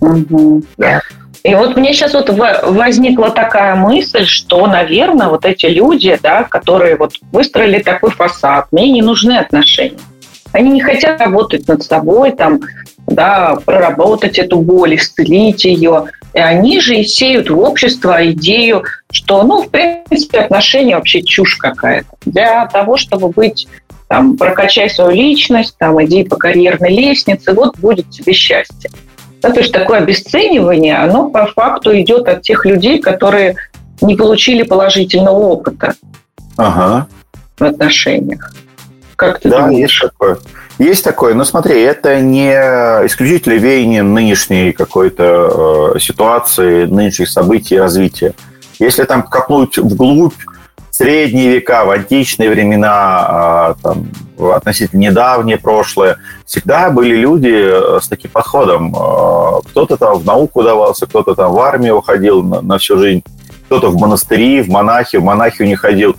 Угу. 0.00 0.62
Да. 0.78 1.02
И 1.42 1.54
вот 1.54 1.76
мне 1.76 1.94
сейчас 1.94 2.12
вот 2.12 2.28
возникла 2.28 3.30
такая 3.30 3.74
мысль, 3.74 4.26
что, 4.26 4.66
наверное, 4.66 5.28
вот 5.28 5.46
эти 5.46 5.66
люди, 5.66 6.18
да, 6.22 6.44
которые 6.44 6.96
вот 6.96 7.14
выстроили 7.32 7.78
такой 7.78 8.10
фасад, 8.10 8.66
мне 8.72 8.90
не 8.90 9.02
нужны 9.02 9.38
отношения. 9.38 9.98
Они 10.52 10.70
не 10.70 10.80
хотят 10.80 11.20
работать 11.20 11.66
над 11.68 11.82
собой, 11.82 12.32
там, 12.32 12.60
да, 13.06 13.56
проработать 13.64 14.38
эту 14.38 14.58
боль, 14.58 14.96
исцелить 14.96 15.64
ее. 15.64 16.06
И 16.34 16.38
они 16.38 16.80
же 16.80 16.96
и 16.96 17.04
сеют 17.04 17.50
в 17.50 17.58
общество 17.58 18.30
идею, 18.32 18.84
что, 19.10 19.42
ну, 19.42 19.62
в 19.62 19.70
принципе, 19.70 20.40
отношения 20.40 20.96
вообще 20.96 21.22
чушь 21.22 21.56
какая-то. 21.56 22.08
Для 22.26 22.66
того, 22.66 22.96
чтобы 22.96 23.28
быть, 23.28 23.66
там, 24.08 24.36
прокачай 24.36 24.90
свою 24.90 25.12
личность, 25.12 25.76
там, 25.78 26.02
иди 26.04 26.24
по 26.24 26.36
карьерной 26.36 26.90
лестнице, 26.90 27.52
вот 27.52 27.78
будет 27.78 28.10
тебе 28.10 28.32
счастье. 28.32 28.90
Да, 29.40 29.50
то 29.50 29.60
есть 29.60 29.72
такое 29.72 29.98
обесценивание, 30.00 30.98
оно 30.98 31.30
по 31.30 31.46
факту 31.46 31.98
идет 31.98 32.28
от 32.28 32.42
тех 32.42 32.66
людей, 32.66 33.00
которые 33.00 33.56
не 34.00 34.14
получили 34.16 34.62
положительного 34.62 35.38
опыта 35.38 35.94
ага. 36.56 37.06
в 37.58 37.64
отношениях. 37.64 38.52
Как 39.16 39.40
ты 39.40 39.50
да, 39.50 39.66
думаешь? 39.66 39.90
есть 39.90 40.00
такое. 40.00 40.38
Есть 40.78 41.04
такое, 41.04 41.34
но 41.34 41.44
смотри, 41.44 41.82
это 41.82 42.20
не 42.20 42.52
исключительно 43.06 43.54
веяние 43.54 44.02
нынешней 44.02 44.72
какой-то 44.72 45.92
э, 45.94 45.98
ситуации, 45.98 46.86
нынешних 46.86 47.28
событий 47.28 47.74
и 47.74 47.78
развития. 47.78 48.32
Если 48.78 49.04
там 49.04 49.22
копнуть 49.22 49.76
вглубь, 49.76 50.32
средние 51.00 51.48
века, 51.48 51.86
в 51.86 51.90
античные 51.90 52.50
времена, 52.50 52.92
а, 52.92 53.74
там, 53.82 54.10
относительно 54.54 55.00
недавнее 55.00 55.56
прошлое, 55.56 56.18
всегда 56.44 56.90
были 56.90 57.16
люди 57.16 57.48
э, 57.50 58.00
с 58.02 58.06
таким 58.06 58.30
подходом. 58.30 58.94
А, 58.94 59.60
кто-то 59.62 59.96
там 59.96 60.18
в 60.18 60.26
науку 60.26 60.62
давался, 60.62 61.06
кто-то 61.06 61.34
там 61.34 61.52
в 61.52 61.58
армию 61.58 61.96
уходил 61.96 62.42
на, 62.42 62.60
на 62.60 62.76
всю 62.76 62.98
жизнь, 62.98 63.22
кто-то 63.64 63.88
в 63.88 63.98
монастыри, 63.98 64.60
в 64.60 64.68
монахи, 64.68 65.16
в 65.16 65.24
монахию 65.24 65.68
не 65.68 65.74
ходил. 65.74 66.16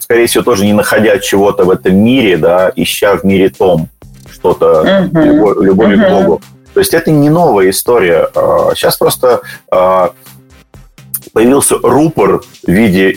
Скорее 0.00 0.26
всего, 0.26 0.42
тоже 0.42 0.64
не 0.64 0.72
находя 0.72 1.18
чего-то 1.18 1.64
в 1.64 1.70
этом 1.70 1.94
мире, 1.94 2.38
да, 2.38 2.72
ища 2.74 3.14
в 3.14 3.24
мире 3.24 3.50
том 3.50 3.90
что-то, 4.32 5.10
uh-huh. 5.12 5.22
любовь, 5.22 5.56
любовь 5.60 5.92
uh-huh. 5.92 6.06
к 6.06 6.10
Богу. 6.10 6.40
То 6.72 6.80
есть 6.80 6.94
это 6.94 7.10
не 7.10 7.28
новая 7.28 7.68
история. 7.68 8.30
Сейчас 8.74 8.94
а, 8.94 8.98
просто 8.98 9.42
появился 11.34 11.76
рупор 11.82 12.40
в 12.66 12.70
виде 12.70 13.10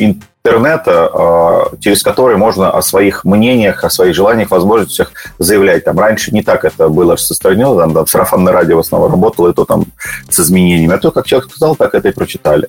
интернета, 0.43 1.09
а, 1.13 1.71
через 1.79 2.03
который 2.03 2.35
можно 2.35 2.71
о 2.71 2.81
своих 2.81 3.23
мнениях, 3.25 3.83
о 3.83 3.89
своих 3.89 4.15
желаниях, 4.15 4.49
возможностях 4.51 5.11
заявлять. 5.37 5.83
Там 5.83 5.99
раньше 5.99 6.31
не 6.31 6.41
так 6.41 6.65
это 6.65 6.89
было 6.89 7.13
распространено, 7.13 7.75
там, 7.77 7.93
там 7.93 8.07
сарафанное 8.07 8.53
радио 8.53 8.77
в 8.77 8.79
основном 8.79 9.11
работало, 9.11 9.49
и 9.49 9.53
то 9.53 9.65
там 9.65 9.85
с 10.29 10.39
изменениями. 10.39 10.95
А 10.95 10.97
то, 10.97 11.11
как 11.11 11.27
человек 11.27 11.49
сказал, 11.49 11.75
так 11.75 11.93
это 11.93 12.09
и 12.09 12.11
прочитали. 12.11 12.67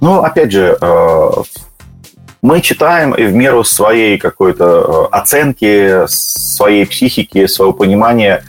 Но, 0.00 0.24
опять 0.24 0.52
же, 0.52 0.76
а, 0.80 1.42
мы 2.40 2.60
читаем 2.60 3.14
и 3.14 3.24
в 3.24 3.34
меру 3.34 3.62
своей 3.62 4.18
какой-то 4.18 5.08
а, 5.12 5.18
оценки, 5.18 6.06
своей 6.06 6.86
психики, 6.86 7.46
своего 7.46 7.72
понимания 7.72 8.42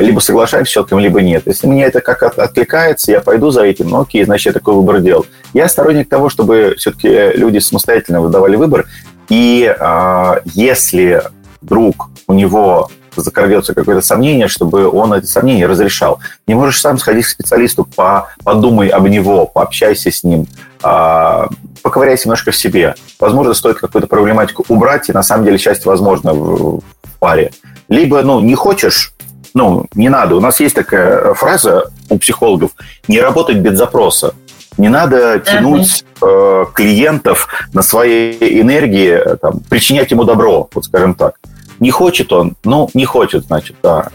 либо 0.00 0.20
соглашаюсь 0.20 0.68
с 0.68 0.70
человеком, 0.70 1.00
либо 1.00 1.20
нет. 1.20 1.42
Если 1.46 1.66
мне 1.66 1.84
это 1.84 2.00
как 2.00 2.22
откликается, 2.22 3.10
я 3.10 3.20
пойду 3.20 3.50
за 3.50 3.62
этим, 3.62 3.88
ну 3.88 4.02
окей, 4.02 4.24
значит, 4.24 4.46
я 4.46 4.52
такой 4.52 4.74
выбор 4.74 5.00
делал. 5.00 5.26
Я 5.52 5.68
сторонник 5.68 6.08
того, 6.08 6.28
чтобы 6.28 6.74
все-таки 6.78 7.36
люди 7.36 7.58
самостоятельно 7.58 8.20
выдавали 8.20 8.56
выбор. 8.56 8.86
И 9.28 9.74
э, 9.76 10.34
если 10.44 11.22
вдруг 11.60 12.10
у 12.26 12.34
него 12.34 12.90
закрадется 13.16 13.74
какое-то 13.74 14.04
сомнение, 14.04 14.48
чтобы 14.48 14.90
он 14.90 15.12
эти 15.12 15.26
сомнения 15.26 15.66
разрешал. 15.66 16.18
Не 16.46 16.54
можешь 16.54 16.80
сам 16.80 16.98
сходить 16.98 17.26
к 17.26 17.28
специалисту, 17.28 17.84
по, 17.84 18.28
подумай 18.42 18.88
об 18.88 19.06
него, 19.06 19.46
пообщайся 19.46 20.10
с 20.10 20.24
ним, 20.24 20.46
э, 20.82 21.46
поковыряйся 21.82 22.28
немножко 22.28 22.50
в 22.50 22.56
себе. 22.56 22.94
Возможно, 23.20 23.54
стоит 23.54 23.78
какую-то 23.78 24.08
проблематику 24.08 24.64
убрать, 24.68 25.08
и 25.08 25.12
на 25.12 25.22
самом 25.22 25.44
деле 25.44 25.58
счастье 25.58 25.88
возможно 25.88 26.34
в, 26.34 26.80
в 26.80 27.18
паре. 27.18 27.52
Либо, 27.88 28.22
ну, 28.22 28.40
не 28.40 28.54
хочешь, 28.54 29.13
ну, 29.54 29.86
не 29.94 30.08
надо. 30.08 30.34
У 30.34 30.40
нас 30.40 30.60
есть 30.60 30.74
такая 30.74 31.32
фраза 31.34 31.90
у 32.10 32.18
психологов 32.18 32.72
«не 33.08 33.20
работать 33.20 33.58
без 33.58 33.78
запроса». 33.78 34.34
Не 34.76 34.88
надо 34.88 35.38
тянуть 35.38 36.04
э, 36.20 36.64
клиентов 36.74 37.46
на 37.72 37.82
своей 37.82 38.60
энергии, 38.60 39.36
там, 39.40 39.60
причинять 39.70 40.10
ему 40.10 40.24
добро, 40.24 40.68
вот 40.74 40.84
скажем 40.84 41.14
так. 41.14 41.38
Не 41.78 41.92
хочет 41.92 42.32
он, 42.32 42.56
ну, 42.64 42.90
не 42.92 43.04
хочет, 43.04 43.44
значит, 43.44 43.76
да. 43.84 44.08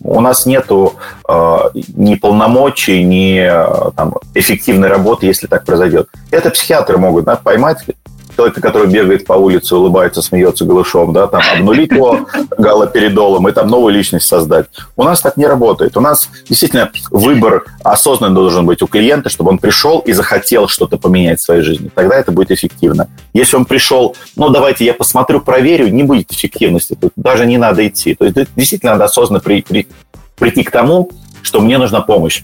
У 0.00 0.20
нас 0.22 0.46
нету 0.46 0.94
э, 1.28 1.58
ни 1.94 2.14
полномочий, 2.14 3.02
ни 3.04 3.40
э, 3.40 3.90
там, 3.94 4.14
эффективной 4.34 4.88
работы, 4.88 5.26
если 5.26 5.46
так 5.46 5.66
произойдет. 5.66 6.08
Это 6.30 6.48
психиатры 6.48 6.96
могут 6.96 7.26
да, 7.26 7.36
поймать 7.36 7.84
человека, 8.34 8.60
который 8.60 8.88
бегает 8.88 9.26
по 9.26 9.34
улице, 9.34 9.76
улыбается, 9.76 10.22
смеется 10.22 10.64
голышом, 10.64 11.12
да, 11.12 11.26
там, 11.26 11.42
обнулить 11.54 11.92
его 11.92 12.26
галоперидолом 12.56 13.48
и 13.48 13.52
там 13.52 13.68
новую 13.68 13.94
личность 13.94 14.26
создать. 14.26 14.66
У 14.96 15.04
нас 15.04 15.20
так 15.20 15.36
не 15.36 15.46
работает. 15.46 15.96
У 15.96 16.00
нас 16.00 16.28
действительно 16.48 16.90
выбор 17.10 17.64
осознанный 17.82 18.34
должен 18.34 18.66
быть 18.66 18.82
у 18.82 18.86
клиента, 18.86 19.28
чтобы 19.28 19.50
он 19.50 19.58
пришел 19.58 20.00
и 20.00 20.12
захотел 20.12 20.68
что-то 20.68 20.98
поменять 20.98 21.40
в 21.40 21.44
своей 21.44 21.62
жизни. 21.62 21.90
Тогда 21.94 22.16
это 22.16 22.32
будет 22.32 22.50
эффективно. 22.50 23.08
Если 23.32 23.56
он 23.56 23.64
пришел, 23.64 24.16
ну, 24.36 24.48
давайте 24.48 24.84
я 24.84 24.94
посмотрю, 24.94 25.40
проверю, 25.40 25.88
не 25.88 26.02
будет 26.02 26.32
эффективности. 26.32 26.96
Тут 27.00 27.12
даже 27.16 27.46
не 27.46 27.58
надо 27.58 27.86
идти. 27.86 28.14
То 28.14 28.24
есть 28.24 28.36
действительно 28.56 28.92
надо 28.92 29.04
осознанно 29.04 29.40
при, 29.40 29.62
при, 29.62 29.86
прийти 30.36 30.62
к 30.62 30.70
тому, 30.70 31.10
что 31.42 31.60
мне 31.60 31.78
нужна 31.78 32.00
помощь 32.00 32.42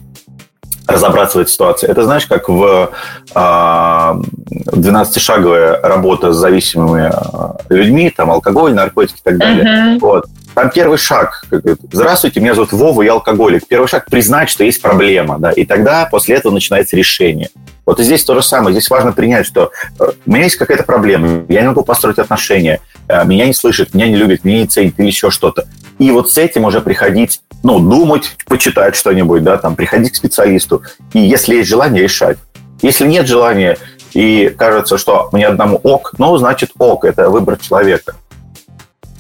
разобраться 0.91 1.39
в 1.39 1.43
этой 1.43 1.51
ситуации. 1.51 1.89
Это 1.89 2.05
знаешь, 2.05 2.27
как 2.27 2.49
в 2.49 2.91
12-шаговая 3.35 5.75
а, 5.75 5.89
работа 5.89 6.33
с 6.33 6.37
зависимыми 6.37 7.11
а, 7.13 7.57
людьми, 7.69 8.11
там 8.11 8.31
алкоголь, 8.31 8.73
наркотики 8.75 9.19
и 9.19 9.23
так 9.23 9.39
далее. 9.39 9.65
Uh-huh. 9.65 9.99
Вот. 10.01 10.27
Там 10.55 10.71
первый 10.71 10.99
шаг. 10.99 11.45
Здравствуйте, 11.93 12.41
меня 12.41 12.55
зовут 12.55 12.73
Вова, 12.73 13.03
я 13.03 13.13
алкоголик. 13.13 13.69
Первый 13.69 13.87
шаг 13.87 14.07
признать, 14.11 14.51
что 14.51 14.65
есть 14.65 14.83
проблема, 14.83 15.39
да, 15.39 15.53
и 15.53 15.65
тогда 15.65 16.09
после 16.11 16.37
этого 16.37 16.53
начинается 16.53 16.97
решение. 16.97 17.51
Вот 17.87 18.01
и 18.01 18.03
здесь 18.03 18.25
то 18.25 18.35
же 18.35 18.43
самое. 18.43 18.73
Здесь 18.73 18.91
важно 18.91 19.13
принять, 19.13 19.47
что 19.47 19.71
э, 19.99 20.05
у 20.27 20.31
меня 20.31 20.45
есть 20.45 20.57
какая-то 20.57 20.85
проблема, 20.85 21.45
я 21.49 21.63
не 21.63 21.69
могу 21.69 21.83
построить 21.83 22.19
отношения, 22.19 22.75
э, 22.75 22.79
меня 23.25 23.47
не 23.47 23.55
слышат, 23.55 23.95
меня 23.95 24.09
не 24.09 24.17
любят, 24.17 24.45
меня 24.45 24.61
не 24.63 24.67
ценят 24.67 24.95
или 24.99 25.07
еще 25.07 25.31
что-то. 25.31 25.67
И 25.99 26.11
вот 26.11 26.31
с 26.31 26.39
этим 26.39 26.65
уже 26.65 26.81
приходить 26.81 27.41
ну, 27.63 27.79
думать, 27.79 28.37
почитать 28.47 28.97
что-нибудь, 28.97 29.43
да, 29.43 29.59
там, 29.59 29.77
приходить 29.77 30.13
к 30.13 30.17
специалисту. 30.17 30.83
И 31.13 31.21
если 31.21 31.57
есть 31.57 31.69
желание, 31.69 32.03
решать. 32.03 32.39
Если 32.81 33.07
нет 33.07 33.27
желания, 33.27 33.77
и 34.15 34.53
кажется, 34.57 34.97
что 34.97 35.29
мне 35.33 35.47
одному 35.47 35.77
ок, 35.83 36.15
ну, 36.19 36.37
значит, 36.39 36.71
ок, 36.79 37.05
это 37.05 37.29
выбор 37.29 37.59
человека. 37.59 38.15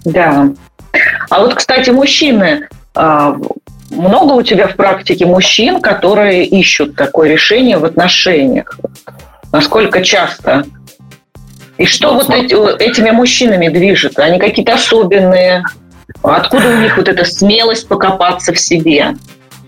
Да. 0.04 0.48
А 1.28 1.40
вот, 1.40 1.54
кстати, 1.54 1.90
мужчины, 1.90 2.68
А, 2.94 3.36
много 3.90 4.32
у 4.32 4.42
тебя 4.42 4.68
в 4.68 4.76
практике 4.76 5.26
мужчин, 5.26 5.80
которые 5.80 6.44
ищут 6.44 6.96
такое 6.96 7.28
решение 7.28 7.78
в 7.78 7.84
отношениях? 7.84 8.78
Насколько 9.52 10.02
часто? 10.02 10.64
И 11.80 11.86
что 11.86 12.12
вот 12.12 12.28
эти, 12.28 12.54
этими 12.82 13.10
мужчинами 13.10 13.68
движет? 13.68 14.18
Они 14.18 14.38
какие-то 14.38 14.74
особенные? 14.74 15.64
Откуда 16.22 16.68
у 16.68 16.76
них 16.76 16.98
вот 16.98 17.08
эта 17.08 17.24
смелость 17.24 17.88
покопаться 17.88 18.52
в 18.52 18.60
себе? 18.60 19.16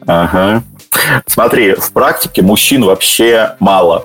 Ага. 0.06 0.62
Смотри, 1.26 1.72
в 1.72 1.90
практике 1.90 2.42
мужчин 2.42 2.84
вообще 2.84 3.56
мало. 3.60 4.04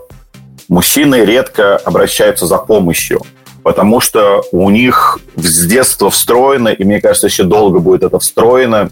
Мужчины 0.69 1.25
редко 1.25 1.75
обращаются 1.75 2.45
за 2.45 2.57
помощью, 2.59 3.23
потому 3.61 3.99
что 3.99 4.41
у 4.53 4.69
них 4.69 5.19
с 5.35 5.65
детства 5.65 6.09
встроено, 6.09 6.69
и 6.69 6.85
мне 6.85 7.01
кажется, 7.01 7.27
еще 7.27 7.43
долго 7.43 7.79
будет 7.79 8.03
это 8.03 8.19
встроено, 8.19 8.89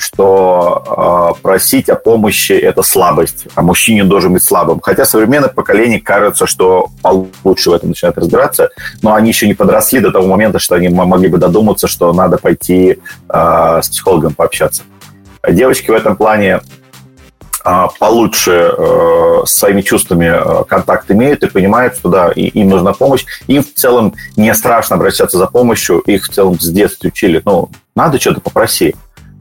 что 0.00 1.34
э, 1.36 1.42
просить 1.42 1.88
о 1.90 1.94
помощи– 1.94 2.52
это 2.54 2.82
слабость, 2.82 3.46
а 3.54 3.62
мужчине 3.62 4.04
должен 4.04 4.32
быть 4.32 4.42
слабым. 4.42 4.80
Хотя 4.80 5.04
современное 5.04 5.50
поколение 5.50 6.00
кажется, 6.00 6.46
что 6.46 6.88
получше 7.02 7.70
в 7.70 7.74
этом 7.74 7.90
начинает 7.90 8.16
разбираться, 8.16 8.70
но 9.02 9.14
они 9.14 9.28
еще 9.28 9.46
не 9.46 9.54
подросли 9.54 10.00
до 10.00 10.10
того 10.10 10.26
момента, 10.26 10.58
что 10.58 10.74
они 10.74 10.88
могли 10.88 11.28
бы 11.28 11.38
додуматься, 11.38 11.86
что 11.86 12.12
надо 12.12 12.38
пойти 12.38 12.98
э, 13.28 13.80
с 13.82 13.88
психологом 13.88 14.34
пообщаться. 14.34 14.82
Девочки 15.46 15.90
в 15.90 15.94
этом 15.94 16.16
плане 16.16 16.60
э, 17.64 17.86
получше 17.98 18.72
э, 18.76 19.42
с 19.44 19.52
своими 19.52 19.82
чувствами 19.82 20.30
э, 20.32 20.64
контакт 20.64 21.10
имеют 21.10 21.42
и 21.42 21.46
понимают, 21.48 21.96
что 21.96 22.08
да, 22.08 22.30
и, 22.30 22.42
им 22.44 22.70
нужна 22.70 22.94
помощь. 22.94 23.24
Им 23.46 23.62
в 23.62 23.74
целом 23.74 24.14
не 24.36 24.54
страшно 24.54 24.96
обращаться 24.96 25.36
за 25.36 25.46
помощью, 25.46 25.98
их 26.00 26.24
в 26.24 26.28
целом 26.30 26.58
с 26.58 26.68
детства 26.70 27.08
учили. 27.08 27.42
Ну, 27.44 27.70
надо 27.94 28.18
что-то 28.18 28.40
попроси. 28.40 28.94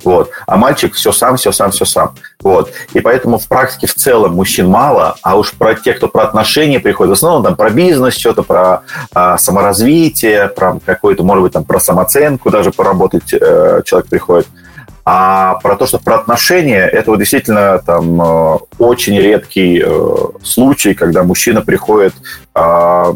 Вот. 0.03 0.31
А 0.47 0.57
мальчик 0.57 0.93
все 0.93 1.11
сам, 1.11 1.37
все 1.37 1.51
сам, 1.51 1.71
все 1.71 1.85
сам. 1.85 2.15
Вот. 2.41 2.71
И 2.93 2.99
поэтому 2.99 3.37
в 3.37 3.47
практике 3.47 3.87
в 3.87 3.95
целом 3.95 4.35
мужчин 4.35 4.67
мало, 4.67 5.15
а 5.21 5.37
уж 5.37 5.51
про 5.53 5.75
тех, 5.75 5.97
кто 5.97 6.07
про 6.07 6.23
отношения 6.23 6.79
приходит, 6.79 7.09
в 7.09 7.13
основном 7.13 7.43
там 7.43 7.55
про 7.55 7.69
бизнес, 7.69 8.15
что-то 8.15 8.43
про 8.43 8.81
а, 9.13 9.37
саморазвитие, 9.37 10.47
про 10.49 10.79
какое-то, 10.85 11.23
может 11.23 11.43
быть, 11.43 11.53
там 11.53 11.63
про 11.63 11.79
самооценку 11.79 12.49
даже 12.49 12.71
поработать 12.71 13.33
э, 13.33 13.81
человек 13.85 14.09
приходит. 14.09 14.47
А 15.11 15.55
про 15.55 15.75
то, 15.75 15.87
что 15.87 15.97
про 15.97 16.15
отношения, 16.15 16.85
это 16.85 17.09
вот 17.11 17.17
действительно 17.17 17.79
там 17.79 18.21
э, 18.21 18.57
очень 18.77 19.17
редкий 19.17 19.81
э, 19.83 20.15
случай, 20.43 20.93
когда 20.93 21.23
мужчина 21.23 21.61
приходит 21.61 22.13
э, 22.53 23.13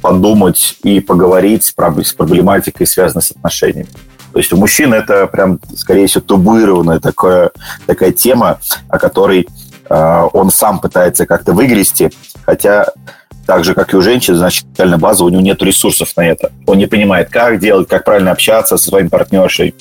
подумать 0.00 0.78
и 0.82 1.00
поговорить 1.00 1.64
с 1.64 1.72
проблематикой, 1.72 2.86
связанной 2.86 3.22
с 3.22 3.30
отношениями. 3.30 3.88
То 4.34 4.40
есть 4.40 4.52
у 4.52 4.56
мужчин 4.56 4.92
это 4.92 5.28
прям, 5.28 5.60
скорее 5.76 6.08
всего, 6.08 6.20
табуированная 6.20 6.98
такая, 6.98 7.52
такая 7.86 8.10
тема, 8.10 8.58
о 8.88 8.98
которой 8.98 9.46
э, 9.88 10.28
он 10.32 10.50
сам 10.50 10.80
пытается 10.80 11.24
как-то 11.24 11.52
выгрести, 11.52 12.10
хотя 12.44 12.88
так 13.46 13.62
же, 13.62 13.74
как 13.74 13.94
и 13.94 13.96
у 13.96 14.00
женщин, 14.00 14.34
значительно 14.34 14.98
база, 14.98 15.22
у 15.22 15.28
него 15.28 15.40
нет 15.40 15.62
ресурсов 15.62 16.16
на 16.16 16.26
это. 16.26 16.50
Он 16.66 16.78
не 16.78 16.86
понимает, 16.86 17.30
как 17.30 17.60
делать, 17.60 17.86
как 17.86 18.02
правильно 18.02 18.32
общаться 18.32 18.76
со 18.76 18.88
своим 18.88 19.08
партнершей, 19.08 19.76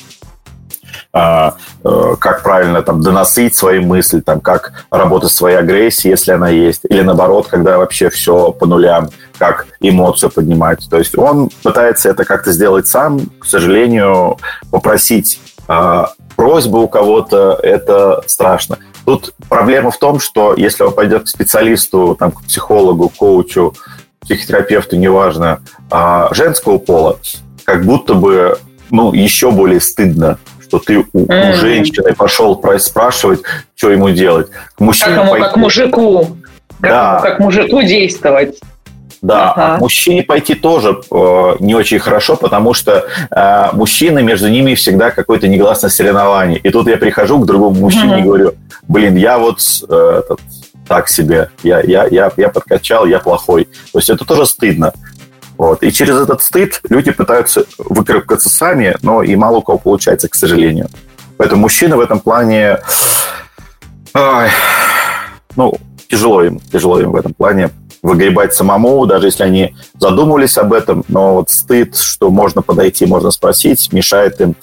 а, 1.12 1.56
э, 1.84 2.16
как 2.20 2.44
правильно 2.44 2.84
там 2.84 3.02
доносить 3.02 3.56
свои 3.56 3.80
мысли, 3.80 4.20
там, 4.20 4.40
как 4.40 4.86
работать 4.92 5.32
с 5.32 5.36
своей 5.36 5.58
агрессией, 5.58 6.12
если 6.12 6.32
она 6.32 6.50
есть, 6.50 6.82
или 6.88 7.02
наоборот, 7.02 7.48
когда 7.48 7.80
вообще 7.80 8.12
все 8.12 8.52
по 8.52 8.68
нулям, 8.68 9.10
как 9.38 9.68
эмоцию 9.80 10.30
поднимать. 10.32 10.88
То 10.90 10.98
есть 10.98 11.18
он 11.18 11.50
пытается 11.62 12.10
это 12.10 12.26
как-то 12.26 12.52
сделать 12.52 12.88
сам, 12.88 13.20
к 13.40 13.46
сожалению, 13.46 14.38
попросить 14.72 15.40
э, 15.68 16.04
просьбу 16.36 16.80
у 16.80 16.88
кого-то, 16.88 17.60
это 17.62 18.24
страшно. 18.28 18.78
Тут 19.06 19.34
проблема 19.50 19.92
в 19.92 19.98
том, 19.98 20.20
что 20.20 20.54
если 20.56 20.84
он 20.84 20.94
пойдет 20.94 21.24
к 21.24 21.28
специалисту, 21.28 22.16
там, 22.18 22.32
к 22.32 22.44
психологу, 22.44 23.10
коучу, 23.10 23.74
психотерапевту, 24.22 24.96
неважно, 24.96 25.62
э, 25.92 26.28
женского 26.32 26.78
пола, 26.78 27.20
как 27.66 27.86
будто 27.86 28.14
бы 28.14 28.58
ну, 28.90 29.14
еще 29.14 29.52
более 29.52 29.82
стыдно 29.82 30.38
что 30.74 30.80
ты 30.80 30.98
у, 30.98 31.26
mm. 31.26 31.52
у 31.52 31.54
женщины 31.56 32.14
пошел 32.14 32.60
спрашивать, 32.80 33.42
что 33.76 33.92
ему 33.92 34.10
делать. 34.10 34.48
К 34.76 34.80
мужчине 34.80 35.16
как 35.16 35.24
ему, 35.24 35.32
пойти... 35.32 35.46
как 35.46 35.58
мужику. 35.58 36.38
Как, 36.82 36.92
да. 36.92 37.12
ему, 37.12 37.22
как 37.22 37.40
мужику 37.40 37.82
действовать. 37.84 38.60
Да, 39.24 39.52
ага. 39.52 39.76
а 39.76 39.78
мужчине 39.78 40.22
пойти 40.22 40.54
тоже 40.54 41.00
э, 41.10 41.56
не 41.62 41.76
очень 41.76 41.98
хорошо, 42.00 42.36
потому 42.36 42.74
что 42.74 43.06
э, 43.32 43.70
мужчины, 43.72 44.22
между 44.22 44.50
ними 44.50 44.76
всегда 44.76 45.12
какое-то 45.12 45.48
негласное 45.48 45.90
соревнование. 45.90 46.60
И 46.60 46.70
тут 46.70 46.88
я 46.88 46.98
прихожу 46.98 47.40
к 47.40 47.46
другому 47.46 47.80
мужчине 47.80 48.16
mm-hmm. 48.16 48.20
и 48.20 48.24
говорю, 48.24 48.54
блин, 48.90 49.16
я 49.16 49.38
вот 49.38 49.60
э, 49.88 50.22
этот, 50.26 50.42
так 50.86 51.08
себе, 51.08 51.50
я, 51.64 51.80
я, 51.80 52.06
я, 52.12 52.34
я 52.36 52.50
подкачал, 52.50 53.06
я 53.06 53.20
плохой. 53.20 53.70
То 53.94 54.00
есть 54.00 54.10
это 54.10 54.26
тоже 54.26 54.46
стыдно. 54.46 54.92
Вот. 55.58 55.84
И 55.84 55.94
через 55.94 56.20
этот 56.20 56.42
стыд 56.42 56.82
люди 56.90 57.12
пытаются 57.12 57.64
выкарабкаться 57.78 58.50
сами, 58.50 58.98
но 59.04 59.24
и 59.24 59.38
мало 59.38 59.60
у 59.60 59.62
кого 59.62 59.78
получается, 59.78 60.28
к 60.28 60.36
сожалению. 60.36 60.90
Поэтому 61.38 61.62
мужчины 61.62 61.96
в 61.96 62.02
этом 62.02 62.20
плане... 62.20 62.80
Ой, 64.14 64.50
ну, 65.56 65.78
тяжело 66.10 66.44
им, 66.44 66.60
тяжело 66.60 67.00
им 67.00 67.12
в 67.12 67.16
этом 67.16 67.34
плане 67.34 67.70
выгребать 68.04 68.54
самому, 68.54 69.06
даже 69.08 69.28
если 69.28 69.44
они 69.44 69.76
задумывались 69.98 70.58
об 70.58 70.74
этом, 70.74 71.04
но 71.08 71.36
вот 71.36 71.50
стыд, 71.50 71.98
что 71.98 72.30
можно 72.30 72.62
подойти, 72.62 73.06
можно 73.06 73.32
спросить, 73.32 73.92
мешает 73.92 74.40
им 74.42 74.56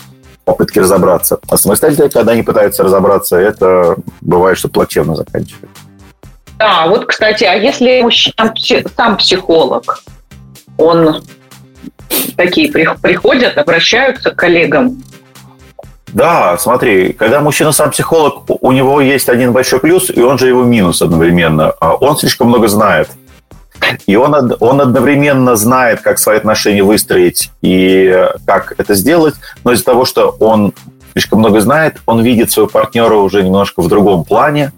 попытки 0.45 0.79
разобраться. 0.79 1.41
А 1.49 1.57
самостоятельно, 1.57 2.11
когда 2.11 2.33
они 2.33 2.43
пытаются 2.43 2.85
разобраться, 2.85 3.37
это 3.37 3.97
бывает, 4.21 4.59
что 4.59 4.69
плачевно 4.69 5.17
заканчивается. 5.17 5.69
Да, 6.59 6.87
вот, 6.87 7.07
кстати, 7.07 7.45
а 7.45 7.55
если 7.55 8.03
мужчина 8.03 8.91
сам 8.95 9.17
психолог, 9.17 10.05
он 10.77 11.23
такие 12.37 12.71
приходят, 12.71 13.57
обращаются 13.57 14.33
к 14.33 14.37
коллегам. 14.37 15.03
Да, 16.09 16.59
смотри, 16.59 17.13
когда 17.13 17.41
мужчина 17.41 17.73
сам 17.73 17.91
психолог, 17.93 18.43
у 18.49 18.73
него 18.73 19.01
есть 19.01 19.29
один 19.29 19.53
большой 19.53 19.79
плюс, 19.79 20.11
и 20.11 20.21
он 20.21 20.39
же 20.39 20.49
его 20.49 20.65
минус 20.65 21.01
одновременно. 21.01 21.73
А 21.81 21.95
он 21.95 22.19
слишком 22.19 22.49
много 22.49 22.69
знает. 22.69 23.09
И 24.07 24.17
он, 24.17 24.57
он 24.61 24.81
одновременно 24.81 25.57
знает, 25.57 26.01
как 26.01 26.19
свои 26.19 26.37
отношения 26.37 26.83
выстроить 26.83 27.51
и 27.63 28.29
как 28.47 28.75
это 28.79 28.95
сделать, 28.95 29.35
но 29.65 29.73
из-за 29.73 29.85
того, 29.85 30.05
что 30.05 30.37
он 30.39 30.75
слишком 31.13 31.41
много 31.41 31.61
знает, 31.61 32.01
он 32.07 32.23
видит 32.23 32.51
своего 32.51 32.71
партнера 32.71 33.15
уже 33.15 33.43
немножко 33.43 33.83
в 33.83 33.89
другом 33.89 34.25
плане, 34.25 34.73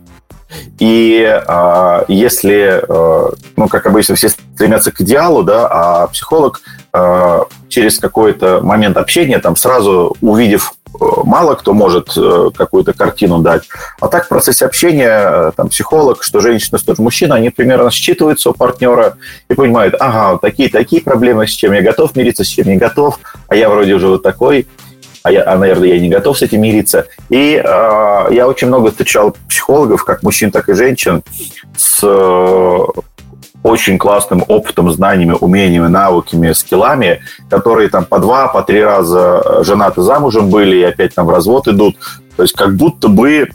и 0.78 1.22
э, 1.24 2.04
если, 2.08 2.82
э, 2.86 3.30
ну, 3.56 3.68
как 3.68 3.86
обычно, 3.86 4.14
все 4.14 4.28
стремятся 4.28 4.90
к 4.92 5.00
идеалу, 5.00 5.42
да, 5.42 5.66
а 5.68 6.06
психолог 6.08 6.60
э, 6.92 7.40
через 7.68 7.98
какой-то 7.98 8.60
момент 8.62 8.96
общения, 8.96 9.38
там, 9.38 9.56
сразу 9.56 10.16
увидев 10.20 10.72
э, 10.72 10.81
мало 11.00 11.54
кто 11.54 11.72
может 11.72 12.12
э, 12.16 12.50
какую-то 12.54 12.92
картину 12.92 13.38
дать. 13.38 13.68
А 14.00 14.08
так 14.08 14.26
в 14.26 14.28
процессе 14.28 14.66
общения 14.66 15.08
э, 15.08 15.52
там, 15.56 15.68
психолог, 15.68 16.22
что 16.22 16.40
женщина, 16.40 16.78
что 16.78 16.94
мужчина, 16.98 17.36
они 17.36 17.50
примерно 17.50 17.90
считывают 17.90 18.40
своего 18.40 18.56
партнера 18.56 19.16
и 19.48 19.54
понимают, 19.54 19.94
ага, 19.98 20.38
такие-такие 20.38 21.02
проблемы, 21.02 21.46
с 21.46 21.50
чем 21.50 21.72
я 21.72 21.82
готов 21.82 22.14
мириться, 22.16 22.44
с 22.44 22.48
чем 22.48 22.66
не 22.66 22.76
готов, 22.76 23.18
а 23.48 23.56
я 23.56 23.68
вроде 23.68 23.94
уже 23.94 24.08
вот 24.08 24.22
такой 24.22 24.66
а, 25.22 25.30
я, 25.30 25.44
а 25.46 25.56
наверное, 25.56 25.88
я 25.88 26.00
не 26.00 26.08
готов 26.08 26.36
с 26.36 26.42
этим 26.42 26.62
мириться. 26.62 27.06
И 27.28 27.54
э, 27.54 28.26
я 28.30 28.48
очень 28.48 28.66
много 28.66 28.90
встречал 28.90 29.36
психологов, 29.48 30.04
как 30.04 30.22
мужчин, 30.22 30.50
так 30.50 30.68
и 30.68 30.74
женщин, 30.74 31.22
с 31.76 32.00
э, 32.02 32.86
очень 33.62 33.98
классным 33.98 34.44
опытом, 34.48 34.90
знаниями, 34.90 35.36
умениями, 35.38 35.86
навыками, 35.86 36.52
скиллами, 36.52 37.20
которые 37.48 37.88
там 37.88 38.04
по 38.04 38.18
два, 38.18 38.48
по 38.48 38.62
три 38.62 38.82
раза 38.82 39.62
женаты 39.62 40.02
замужем 40.02 40.50
были 40.50 40.76
и 40.76 40.82
опять 40.82 41.14
там 41.14 41.26
в 41.26 41.30
развод 41.30 41.68
идут. 41.68 41.96
То 42.36 42.42
есть 42.42 42.54
как 42.54 42.74
будто 42.76 43.08
бы 43.08 43.48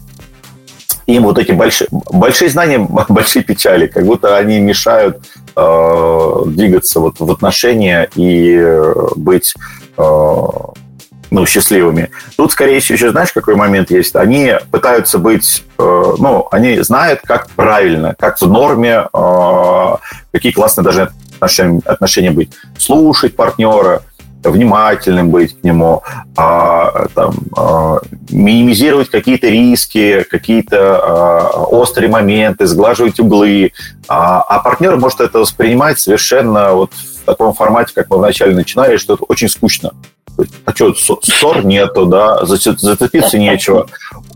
им 1.07 1.23
вот 1.23 1.37
эти 1.37 1.51
большие, 1.51 1.87
большие 1.91 2.49
знания, 2.49 2.79
большие 3.09 3.43
печали, 3.43 3.87
как 3.87 4.05
будто 4.05 4.37
они 4.37 4.59
мешают 4.59 5.17
э, 5.55 6.41
двигаться 6.45 6.99
вот 6.99 7.19
в 7.19 7.31
отношения 7.31 8.09
и 8.15 8.61
быть 9.15 9.53
э, 9.97 10.47
ну, 11.31 11.45
счастливыми. 11.45 12.09
Тут, 12.35 12.51
скорее 12.51 12.79
всего, 12.79 12.95
еще 12.95 13.11
знаешь, 13.11 13.31
какой 13.31 13.55
момент 13.55 13.91
есть? 13.91 14.15
Они 14.15 14.53
пытаются 14.71 15.17
быть, 15.17 15.63
э, 15.77 16.13
ну, 16.17 16.47
они 16.51 16.79
знают, 16.81 17.21
как 17.23 17.49
правильно, 17.51 18.15
как 18.17 18.39
в 18.39 18.47
норме, 18.47 19.07
э, 19.13 19.95
какие 20.31 20.51
классные 20.51 20.83
должны 20.83 21.09
отношения, 21.35 21.81
отношения 21.85 22.31
быть. 22.31 22.51
Слушать 22.77 23.35
партнера, 23.35 24.01
внимательным 24.43 25.29
быть 25.29 25.59
к 25.59 25.63
нему, 25.63 26.03
а, 26.35 27.07
там, 27.13 27.33
а, 27.55 27.99
минимизировать 28.29 29.09
какие-то 29.09 29.47
риски, 29.47 30.23
какие-то 30.29 30.99
а, 31.01 31.63
острые 31.65 32.09
моменты, 32.09 32.65
сглаживать 32.65 33.19
углы. 33.19 33.71
А, 34.07 34.41
а 34.41 34.59
партнер 34.59 34.95
может 34.97 35.21
это 35.21 35.39
воспринимать 35.39 35.99
совершенно 35.99 36.71
вот 36.73 36.93
в 36.93 37.25
таком 37.25 37.53
формате, 37.53 37.93
как 37.93 38.09
мы 38.09 38.17
вначале 38.17 38.55
начинали, 38.55 38.97
что 38.97 39.15
это 39.15 39.23
очень 39.23 39.49
скучно. 39.49 39.91
А 40.65 40.75
что, 40.75 40.93
ссор 40.93 41.65
нету, 41.65 42.05
да, 42.05 42.45
зацепиться 42.45 43.37
нечего. 43.37 43.87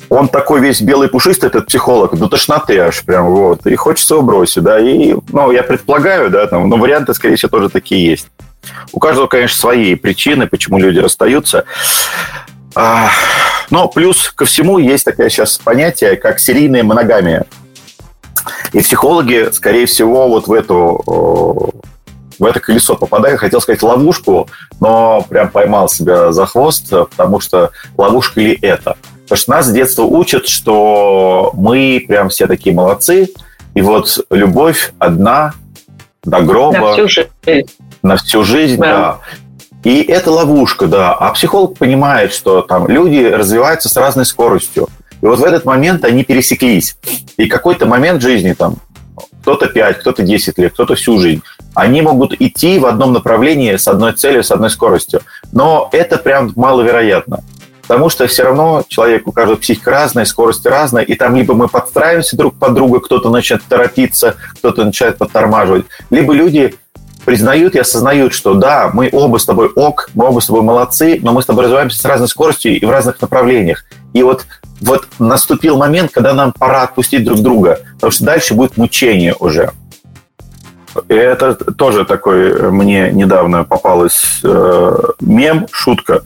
Он 0.10 0.28
такой 0.28 0.60
весь 0.60 0.82
белый 0.82 1.08
пушистый, 1.08 1.48
этот 1.48 1.68
психолог, 1.68 2.18
до 2.18 2.28
тошноты 2.28 2.78
аж 2.80 3.04
прям, 3.04 3.28
вот. 3.28 3.66
И 3.66 3.76
хочется 3.76 4.16
его 4.16 4.24
бросить, 4.24 4.64
да. 4.64 4.80
И, 4.80 5.16
ну, 5.32 5.52
я 5.52 5.64
предполагаю, 5.64 6.30
да, 6.30 6.48
там, 6.48 6.68
но 6.68 6.78
варианты, 6.78 7.14
скорее 7.14 7.36
всего, 7.36 7.50
тоже 7.50 7.70
такие 7.70 8.10
есть. 8.10 8.28
У 8.92 9.00
каждого, 9.00 9.28
конечно, 9.28 9.58
свои 9.58 9.96
причины, 9.96 10.48
почему 10.48 10.80
люди 10.80 11.00
расстаются. 11.00 11.66
А, 12.76 13.10
но 13.70 13.88
плюс 13.88 14.32
ко 14.32 14.46
всему 14.46 14.78
есть 14.80 15.06
такое 15.06 15.30
сейчас 15.30 15.58
понятие, 15.58 16.16
как 16.16 16.40
серийная 16.40 16.84
моногамия. 16.84 17.46
И 18.74 18.80
психологи, 18.80 19.50
скорее 19.52 19.86
всего, 19.86 20.28
вот 20.28 20.48
в 20.48 20.54
эту 20.54 21.74
в 22.42 22.46
это 22.46 22.60
колесо 22.60 22.96
попадаю, 22.96 23.38
хотел 23.38 23.62
сказать 23.62 23.84
ловушку, 23.84 24.50
но 24.80 25.24
прям 25.30 25.50
поймал 25.50 25.88
себя 25.88 26.32
за 26.32 26.48
хвост, 26.48 26.90
потому 26.90 27.40
что 27.40 27.70
ловушка 27.98 28.42
ли 28.42 28.58
это? 28.62 28.98
Потому 29.24 29.38
что 29.38 29.52
нас 29.52 29.68
с 29.68 29.72
детства 29.72 30.02
учат, 30.02 30.48
что 30.48 31.52
мы 31.54 32.04
прям 32.08 32.30
все 32.30 32.48
такие 32.48 32.76
молодцы, 32.76 33.30
и 33.76 33.82
вот 33.82 34.26
любовь 34.32 34.92
одна 34.98 35.54
до 36.24 36.42
гроба. 36.42 36.80
На 36.80 36.94
всю 36.94 37.08
жизнь. 37.08 37.70
На 38.02 38.18
всю 38.18 38.44
жизнь, 38.44 38.78
да. 38.82 38.88
да. 38.88 39.20
И 39.84 40.02
это 40.02 40.32
ловушка, 40.32 40.88
да. 40.88 41.14
А 41.14 41.32
психолог 41.34 41.78
понимает, 41.78 42.34
что 42.34 42.64
там 42.64 42.88
люди 42.88 43.24
развиваются 43.24 43.88
с 43.88 43.96
разной 43.96 44.26
скоростью. 44.26 44.90
И 45.22 45.26
вот 45.28 45.38
в 45.38 45.44
этот 45.44 45.66
момент 45.66 46.04
они 46.06 46.24
пересеклись. 46.24 46.98
И 47.38 47.46
какой-то 47.46 47.86
момент 47.86 48.24
жизни, 48.24 48.54
там, 48.54 48.78
кто-то 49.42 49.68
5, 49.68 50.00
кто-то 50.00 50.24
10 50.24 50.58
лет, 50.58 50.74
кто-то 50.74 50.96
всю 50.96 51.20
жизнь, 51.20 51.44
они 51.74 52.02
могут 52.02 52.40
идти 52.40 52.80
в 52.80 52.86
одном 52.86 53.14
направлении 53.14 53.76
с 53.76 53.88
одной 53.88 54.14
целью, 54.14 54.44
с 54.44 54.52
одной 54.52 54.70
скоростью. 54.70 55.22
Но 55.52 55.90
это 55.92 56.18
прям 56.18 56.52
маловероятно. 56.56 57.44
Потому 57.88 58.10
что 58.10 58.26
все 58.28 58.44
равно 58.44 58.84
человек, 58.88 59.28
у 59.28 59.32
каждого 59.32 59.58
психика 59.58 59.92
разная, 59.92 60.26
скорость 60.26 60.66
разная, 60.66 61.04
и 61.04 61.16
там 61.16 61.36
либо 61.36 61.54
мы 61.54 61.68
подстраиваемся 61.68 62.38
друг 62.38 62.56
под 62.56 62.74
друга, 62.74 63.02
кто-то 63.02 63.30
начинает 63.30 63.66
торопиться, 63.66 64.36
кто-то 64.60 64.86
начинает 64.86 65.18
подтормаживать, 65.18 65.86
либо 66.10 66.34
люди 66.34 66.76
признают 67.26 67.76
и 67.76 67.80
осознают, 67.80 68.34
что 68.34 68.54
да, 68.54 68.90
мы 68.94 69.10
оба 69.12 69.38
с 69.38 69.46
тобой 69.46 69.68
ок, 69.76 70.10
мы 70.14 70.26
оба 70.26 70.40
с 70.40 70.48
тобой 70.48 70.62
молодцы, 70.62 71.20
но 71.22 71.34
мы 71.34 71.42
с 71.42 71.46
тобой 71.46 71.66
развиваемся 71.66 72.00
с 72.00 72.06
разной 72.06 72.28
скоростью 72.28 72.80
и 72.80 72.86
в 72.86 72.90
разных 72.90 73.22
направлениях. 73.22 73.84
И 74.14 74.24
вот, 74.24 74.46
вот 74.80 75.08
наступил 75.20 75.78
момент, 75.78 76.12
когда 76.12 76.34
нам 76.34 76.54
пора 76.54 76.84
отпустить 76.84 77.24
друг 77.24 77.42
друга, 77.42 77.80
потому 77.96 78.12
что 78.12 78.24
дальше 78.24 78.54
будет 78.54 78.78
мучение 78.78 79.36
уже. 79.40 79.72
И 81.08 81.14
это 81.14 81.56
тоже 81.56 82.06
такой 82.06 82.72
мне 82.72 83.12
недавно 83.12 83.64
попалась 83.64 84.42
э, 84.44 84.98
мем, 85.20 85.68
шутка, 85.72 86.22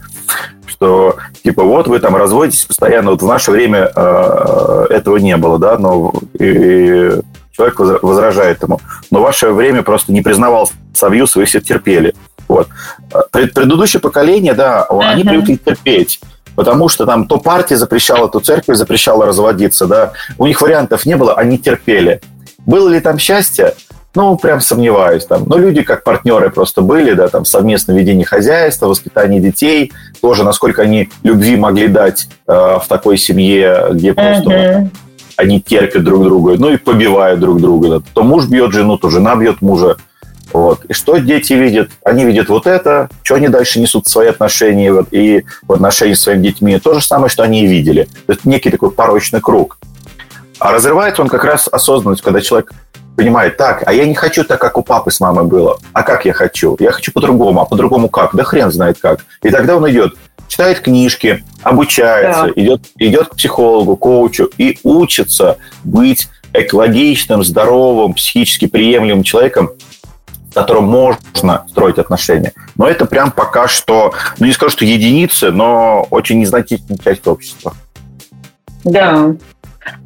что 0.66 1.16
типа 1.44 1.62
вот 1.62 1.86
вы 1.86 1.98
там 2.00 2.16
разводитесь 2.16 2.64
постоянно, 2.64 3.12
вот 3.12 3.22
в 3.22 3.26
наше 3.26 3.50
время 3.50 3.90
э, 3.94 4.86
этого 4.90 5.16
не 5.18 5.36
было, 5.36 5.58
да, 5.58 5.78
но 5.78 6.12
и, 6.38 7.20
человек 7.52 7.78
возражает 8.02 8.62
ему, 8.62 8.80
но 9.10 9.22
ваше 9.22 9.50
время 9.50 9.82
просто 9.82 10.12
не 10.12 10.22
признавал 10.22 10.70
Союз, 10.94 11.36
вы 11.36 11.44
все 11.44 11.60
терпели. 11.60 12.14
Вот. 12.48 12.68
Предыдущее 13.32 14.00
поколение, 14.00 14.54
да, 14.54 14.86
uh-huh. 14.88 15.02
они 15.02 15.24
привыкли 15.24 15.56
терпеть 15.56 16.20
потому 16.56 16.88
что 16.88 17.04
там 17.06 17.28
то 17.28 17.38
партия 17.38 17.76
запрещала, 17.76 18.28
то 18.28 18.40
церковь 18.40 18.76
запрещала 18.76 19.26
разводиться, 19.26 19.86
да, 19.86 20.12
у 20.38 20.46
них 20.46 20.60
вариантов 20.60 21.06
не 21.06 21.14
было, 21.14 21.34
они 21.34 21.58
терпели. 21.58 22.20
Было 22.64 22.88
ли 22.88 22.98
там 22.98 23.18
счастье? 23.18 23.74
Ну, 24.16 24.34
прям 24.38 24.62
сомневаюсь 24.62 25.26
там. 25.26 25.44
Но 25.44 25.58
люди 25.58 25.82
как 25.82 26.02
партнеры 26.02 26.48
просто 26.48 26.80
были, 26.80 27.12
да, 27.12 27.28
там 27.28 27.44
совместное 27.44 27.94
ведение 27.94 28.24
хозяйства, 28.24 28.86
воспитание 28.86 29.40
детей, 29.42 29.92
тоже 30.22 30.42
насколько 30.42 30.80
они 30.80 31.10
любви 31.22 31.54
могли 31.56 31.86
дать 31.86 32.26
э, 32.48 32.52
в 32.52 32.84
такой 32.88 33.18
семье, 33.18 33.88
где 33.92 34.14
просто 34.14 34.50
uh-huh. 34.50 34.88
они 35.36 35.60
терпят 35.60 36.02
друг 36.02 36.24
друга, 36.24 36.54
ну 36.56 36.70
и 36.70 36.78
побивают 36.78 37.40
друг 37.40 37.60
друга. 37.60 37.88
Да. 37.90 38.00
То 38.14 38.22
муж 38.22 38.46
бьет 38.46 38.72
жену, 38.72 38.96
то 38.96 39.10
жена 39.10 39.36
бьет 39.36 39.60
мужа. 39.60 39.98
Вот. 40.50 40.86
И 40.86 40.94
что 40.94 41.18
дети 41.18 41.52
видят? 41.52 41.90
Они 42.02 42.24
видят 42.24 42.48
вот 42.48 42.66
это, 42.66 43.10
что 43.22 43.34
они 43.34 43.48
дальше 43.48 43.80
несут 43.80 44.06
в 44.06 44.10
свои 44.10 44.28
отношения 44.28 44.94
вот, 44.94 45.08
и 45.10 45.44
в 45.68 45.72
отношении 45.74 46.14
с 46.14 46.22
своими 46.22 46.44
детьми. 46.44 46.78
То 46.78 46.94
же 46.94 47.04
самое, 47.04 47.28
что 47.28 47.42
они 47.42 47.64
и 47.64 47.66
видели. 47.66 48.08
То 48.26 48.32
есть 48.32 48.46
некий 48.46 48.70
такой 48.70 48.92
порочный 48.92 49.42
круг. 49.42 49.76
А 50.58 50.72
разрывается 50.72 51.20
он 51.20 51.28
как 51.28 51.44
раз 51.44 51.68
осознанность, 51.70 52.22
когда 52.22 52.40
человек 52.40 52.72
понимает, 53.16 53.56
так, 53.56 53.82
а 53.86 53.92
я 53.92 54.06
не 54.06 54.14
хочу 54.14 54.44
так, 54.44 54.60
как 54.60 54.78
у 54.78 54.82
папы 54.82 55.10
с 55.10 55.20
мамой 55.20 55.44
было. 55.44 55.78
А 55.92 56.02
как 56.02 56.24
я 56.26 56.32
хочу? 56.32 56.76
Я 56.78 56.92
хочу 56.92 57.12
по-другому. 57.12 57.60
А 57.60 57.64
по-другому 57.64 58.08
как? 58.08 58.34
Да 58.34 58.44
хрен 58.44 58.70
знает 58.70 58.98
как. 59.00 59.24
И 59.42 59.50
тогда 59.50 59.76
он 59.76 59.90
идет, 59.90 60.14
читает 60.48 60.80
книжки, 60.80 61.44
обучается, 61.62 62.44
да. 62.44 62.52
идет, 62.54 62.82
идет 62.98 63.28
к 63.28 63.36
психологу, 63.36 63.96
коучу 63.96 64.50
и 64.58 64.78
учится 64.84 65.56
быть 65.82 66.28
экологичным, 66.52 67.42
здоровым, 67.42 68.14
психически 68.14 68.66
приемлемым 68.66 69.22
человеком, 69.22 69.70
с 70.50 70.54
которым 70.54 70.84
можно 70.84 71.64
строить 71.68 71.98
отношения. 71.98 72.52
Но 72.76 72.86
это 72.86 73.06
прям 73.06 73.30
пока 73.30 73.68
что, 73.68 74.14
ну 74.38 74.46
не 74.46 74.52
скажу, 74.52 74.72
что 74.72 74.84
единицы, 74.84 75.50
но 75.50 76.06
очень 76.10 76.38
незначительная 76.38 76.98
часть 76.98 77.26
общества. 77.26 77.74
Да, 78.84 79.34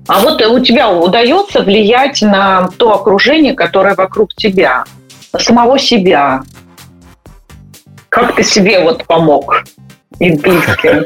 а 0.06 0.20
вот 0.20 0.40
у 0.42 0.60
тебя 0.60 0.90
удается 0.90 1.62
влиять 1.62 2.22
на 2.22 2.68
то 2.76 2.94
окружение, 2.94 3.54
которое 3.54 3.94
вокруг 3.94 4.34
тебя, 4.34 4.84
на 5.32 5.38
самого 5.38 5.78
себя. 5.78 6.42
Как 8.08 8.34
ты 8.34 8.42
себе 8.42 8.80
вот 8.80 9.04
помог 9.06 9.64
и 10.18 10.32
близким? 10.32 11.04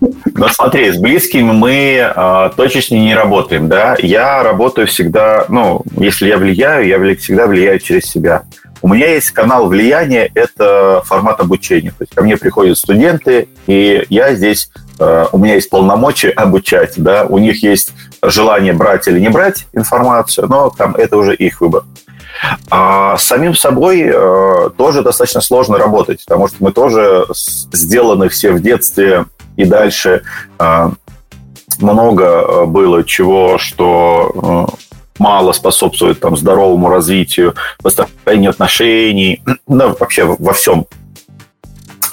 Ну, 0.00 0.48
смотри, 0.48 0.90
с 0.90 0.98
близкими 0.98 1.52
мы 1.52 2.12
э, 2.14 2.50
точечно 2.56 2.94
не 2.94 3.14
работаем, 3.14 3.68
да. 3.68 3.96
Я 4.00 4.42
работаю 4.42 4.86
всегда, 4.86 5.46
ну, 5.48 5.82
если 5.96 6.28
я 6.28 6.36
влияю, 6.36 6.86
я 6.86 6.98
всегда 7.16 7.46
влияю 7.46 7.78
через 7.78 8.04
себя. 8.04 8.42
У 8.82 8.88
меня 8.88 9.08
есть 9.08 9.30
канал 9.30 9.68
влияния, 9.68 10.30
это 10.34 11.02
формат 11.06 11.40
обучения. 11.40 11.90
То 11.90 12.02
есть 12.02 12.14
ко 12.14 12.22
мне 12.22 12.36
приходят 12.36 12.76
студенты, 12.76 13.48
и 13.66 14.04
я 14.10 14.34
здесь, 14.34 14.70
у 14.98 15.38
меня 15.38 15.54
есть 15.54 15.70
полномочия 15.70 16.30
обучать, 16.30 16.94
да, 16.96 17.24
у 17.24 17.38
них 17.38 17.62
есть 17.62 17.92
желание 18.22 18.72
брать 18.72 19.08
или 19.08 19.18
не 19.18 19.28
брать 19.28 19.66
информацию, 19.72 20.48
но 20.48 20.70
там 20.70 20.94
это 20.94 21.16
уже 21.16 21.34
их 21.34 21.60
выбор. 21.60 21.82
А 22.70 23.16
с 23.16 23.24
самим 23.24 23.54
собой 23.54 24.02
э, 24.04 24.70
тоже 24.76 25.02
достаточно 25.02 25.40
сложно 25.40 25.78
работать, 25.78 26.24
потому 26.24 26.48
что 26.48 26.56
мы 26.60 26.72
тоже 26.72 27.26
сделаны 27.32 28.28
все 28.28 28.52
в 28.52 28.60
детстве 28.60 29.26
и 29.56 29.64
дальше 29.64 30.22
э, 30.58 30.90
много 31.78 32.66
было 32.66 33.04
чего, 33.04 33.58
что 33.58 34.68
мало 35.18 35.52
способствует 35.52 36.20
там, 36.20 36.36
здоровому 36.36 36.88
развитию, 36.88 37.54
построению 37.82 38.50
отношений, 38.50 39.42
ну, 39.68 39.94
вообще 39.98 40.24
во 40.24 40.52
всем 40.52 40.86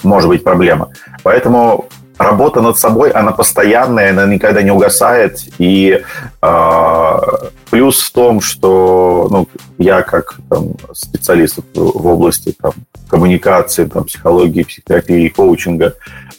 может 0.03 0.29
быть 0.29 0.43
проблема. 0.43 0.89
Поэтому 1.23 1.88
работа 2.24 2.61
над 2.61 2.78
собой, 2.78 3.11
она 3.11 3.32
постоянная, 3.32 4.11
она 4.11 4.26
никогда 4.26 4.61
не 4.61 4.72
угасает. 4.72 5.39
И 5.59 6.01
э, 6.41 7.19
плюс 7.69 8.01
в 8.01 8.11
том, 8.11 8.41
что 8.41 9.28
ну, 9.32 9.47
я 9.78 10.01
как 10.01 10.39
там, 10.49 10.74
специалист 10.93 11.59
в 11.74 12.07
области 12.07 12.55
там, 12.61 12.74
коммуникации, 13.09 13.86
там, 13.86 14.03
психологии, 14.03 14.63
психотерапии, 14.63 15.30
коучинга, 15.30 15.95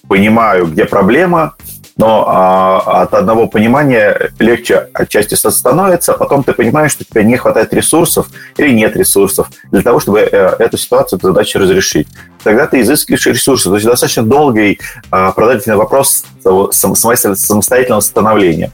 понимаю, 0.08 0.66
где 0.66 0.84
проблема, 0.84 1.54
но 1.96 2.24
а, 2.26 3.02
от 3.02 3.14
одного 3.14 3.46
понимания 3.46 4.30
легче 4.38 4.88
отчасти 4.94 5.34
становится, 5.34 6.14
а 6.14 6.16
потом 6.16 6.42
ты 6.42 6.52
понимаешь, 6.52 6.92
что 6.92 7.04
тебе 7.04 7.24
не 7.24 7.36
хватает 7.36 7.72
ресурсов 7.74 8.28
или 8.56 8.72
нет 8.72 8.96
ресурсов 8.96 9.48
для 9.70 9.82
того, 9.82 10.00
чтобы 10.00 10.20
э, 10.20 10.56
эту 10.58 10.78
ситуацию, 10.78 11.18
эту 11.18 11.28
задачу 11.28 11.58
разрешить. 11.58 12.08
Тогда 12.42 12.66
ты 12.66 12.80
изыскиваешь 12.80 13.26
ресурсы. 13.26 13.68
То 13.68 13.74
есть 13.74 13.86
достаточно 13.86 14.22
долгий 14.22 14.80
а, 15.10 15.32
продолжительный 15.32 15.76
вопрос 15.76 16.24
самостоятельного 16.42 18.00
становления. 18.00 18.70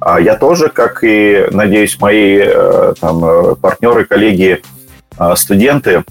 А 0.00 0.20
я 0.20 0.36
тоже, 0.36 0.68
как 0.68 1.04
и, 1.04 1.46
надеюсь, 1.50 1.98
мои 2.00 2.38
э, 2.42 2.94
там, 3.00 3.24
э, 3.24 3.54
партнеры, 3.56 4.04
коллеги, 4.04 4.62
студенты, 5.36 6.02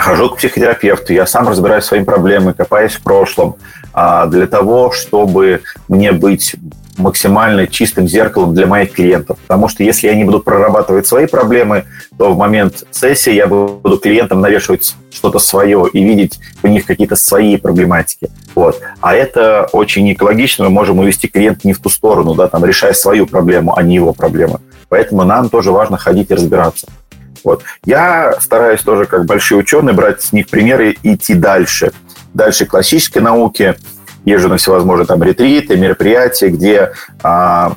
хожу 0.00 0.30
к 0.30 0.38
психотерапевту, 0.38 1.12
я 1.12 1.26
сам 1.26 1.48
разбираюсь 1.48 1.84
своими 1.84 2.04
проблемами, 2.04 2.52
копаюсь 2.52 2.94
в 2.94 3.02
прошлом, 3.02 3.56
а, 3.56 3.79
для 3.92 4.46
того, 4.46 4.92
чтобы 4.92 5.62
мне 5.88 6.12
быть 6.12 6.56
максимально 7.00 7.66
чистым 7.66 8.06
зеркалом 8.06 8.54
для 8.54 8.66
моих 8.66 8.92
клиентов. 8.92 9.38
Потому 9.46 9.68
что 9.68 9.82
если 9.82 10.06
я 10.06 10.14
не 10.14 10.24
буду 10.24 10.40
прорабатывать 10.40 11.06
свои 11.06 11.26
проблемы, 11.26 11.84
то 12.18 12.32
в 12.32 12.38
момент 12.38 12.84
сессии 12.90 13.32
я 13.32 13.46
буду 13.46 13.98
клиентам 13.98 14.40
навешивать 14.40 14.94
что-то 15.10 15.38
свое 15.38 15.86
и 15.92 16.04
видеть 16.04 16.38
у 16.62 16.68
них 16.68 16.86
какие-то 16.86 17.16
свои 17.16 17.56
проблематики. 17.56 18.30
Вот. 18.54 18.80
А 19.00 19.14
это 19.14 19.68
очень 19.72 20.12
экологично. 20.12 20.64
Мы 20.64 20.70
можем 20.70 20.98
увести 20.98 21.28
клиента 21.28 21.60
не 21.64 21.72
в 21.72 21.80
ту 21.80 21.88
сторону, 21.88 22.34
да, 22.34 22.48
там, 22.48 22.64
решая 22.64 22.92
свою 22.92 23.26
проблему, 23.26 23.76
а 23.76 23.82
не 23.82 23.94
его 23.94 24.12
проблемы. 24.12 24.60
Поэтому 24.88 25.24
нам 25.24 25.48
тоже 25.48 25.72
важно 25.72 25.96
ходить 25.96 26.30
и 26.30 26.34
разбираться. 26.34 26.86
Вот. 27.42 27.62
Я 27.84 28.34
стараюсь 28.40 28.82
тоже, 28.82 29.06
как 29.06 29.24
большие 29.24 29.58
ученые, 29.58 29.94
брать 29.94 30.20
с 30.20 30.32
них 30.32 30.48
примеры 30.48 30.96
и 31.02 31.14
идти 31.14 31.34
дальше. 31.34 31.92
Дальше 32.34 32.66
классической 32.66 33.22
науки, 33.22 33.76
езжу 34.24 34.48
на 34.48 34.56
всевозможные 34.56 35.06
там 35.06 35.22
ретриты, 35.22 35.76
мероприятия, 35.76 36.48
где 36.48 36.92
а, 37.22 37.72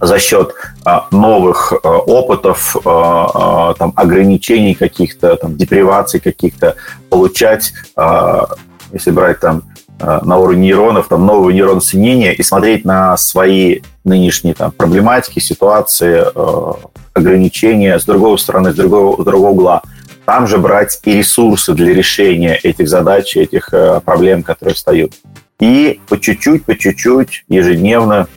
за 0.00 0.18
счет 0.18 0.54
а, 0.84 1.06
новых 1.10 1.72
а, 1.72 1.98
опытов, 1.98 2.76
а, 2.84 3.70
а, 3.70 3.74
там, 3.74 3.92
ограничений 3.96 4.74
каких-то, 4.74 5.36
там, 5.36 5.56
деприваций 5.56 6.20
каких-то, 6.20 6.76
получать, 7.08 7.72
а, 7.96 8.48
если 8.92 9.10
брать 9.10 9.40
там 9.40 9.62
а, 10.00 10.24
на 10.24 10.36
уровне 10.38 10.68
нейронов, 10.68 11.08
там, 11.08 11.26
новые 11.26 11.54
нейроны 11.54 11.80
соединения 11.80 12.32
и 12.32 12.42
смотреть 12.42 12.84
на 12.84 13.16
свои 13.16 13.80
нынешние 14.04 14.54
там, 14.54 14.70
проблематики, 14.70 15.40
ситуации, 15.40 16.24
а, 16.34 16.74
ограничения 17.14 17.98
с 17.98 18.04
другой 18.04 18.38
стороны, 18.38 18.72
с 18.72 18.76
другого, 18.76 19.20
с 19.20 19.24
другого 19.24 19.50
угла. 19.50 19.82
Там 20.28 20.46
же 20.46 20.58
брать 20.58 21.00
и 21.04 21.14
ресурсы 21.14 21.72
для 21.72 21.94
решения 21.94 22.54
этих 22.54 22.86
задач, 22.86 23.34
этих 23.34 23.72
э, 23.72 23.98
проблем, 24.04 24.42
которые 24.42 24.74
встают. 24.74 25.14
И 25.58 26.02
по 26.06 26.20
чуть-чуть, 26.20 26.66
по 26.66 26.76
чуть-чуть, 26.76 27.44
ежедневно, 27.48 28.28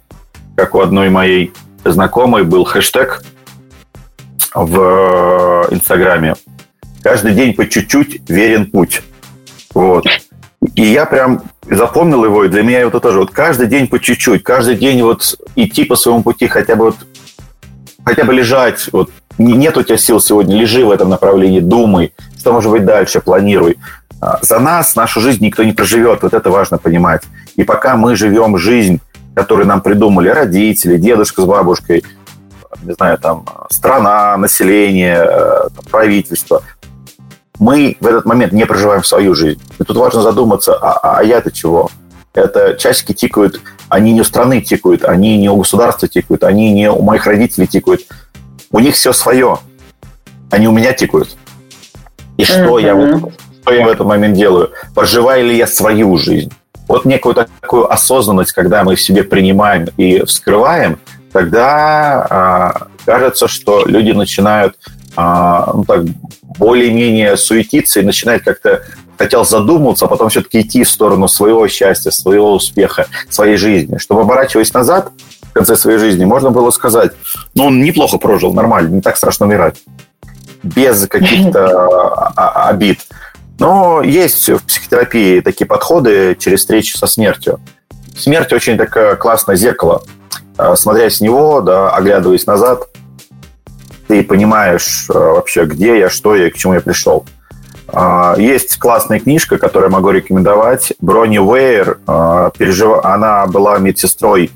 как 0.55 0.73
у 0.73 0.79
одной 0.79 1.09
моей 1.09 1.51
знакомой 1.83 2.45
был 2.45 2.63
хэштег 2.63 3.21
в 4.53 5.67
э, 5.69 5.75
Инстаграме. 5.75 6.35
Каждый 7.03 7.33
день 7.33 7.53
по 7.53 7.67
чуть-чуть 7.67 8.21
верен 8.29 8.71
путь. 8.71 9.01
Вот. 9.73 10.05
И 10.75 10.83
я 10.83 11.05
прям 11.05 11.41
запомнил 11.69 12.23
его, 12.23 12.45
и 12.45 12.47
для 12.47 12.63
меня 12.63 12.79
это 12.79 13.01
тоже. 13.01 13.19
Вот 13.19 13.31
каждый 13.31 13.67
день 13.67 13.89
по 13.89 13.99
чуть-чуть, 13.99 14.43
каждый 14.43 14.77
день 14.77 15.01
вот 15.01 15.37
идти 15.57 15.83
по 15.83 15.97
своему 15.97 16.23
пути, 16.23 16.47
хотя 16.47 16.77
бы 16.77 16.85
вот 16.85 16.95
хотя 18.05 18.23
бы 18.23 18.33
лежать, 18.33 18.87
вот 18.93 19.11
нет 19.43 19.77
у 19.77 19.83
тебя 19.83 19.97
сил 19.97 20.19
сегодня, 20.19 20.55
лежи 20.55 20.85
в 20.85 20.91
этом 20.91 21.09
направлении, 21.09 21.59
думай, 21.59 22.13
что 22.37 22.53
может 22.53 22.71
быть 22.71 22.85
дальше, 22.85 23.21
планируй. 23.21 23.77
А, 24.19 24.39
за 24.41 24.59
нас 24.59 24.95
нашу 24.95 25.19
жизнь 25.21 25.43
никто 25.43 25.63
не 25.63 25.73
проживет, 25.73 26.23
вот 26.23 26.33
это 26.33 26.49
важно 26.49 26.77
понимать. 26.77 27.23
И 27.55 27.63
пока 27.63 27.95
мы 27.95 28.15
живем 28.15 28.57
жизнь, 28.57 28.99
которую 29.33 29.67
нам 29.67 29.81
придумали 29.81 30.29
родители, 30.29 30.97
дедушка 30.97 31.41
с 31.41 31.45
бабушкой, 31.45 32.03
не 32.83 32.93
знаю, 32.93 33.17
там, 33.17 33.45
страна, 33.69 34.37
население, 34.37 35.25
э, 35.27 35.67
правительство, 35.89 36.63
мы 37.59 37.97
в 37.99 38.07
этот 38.07 38.25
момент 38.25 38.53
не 38.53 38.65
проживаем 38.65 39.03
свою 39.03 39.35
жизнь. 39.35 39.61
И 39.79 39.83
тут 39.83 39.95
важно 39.97 40.21
задуматься, 40.21 40.73
а, 40.73 40.93
а, 40.93 41.19
а 41.19 41.23
я-то 41.23 41.51
чего? 41.51 41.89
Это 42.33 42.75
часики 42.75 43.13
тикают, 43.13 43.61
они 43.89 44.13
не 44.13 44.21
у 44.21 44.23
страны 44.23 44.61
тикают, 44.61 45.03
они 45.03 45.37
не 45.37 45.49
у 45.49 45.57
государства 45.57 46.07
тикают, 46.07 46.43
они 46.43 46.71
не 46.71 46.89
у 46.89 47.01
моих 47.01 47.25
родителей 47.27 47.67
тикают. 47.67 48.01
У 48.71 48.79
них 48.79 48.95
все 48.95 49.13
свое. 49.13 49.59
Они 50.49 50.67
у 50.67 50.71
меня 50.71 50.93
тикают. 50.93 51.35
И 52.37 52.43
что, 52.43 52.79
mm-hmm. 52.79 52.83
я, 52.83 52.95
вот, 52.95 53.33
что 53.61 53.73
я 53.73 53.85
в 53.85 53.89
этот 53.89 54.05
момент 54.05 54.35
делаю? 54.35 54.71
Проживаю 54.95 55.45
ли 55.47 55.57
я 55.57 55.67
свою 55.67 56.17
жизнь? 56.17 56.51
Вот 56.87 57.05
некую 57.05 57.35
такую 57.35 57.91
осознанность, 57.91 58.51
когда 58.51 58.83
мы 58.83 58.95
в 58.95 59.01
себе 59.01 59.23
принимаем 59.23 59.87
и 59.97 60.23
вскрываем, 60.25 60.99
тогда 61.31 62.27
а, 62.29 62.87
кажется, 63.05 63.47
что 63.47 63.85
люди 63.85 64.11
начинают 64.11 64.75
а, 65.15 65.71
ну, 65.73 65.85
так, 65.85 66.03
более-менее 66.57 67.37
суетиться 67.37 67.99
и 67.99 68.03
начинают 68.03 68.43
как-то 68.43 68.83
хотел 69.17 69.45
задуматься, 69.45 70.05
а 70.05 70.07
потом 70.07 70.29
все-таки 70.29 70.61
идти 70.61 70.83
в 70.83 70.89
сторону 70.89 71.27
своего 71.27 71.67
счастья, 71.67 72.09
своего 72.09 72.53
успеха, 72.53 73.05
своей 73.29 73.55
жизни. 73.55 73.97
Чтобы, 73.99 74.21
оборачиваясь 74.21 74.73
назад, 74.73 75.11
в 75.51 75.53
конце 75.53 75.75
своей 75.75 75.99
жизни, 75.99 76.23
можно 76.23 76.49
было 76.49 76.71
сказать, 76.71 77.11
ну, 77.55 77.65
он 77.65 77.83
неплохо 77.83 78.17
прожил, 78.17 78.53
нормально, 78.53 78.95
не 78.95 79.01
так 79.01 79.17
страшно 79.17 79.45
умирать. 79.45 79.83
Без 80.63 81.07
каких-то 81.09 82.27
обид. 82.67 82.99
Но 83.59 84.01
есть 84.01 84.49
в 84.49 84.63
психотерапии 84.63 85.41
такие 85.41 85.67
подходы 85.67 86.35
через 86.39 86.61
встречу 86.61 86.97
со 86.97 87.05
смертью. 87.05 87.59
Смерть 88.17 88.53
очень 88.53 88.77
такое 88.77 89.15
классное 89.15 89.55
зеркало. 89.55 90.03
А, 90.57 90.75
смотря 90.75 91.09
с 91.09 91.19
него, 91.21 91.61
да, 91.61 91.89
оглядываясь 91.89 92.45
назад, 92.45 92.87
ты 94.07 94.23
понимаешь 94.23 95.07
а, 95.09 95.35
вообще, 95.35 95.65
где 95.65 95.99
я, 95.99 96.09
что 96.09 96.35
я, 96.35 96.49
к 96.49 96.55
чему 96.55 96.75
я 96.75 96.81
пришел. 96.81 97.25
А, 97.87 98.35
есть 98.37 98.77
классная 98.77 99.19
книжка, 99.19 99.57
которую 99.57 99.89
я 99.89 99.93
могу 99.93 100.11
рекомендовать. 100.11 100.93
Брони 101.01 101.39
Уэйр, 101.39 101.99
она 102.07 103.47
была 103.47 103.77
медсестрой 103.79 104.49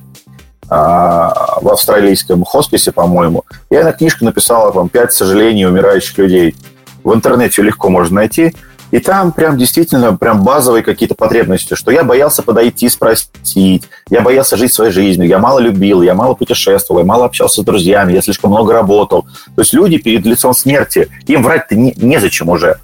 в 0.70 1.70
австралийском 1.72 2.43
хосписе, 2.43 2.91
по-моему. 2.91 3.43
И 3.70 3.76
она 3.76 3.91
книжку 3.91 4.26
написала 4.26 4.72
там 4.74 4.89
«Пять 4.89 5.13
сожалений 5.13 5.66
умирающих 5.66 6.18
людей». 6.18 6.55
В 7.03 7.13
интернете 7.13 7.61
легко 7.61 7.89
можно 7.89 8.16
найти. 8.16 8.55
И 8.91 8.99
там 8.99 9.32
прям 9.32 9.57
действительно 9.57 10.16
прям 10.16 10.43
базовые 10.43 10.84
какие-то 10.84 11.16
потребности, 11.16 11.74
что 11.74 11.91
я 11.91 12.03
боялся 12.03 12.43
подойти 12.43 12.88
спросить, 12.88 13.84
я 14.09 14.22
боялся 14.22 14.57
жить 14.57 14.74
своей 14.74 14.91
жизнью, 14.91 15.28
я 15.28 15.39
мало 15.39 15.59
любил, 15.59 16.01
я 16.01 16.13
мало 16.13 16.34
путешествовал, 16.34 17.01
я 17.01 17.05
мало 17.05 17.26
общался 17.26 17.61
с 17.61 17.66
друзьями, 17.66 18.13
я 18.13 18.22
слишком 18.22 18.51
много 18.51 18.74
работал. 18.74 19.24
То 19.55 19.61
есть 19.61 19.74
люди 19.74 19.97
перед 19.97 20.26
лицом 20.26 20.53
смерти, 20.53 21.09
им 21.28 21.43
врать-то 21.43 21.76
не, 21.76 21.93
незачем 21.97 22.49
уже. 22.49 22.78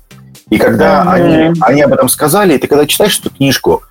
И 0.50 0.58
когда 0.58 1.04
mm-hmm. 1.04 1.12
они, 1.14 1.60
они 1.62 1.82
об 1.84 1.94
этом 1.94 2.10
сказали, 2.10 2.56
и 2.56 2.58
ты 2.58 2.68
когда 2.68 2.86
читаешь 2.86 3.18
эту 3.20 3.30
книжку, 3.30 3.84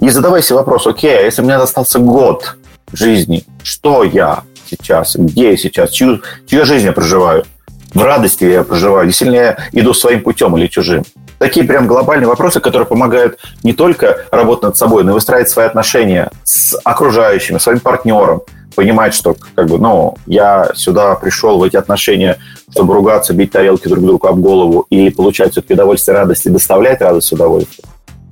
не 0.00 0.10
задавайся 0.10 0.54
вопрос, 0.54 0.86
окей, 0.86 1.18
а 1.18 1.22
если 1.22 1.42
у 1.42 1.44
меня 1.44 1.60
остался 1.60 1.98
год 1.98 2.56
жизни, 2.96 3.44
что 3.62 4.04
я 4.04 4.42
сейчас, 4.68 5.16
где 5.16 5.50
я 5.50 5.56
сейчас, 5.56 5.90
чью, 5.90 6.22
чью 6.46 6.64
жизнь 6.64 6.86
я 6.86 6.92
проживаю? 6.92 7.44
В 7.92 8.02
радости 8.02 8.44
я 8.44 8.64
проживаю, 8.64 9.06
действительно 9.06 9.36
я 9.36 9.58
иду 9.72 9.94
своим 9.94 10.22
путем 10.22 10.56
или 10.56 10.66
чужим? 10.66 11.04
такие 11.38 11.66
прям 11.66 11.86
глобальные 11.86 12.28
вопросы, 12.28 12.60
которые 12.60 12.86
помогают 12.86 13.38
не 13.62 13.72
только 13.72 14.24
работать 14.30 14.62
над 14.62 14.76
собой, 14.76 15.04
но 15.04 15.10
и 15.10 15.14
выстраивать 15.14 15.50
свои 15.50 15.66
отношения 15.66 16.30
с 16.42 16.78
окружающими, 16.84 17.58
своим 17.58 17.80
партнером, 17.80 18.42
понимать, 18.74 19.14
что 19.14 19.36
как 19.54 19.68
бы, 19.68 19.78
ну, 19.78 20.16
я 20.26 20.70
сюда 20.74 21.14
пришел 21.14 21.58
в 21.58 21.62
эти 21.62 21.76
отношения, 21.76 22.38
чтобы 22.70 22.94
ругаться, 22.94 23.34
бить 23.34 23.52
тарелки 23.52 23.88
друг 23.88 24.04
другу 24.04 24.26
об 24.26 24.40
голову 24.40 24.86
и 24.90 25.10
получать 25.10 25.52
все-таки 25.52 25.74
удовольствие, 25.74 26.16
радость 26.16 26.46
и 26.46 26.50
доставлять 26.50 27.00
радость 27.00 27.32
удовольствие. 27.32 27.86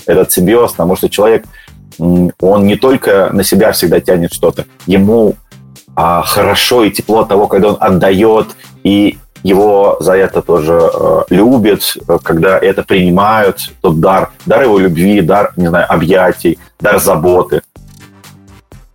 Этот 0.06 0.32
симбиоз, 0.32 0.72
потому 0.72 0.96
что 0.96 1.08
человек, 1.08 1.44
он 1.98 2.66
не 2.66 2.76
только 2.76 3.30
на 3.32 3.44
себя 3.44 3.72
всегда 3.72 4.00
тянет 4.00 4.32
что-то, 4.32 4.66
ему 4.86 5.34
а, 5.94 6.22
хорошо 6.22 6.84
и 6.84 6.90
тепло 6.90 7.20
от 7.20 7.28
того, 7.28 7.46
когда 7.46 7.68
он 7.68 7.76
отдает 7.80 8.48
и 8.82 9.18
его 9.42 9.96
за 10.00 10.12
это 10.14 10.40
тоже 10.40 10.72
э, 10.72 11.22
любят, 11.30 11.96
э, 12.08 12.18
когда 12.22 12.58
это 12.58 12.84
принимают, 12.84 13.72
тот 13.80 13.98
дар, 13.98 14.30
дар 14.46 14.62
его 14.62 14.78
любви, 14.78 15.20
дар, 15.20 15.52
не 15.56 15.66
знаю, 15.66 15.86
объятий, 15.92 16.58
дар 16.78 17.00
заботы. 17.00 17.62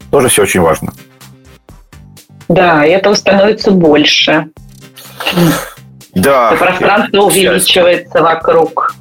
Тоже 0.10 0.30
все 0.30 0.43
очень 0.43 0.62
важно. 0.62 0.93
Да, 2.48 2.86
и 2.86 2.91
этого 2.91 3.14
становится 3.14 3.72
больше. 3.72 4.48
Да. 6.14 6.54
И 6.54 6.58
пространство 6.58 7.24
увеличивается 7.24 8.22
вокруг. 8.22 8.95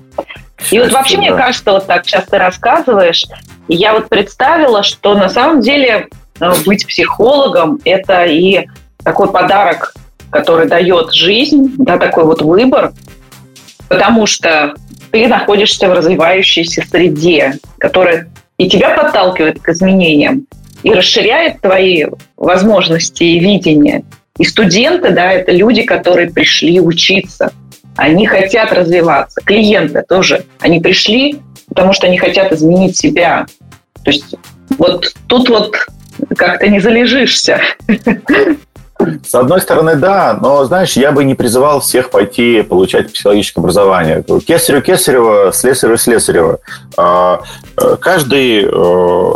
И 0.71 0.79
вот 0.79 0.93
вообще, 0.93 1.17
да. 1.17 1.21
мне 1.21 1.35
кажется, 1.35 1.73
вот 1.73 1.87
так 1.87 2.07
часто 2.07 2.39
рассказываешь, 2.39 3.25
я 3.69 3.93
вот 3.93 4.09
представила, 4.09 4.83
что 4.83 5.15
на 5.15 5.29
самом 5.29 5.61
деле 5.61 6.09
э, 6.41 6.53
быть 6.65 6.87
психологом– 6.87 7.81
это 7.85 8.25
и 8.25 8.67
такой 9.05 9.31
подарок 9.31 9.93
который 10.31 10.69
дает 10.69 11.13
жизнь, 11.13 11.75
да, 11.79 11.99
такой 11.99 12.25
вот 12.25 12.43
выбор, 12.43 12.93
потому 13.89 14.27
что 14.27 14.75
ты 15.11 15.29
находишься 15.29 15.89
в 15.89 15.93
развивающейся 15.93 16.83
среде, 16.83 17.59
которая 17.79 18.29
и 18.59 18.69
тебя 18.69 18.91
подталкивает 18.91 19.61
к 19.61 19.69
изменениям, 19.69 20.47
и 20.83 20.93
расширяет 20.93 21.61
твои 21.61 22.07
возможности 22.37 23.25
и 23.25 23.39
видения. 23.39 24.03
И 24.39 24.45
студенты, 24.45 25.11
да, 25.11 25.33
это 25.33 25.53
люди, 25.53 25.83
которые 25.83 26.31
пришли 26.31 26.81
учиться. 26.81 27.53
Они 27.97 28.27
хотят 28.27 28.73
развиваться. 28.73 29.41
Клиенты 29.45 30.03
тоже. 30.09 30.45
Они 30.61 30.81
пришли, 30.81 31.41
потому 31.69 31.93
что 31.93 32.07
они 32.07 32.19
хотят 32.19 32.53
изменить 32.53 32.97
себя. 32.97 33.47
То 34.05 34.11
есть 34.11 34.35
вот 34.79 35.13
тут 35.27 35.49
вот 35.49 35.75
как-то 36.37 36.69
не 36.69 36.81
залежишься. 36.81 37.61
С 38.99 39.35
одной 39.35 39.61
стороны, 39.61 39.97
да, 39.97 40.39
но, 40.41 40.65
знаешь, 40.65 40.95
я 40.95 41.13
бы 41.13 41.23
не 41.25 41.35
призывал 41.35 41.81
всех 41.81 42.11
пойти 42.11 42.63
получать 42.63 43.13
психологическое 43.13 43.61
образование. 43.61 44.25
Кесарю 44.47 44.81
Кесарева, 44.81 45.53
слесарю 45.53 45.99
Слесарева. 45.99 46.61
Э, 46.97 47.37
каждый 48.01 48.65
э, 48.65 49.33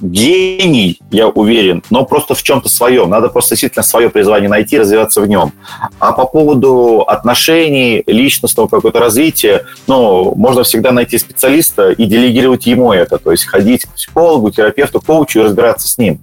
гений, 0.00 1.00
я 1.10 1.28
уверен, 1.28 1.82
но 1.90 2.04
просто 2.04 2.34
в 2.34 2.42
чем-то 2.42 2.68
своем. 2.68 3.10
Надо 3.10 3.28
просто 3.28 3.54
действительно 3.54 3.82
свое 3.82 4.10
призвание 4.10 4.48
найти, 4.48 4.78
развиваться 4.78 5.20
в 5.20 5.28
нем. 5.28 5.52
А 5.98 6.12
по 6.12 6.26
поводу 6.26 7.02
отношений, 7.06 8.02
личностного 8.06 8.68
какого-то 8.68 9.00
развития, 9.00 9.64
ну, 9.86 10.34
можно 10.34 10.62
всегда 10.62 10.92
найти 10.92 11.18
специалиста 11.18 11.90
и 11.90 12.04
делегировать 12.04 12.66
ему 12.66 12.92
это. 12.92 13.18
То 13.18 13.32
есть 13.32 13.44
ходить 13.46 13.84
к 13.84 13.94
психологу, 13.94 14.50
терапевту, 14.50 15.00
коучу 15.00 15.40
и 15.40 15.42
разбираться 15.42 15.88
с 15.88 15.98
ним. 15.98 16.20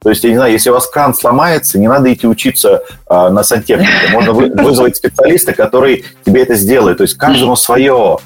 То 0.00 0.10
есть, 0.10 0.22
я 0.22 0.30
не 0.30 0.36
знаю, 0.36 0.52
если 0.52 0.70
у 0.70 0.74
вас 0.74 0.86
кран 0.86 1.12
сломается, 1.12 1.78
не 1.78 1.88
надо 1.88 2.12
идти 2.12 2.26
учиться 2.28 2.82
э, 3.10 3.28
на 3.30 3.42
сантехнике. 3.42 4.12
Можно 4.12 4.32
вы, 4.32 4.48
вызвать 4.50 4.96
специалиста, 4.96 5.52
который 5.52 6.04
тебе 6.24 6.42
это 6.42 6.54
сделает. 6.54 6.98
То 6.98 7.02
есть, 7.02 7.16
каждому 7.16 7.56
свое. 7.56 8.18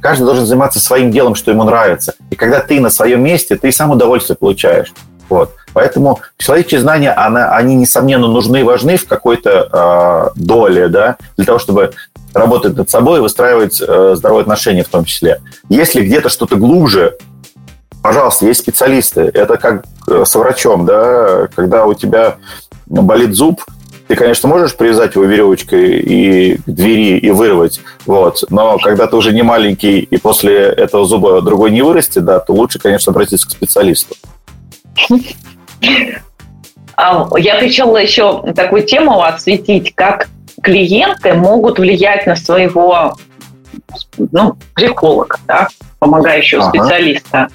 Каждый 0.00 0.24
должен 0.24 0.46
заниматься 0.46 0.80
своим 0.80 1.10
делом, 1.10 1.34
что 1.34 1.50
ему 1.50 1.64
нравится. 1.64 2.14
И 2.30 2.36
когда 2.36 2.60
ты 2.60 2.80
на 2.80 2.90
своем 2.90 3.22
месте, 3.22 3.56
ты 3.56 3.70
сам 3.72 3.90
удовольствие 3.90 4.36
получаешь. 4.36 4.92
Вот. 5.28 5.52
Поэтому 5.72 6.20
человеческие 6.38 6.80
знания, 6.80 7.12
она, 7.12 7.54
они, 7.54 7.76
несомненно, 7.76 8.26
нужны 8.26 8.60
и 8.60 8.64
важны 8.64 8.96
в 8.96 9.06
какой-то 9.06 10.32
э, 10.34 10.40
доле, 10.40 10.88
да, 10.88 11.16
для 11.36 11.46
того, 11.46 11.60
чтобы 11.60 11.92
работать 12.34 12.76
над 12.76 12.90
собой 12.90 13.18
и 13.18 13.22
выстраивать 13.22 13.80
э, 13.80 14.14
здоровые 14.16 14.42
отношения 14.42 14.82
в 14.82 14.88
том 14.88 15.04
числе. 15.04 15.40
Если 15.68 16.02
где-то 16.02 16.28
что-то 16.28 16.56
глубже, 16.56 17.16
пожалуйста, 18.02 18.46
есть 18.46 18.60
специалисты. 18.60 19.30
Это 19.32 19.56
как 19.56 19.84
э, 20.08 20.24
с 20.24 20.34
врачом, 20.34 20.84
да, 20.84 21.48
когда 21.54 21.86
у 21.86 21.94
тебя 21.94 22.36
болит 22.86 23.34
зуб, 23.34 23.62
ты, 24.10 24.16
конечно, 24.16 24.48
можешь 24.48 24.76
привязать 24.76 25.14
его 25.14 25.24
веревочкой 25.24 26.00
и 26.00 26.56
к 26.56 26.64
двери 26.66 27.16
и 27.18 27.30
вырвать, 27.30 27.80
вот, 28.06 28.42
но 28.50 28.76
когда 28.78 29.06
ты 29.06 29.14
уже 29.14 29.32
не 29.32 29.42
маленький 29.42 30.00
и 30.00 30.16
после 30.16 30.56
этого 30.62 31.04
зуба 31.06 31.40
другой 31.42 31.70
не 31.70 31.82
вырастет, 31.82 32.24
да, 32.24 32.40
то 32.40 32.52
лучше, 32.52 32.80
конечно, 32.80 33.12
обратиться 33.12 33.46
к 33.46 33.52
специалисту. 33.52 34.16
А, 36.96 37.28
я 37.38 37.60
хотела 37.60 37.98
еще 37.98 38.52
такую 38.52 38.82
тему 38.82 39.22
осветить, 39.22 39.94
как 39.94 40.28
клиенты 40.60 41.34
могут 41.34 41.78
влиять 41.78 42.26
на 42.26 42.34
своего 42.34 43.14
ну, 44.18 44.56
психолога, 44.74 45.38
да, 45.46 45.68
помогающего 46.00 46.64
ага. 46.64 46.70
специалиста. 46.70 47.48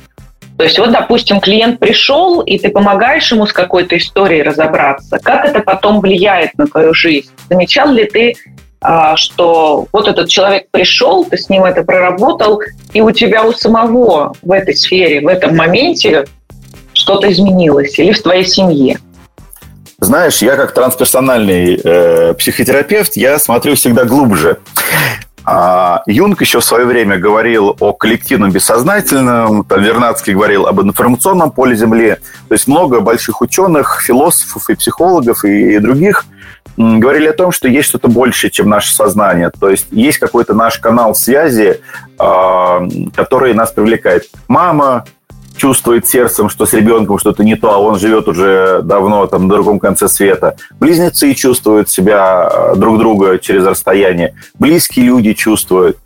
То 0.57 0.63
есть 0.63 0.79
вот, 0.79 0.91
допустим, 0.91 1.41
клиент 1.41 1.79
пришел, 1.79 2.41
и 2.41 2.57
ты 2.57 2.69
помогаешь 2.69 3.29
ему 3.31 3.45
с 3.45 3.51
какой-то 3.51 3.97
историей 3.97 4.41
разобраться. 4.43 5.19
Как 5.21 5.45
это 5.45 5.59
потом 5.59 5.99
влияет 5.99 6.57
на 6.57 6.67
твою 6.67 6.93
жизнь? 6.93 7.29
Замечал 7.49 7.91
ли 7.91 8.05
ты, 8.05 8.35
а, 8.81 9.17
что 9.17 9.87
вот 9.91 10.07
этот 10.07 10.29
человек 10.29 10.67
пришел, 10.71 11.25
ты 11.25 11.37
с 11.37 11.49
ним 11.49 11.65
это 11.65 11.83
проработал, 11.83 12.61
и 12.93 13.01
у 13.01 13.11
тебя 13.11 13.43
у 13.43 13.51
самого 13.51 14.33
в 14.41 14.51
этой 14.51 14.75
сфере, 14.75 15.21
в 15.21 15.27
этом 15.27 15.55
моменте 15.55 16.25
что-то 16.93 17.31
изменилось 17.31 17.97
или 17.99 18.13
в 18.13 18.21
твоей 18.21 18.45
семье? 18.45 18.99
Знаешь, 19.99 20.37
я 20.39 20.55
как 20.55 20.73
трансперсональный 20.73 21.79
э, 21.83 22.33
психотерапевт, 22.35 23.15
я 23.15 23.39
смотрю 23.39 23.75
всегда 23.75 24.03
глубже. 24.03 24.59
А 25.45 26.01
Юнг 26.07 26.41
еще 26.41 26.59
в 26.59 26.65
свое 26.65 26.85
время 26.85 27.17
говорил 27.17 27.75
о 27.79 27.93
коллективном 27.93 28.51
бессознательном, 28.51 29.63
там 29.63 29.81
Вернадский 29.81 30.33
говорил 30.33 30.65
об 30.65 30.81
информационном 30.81 31.51
поле 31.51 31.75
Земли. 31.75 32.17
То 32.47 32.53
есть 32.53 32.67
много 32.67 32.99
больших 33.01 33.41
ученых, 33.41 34.01
философов 34.01 34.69
и 34.69 34.75
психологов 34.75 35.45
и, 35.45 35.77
других 35.79 36.25
говорили 36.77 37.27
о 37.27 37.33
том, 37.33 37.51
что 37.51 37.67
есть 37.67 37.87
что-то 37.87 38.07
большее, 38.07 38.51
чем 38.51 38.67
наше 38.69 38.93
сознание. 38.93 39.49
То 39.49 39.69
есть 39.69 39.87
есть 39.91 40.17
какой-то 40.17 40.53
наш 40.53 40.77
канал 40.79 41.15
связи, 41.15 41.79
э, 42.19 42.89
который 43.15 43.53
нас 43.53 43.71
привлекает. 43.71 44.23
Мама, 44.47 45.05
чувствует 45.55 46.07
сердцем, 46.07 46.49
что 46.49 46.65
с 46.65 46.73
ребенком 46.73 47.17
что-то 47.17 47.43
не 47.43 47.55
то, 47.55 47.73
а 47.73 47.77
он 47.77 47.99
живет 47.99 48.27
уже 48.27 48.81
давно 48.83 49.25
там 49.27 49.47
на 49.47 49.53
другом 49.53 49.79
конце 49.79 50.07
света. 50.07 50.57
Близнецы 50.79 51.33
чувствуют 51.33 51.89
себя 51.89 52.49
э, 52.51 52.75
друг 52.75 52.99
друга 52.99 53.39
через 53.39 53.65
расстояние. 53.65 54.35
Близкие 54.59 55.05
люди 55.05 55.33
чувствуют. 55.33 55.97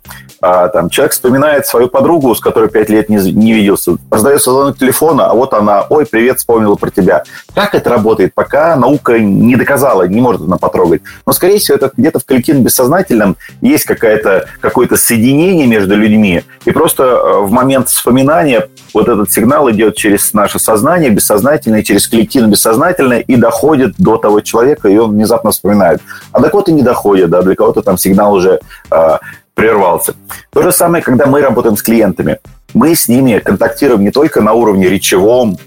А, 0.42 0.68
там, 0.68 0.88
человек 0.88 1.12
вспоминает 1.12 1.66
свою 1.66 1.88
подругу, 1.88 2.34
с 2.34 2.40
которой 2.40 2.70
пять 2.70 2.88
лет 2.88 3.10
не, 3.10 3.16
не 3.32 3.52
виделся, 3.52 3.98
раздается 4.10 4.50
звонок 4.50 4.78
телефона, 4.78 5.26
а 5.26 5.34
вот 5.34 5.52
она, 5.52 5.82
ой, 5.90 6.06
привет, 6.06 6.38
вспомнила 6.38 6.76
про 6.76 6.90
тебя. 6.90 7.24
Как 7.54 7.74
это 7.74 7.90
работает, 7.90 8.32
пока 8.32 8.74
наука 8.76 9.18
не 9.18 9.56
доказала, 9.56 10.08
не 10.08 10.20
может 10.22 10.40
она 10.40 10.56
потрогать. 10.56 11.02
Но, 11.26 11.32
скорее 11.34 11.58
всего, 11.58 11.76
это 11.76 11.92
где-то 11.94 12.20
в 12.20 12.24
коллективном 12.24 12.64
бессознательном 12.64 13.36
есть 13.60 13.84
какая-то, 13.84 14.46
какое-то 14.60 14.96
соединение 14.96 15.66
между 15.66 15.94
людьми, 15.94 16.42
и 16.64 16.70
просто 16.70 17.02
э, 17.02 17.40
в 17.40 17.50
момент 17.50 17.88
вспоминания 17.88 18.68
вот 18.94 19.08
этот 19.08 19.30
сигнал 19.30 19.70
идет 19.70 19.96
через 19.96 20.32
наше 20.32 20.58
сознание 20.58 21.10
бессознательное, 21.10 21.82
через 21.82 22.08
коллективно 22.08 22.48
бессознательное 22.48 23.20
и 23.20 23.36
доходит 23.36 23.94
до 23.98 24.16
того 24.16 24.40
человека, 24.40 24.88
и 24.88 24.96
он 24.96 25.10
внезапно 25.10 25.50
вспоминает. 25.50 26.00
А 26.32 26.40
до 26.40 26.48
кого-то 26.48 26.72
не 26.72 26.82
доходит, 26.82 27.28
да, 27.28 27.42
для 27.42 27.54
кого-то 27.54 27.82
там 27.82 27.98
сигнал 27.98 28.32
уже 28.32 28.60
э, 28.90 29.18
прервался. 29.54 30.14
То 30.50 30.62
же 30.62 30.72
самое, 30.72 31.02
когда 31.02 31.26
мы 31.26 31.40
работаем 31.40 31.76
с 31.76 31.82
клиентами. 31.82 32.38
Мы 32.74 32.94
с 32.94 33.08
ними 33.08 33.38
контактируем 33.38 34.02
не 34.02 34.10
только 34.10 34.40
на 34.40 34.52
уровне 34.52 34.88
речевом, 34.88 35.58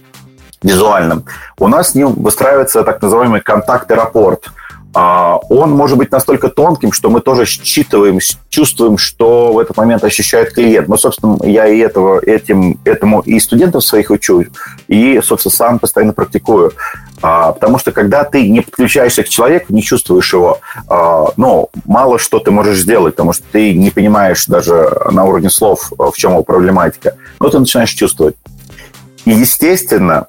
визуальном. 0.62 1.26
У 1.60 1.68
нас 1.68 1.92
с 1.92 1.96
ним 1.96 2.14
выстраивается 2.14 2.84
так 2.84 3.02
называемый 3.02 3.42
контакт-аэропорт– 3.42 4.52
а, 4.96 5.38
он 5.50 5.72
может 5.72 5.98
быть 5.98 6.12
настолько 6.12 6.50
тонким, 6.50 6.92
что 6.92 7.10
мы 7.10 7.20
тоже 7.20 7.46
считываем, 7.46 8.20
чувствуем, 8.50 8.98
что 8.98 9.52
в 9.52 9.58
этот 9.58 9.76
момент 9.76 10.04
ощущает 10.04 10.54
клиент. 10.54 10.88
Ну, 10.88 10.98
собственно, 10.98 11.38
я 11.44 11.68
и 11.68 11.80
этого, 11.80 12.20
этим, 12.20 12.80
этому 12.84 13.22
и 13.22 13.40
студентов 13.40 13.84
своих 13.84 14.12
учу, 14.12 14.46
и, 14.88 15.20
собственно, 15.24 15.52
сам 15.52 15.80
постоянно 15.80 16.14
практикую. 16.14 16.74
А, 17.24 17.54
потому 17.54 17.80
что 17.80 17.94
когда 17.94 18.26
ты 18.26 18.50
не 18.50 18.60
подключаешься 18.60 19.24
к 19.24 19.30
человеку, 19.30 19.72
не 19.72 19.82
чувствуешь 19.82 20.34
его, 20.34 20.60
а, 20.90 21.28
ну, 21.38 21.70
мало 21.86 22.20
что 22.20 22.40
ты 22.40 22.52
можешь 22.52 22.80
сделать, 22.80 23.16
потому 23.16 23.32
что 23.32 23.46
ты 23.50 23.74
не 23.74 23.92
понимаешь 23.92 24.46
даже 24.46 24.92
на 25.10 25.24
уровне 25.24 25.50
слов, 25.50 25.94
в 25.98 26.14
чем 26.18 26.34
его 26.34 26.44
проблематика. 26.44 27.16
Но 27.40 27.48
ты 27.48 27.60
начинаешь 27.60 27.92
чувствовать. 27.92 28.36
И, 29.24 29.32
естественно, 29.32 30.28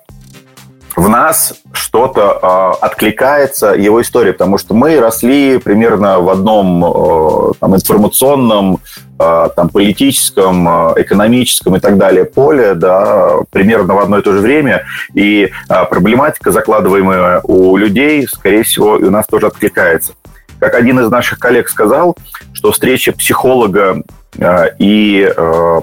в 0.96 1.08
нас 1.08 1.54
что-то 1.72 2.38
э, 2.80 2.84
откликается 2.84 3.72
его 3.72 4.00
история, 4.00 4.32
потому 4.32 4.58
что 4.58 4.74
мы 4.74 5.00
росли 5.00 5.58
примерно 5.58 6.20
в 6.20 6.28
одном 6.28 6.84
э, 6.84 7.52
там, 7.58 7.74
информационном, 7.74 8.78
э, 9.18 9.48
там, 9.56 9.68
политическом, 9.70 10.68
э, 10.68 11.02
экономическом 11.02 11.76
и 11.76 11.80
так 11.80 11.98
далее 11.98 12.24
поле, 12.24 12.74
да, 12.74 13.38
примерно 13.50 13.94
в 13.94 13.98
одно 13.98 14.18
и 14.18 14.22
то 14.22 14.32
же 14.32 14.38
время, 14.38 14.84
и 15.14 15.50
э, 15.68 15.84
проблематика, 15.86 16.52
закладываемая 16.52 17.40
у 17.42 17.76
людей, 17.76 18.26
скорее 18.28 18.62
всего, 18.62 18.96
и 18.96 19.04
у 19.04 19.10
нас 19.10 19.26
тоже 19.26 19.48
откликается. 19.48 20.12
Как 20.60 20.74
один 20.74 21.00
из 21.00 21.10
наших 21.10 21.40
коллег 21.40 21.68
сказал, 21.68 22.16
что 22.52 22.70
встреча 22.70 23.12
психолога 23.12 24.02
э, 24.38 24.66
и 24.78 25.28
э, 25.36 25.80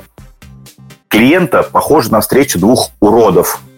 клиента 1.09 1.63
похожа 1.63 2.11
на 2.13 2.21
встречу 2.21 2.59
двух 2.59 2.91
уродов– 3.01 3.59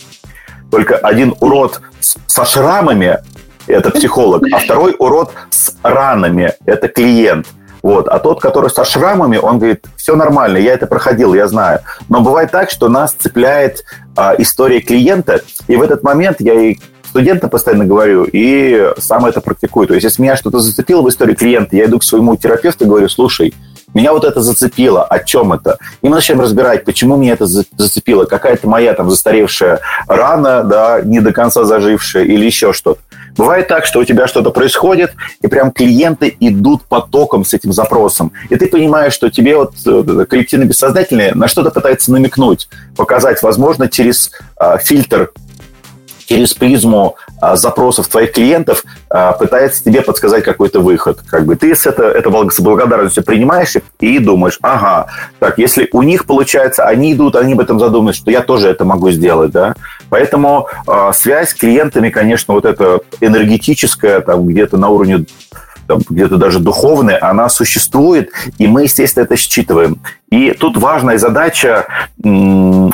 только 0.73 0.97
один 0.97 1.35
урод 1.39 1.81
со 2.25 2.45
шрамами– 2.45 3.19
это 3.67 3.91
психолог, 3.91 4.41
а 4.51 4.57
второй 4.57 4.95
урод 4.97 5.31
с 5.51 5.75
ранами– 5.83 6.53
это 6.65 6.87
клиент. 6.87 7.45
Вот. 7.83 8.07
А 8.07 8.17
тот, 8.17 8.41
который 8.41 8.71
со 8.71 8.83
шрамами, 8.83 9.37
он 9.37 9.59
говорит, 9.59 9.85
все 9.97 10.15
нормально, 10.15 10.57
я 10.57 10.73
это 10.73 10.87
проходил, 10.87 11.35
я 11.35 11.47
знаю. 11.47 11.81
Но 12.09 12.21
бывает 12.21 12.49
так, 12.49 12.71
что 12.71 12.89
нас 12.89 13.13
цепляет 13.13 13.83
а, 14.15 14.33
история 14.39 14.81
клиента, 14.81 15.41
и 15.67 15.75
в 15.75 15.81
этот 15.83 16.01
момент 16.01 16.37
я 16.39 16.55
и 16.55 16.77
студентам 17.07 17.51
постоянно 17.51 17.85
говорю, 17.85 18.23
и 18.23 18.93
сам 18.97 19.27
это 19.27 19.41
практикую. 19.41 19.87
То 19.87 19.93
есть, 19.93 20.05
если 20.05 20.23
меня 20.23 20.35
что-то 20.35 20.57
зацепило 20.57 21.03
в 21.03 21.09
истории 21.09 21.35
клиента, 21.35 21.75
я 21.75 21.85
иду 21.85 21.99
к 21.99 22.03
своему 22.03 22.35
терапевту 22.35 22.85
и 22.85 22.87
говорю, 22.87 23.09
слушай, 23.09 23.53
меня 23.93 24.13
вот 24.13 24.23
это 24.23 24.41
зацепило. 24.41 25.03
О 25.03 25.19
чем 25.19 25.53
это? 25.53 25.77
И 26.01 26.07
мы 26.07 26.15
начинаем 26.15 26.41
разбирать, 26.41 26.85
почему 26.85 27.15
меня 27.15 27.33
это 27.33 27.45
зацепило. 27.45 28.25
Какая-то 28.25 28.67
моя 28.67 28.93
там 28.93 29.09
застаревшая 29.09 29.79
рана, 30.07 30.63
да, 30.63 31.01
не 31.01 31.19
до 31.19 31.31
конца 31.31 31.63
зажившая 31.63 32.23
или 32.25 32.45
еще 32.45 32.73
что-то. 32.73 32.99
Бывает 33.35 33.67
так, 33.67 33.85
что 33.85 33.99
у 33.99 34.03
тебя 34.03 34.27
что-то 34.27 34.51
происходит, 34.51 35.13
и 35.41 35.47
прям 35.47 35.71
клиенты 35.71 36.35
идут 36.39 36.83
потоком 36.83 37.45
с 37.45 37.53
этим 37.53 37.73
запросом. 37.73 38.31
И 38.49 38.55
ты 38.55 38.67
понимаешь, 38.67 39.13
что 39.13 39.29
тебе 39.29 39.57
вот 39.57 39.73
э, 39.85 40.25
коллективно 40.29 40.65
бессознательное 40.65 41.33
на 41.33 41.47
что-то 41.47 41.71
пытается 41.71 42.11
намекнуть, 42.11 42.69
показать, 42.95 43.41
возможно, 43.41 43.89
через 43.89 44.31
э, 44.59 44.77
фильтр 44.83 45.31
через 46.25 46.53
призму 46.53 47.15
запросов 47.55 48.07
твоих 48.07 48.31
клиентов 48.31 48.83
а, 49.09 49.33
пытается 49.33 49.83
тебе 49.83 50.01
подсказать 50.01 50.43
какой-то 50.43 50.79
выход. 50.79 51.19
Как 51.27 51.45
бы 51.45 51.55
ты 51.55 51.75
с 51.75 51.85
это, 51.85 52.03
это 52.03 52.29
с 52.49 52.59
благодарностью 52.59 53.23
принимаешь 53.23 53.73
и 53.99 54.19
думаешь, 54.19 54.57
ага, 54.61 55.07
так, 55.39 55.57
если 55.57 55.89
у 55.91 56.01
них 56.01 56.25
получается, 56.25 56.85
они 56.85 57.13
идут, 57.13 57.35
они 57.35 57.53
об 57.53 57.59
этом 57.59 57.79
задумываются, 57.79 58.21
что 58.21 58.31
я 58.31 58.41
тоже 58.41 58.69
это 58.69 58.85
могу 58.85 59.11
сделать, 59.11 59.51
да. 59.51 59.75
Поэтому 60.09 60.67
э, 60.87 61.11
связь 61.13 61.49
с 61.49 61.53
клиентами, 61.53 62.09
конечно, 62.09 62.53
вот 62.53 62.65
эта 62.65 63.01
энергетическая, 63.19 64.21
там 64.21 64.45
где-то 64.45 64.77
на 64.77 64.89
уровне 64.89 65.25
где-то 66.09 66.37
даже 66.37 66.59
духовная, 66.59 67.19
она 67.21 67.49
существует, 67.49 68.31
и 68.57 68.67
мы, 68.67 68.83
естественно, 68.83 69.23
это 69.23 69.35
считываем. 69.35 69.99
И 70.29 70.51
тут 70.51 70.77
важная 70.77 71.19
задача 71.19 71.85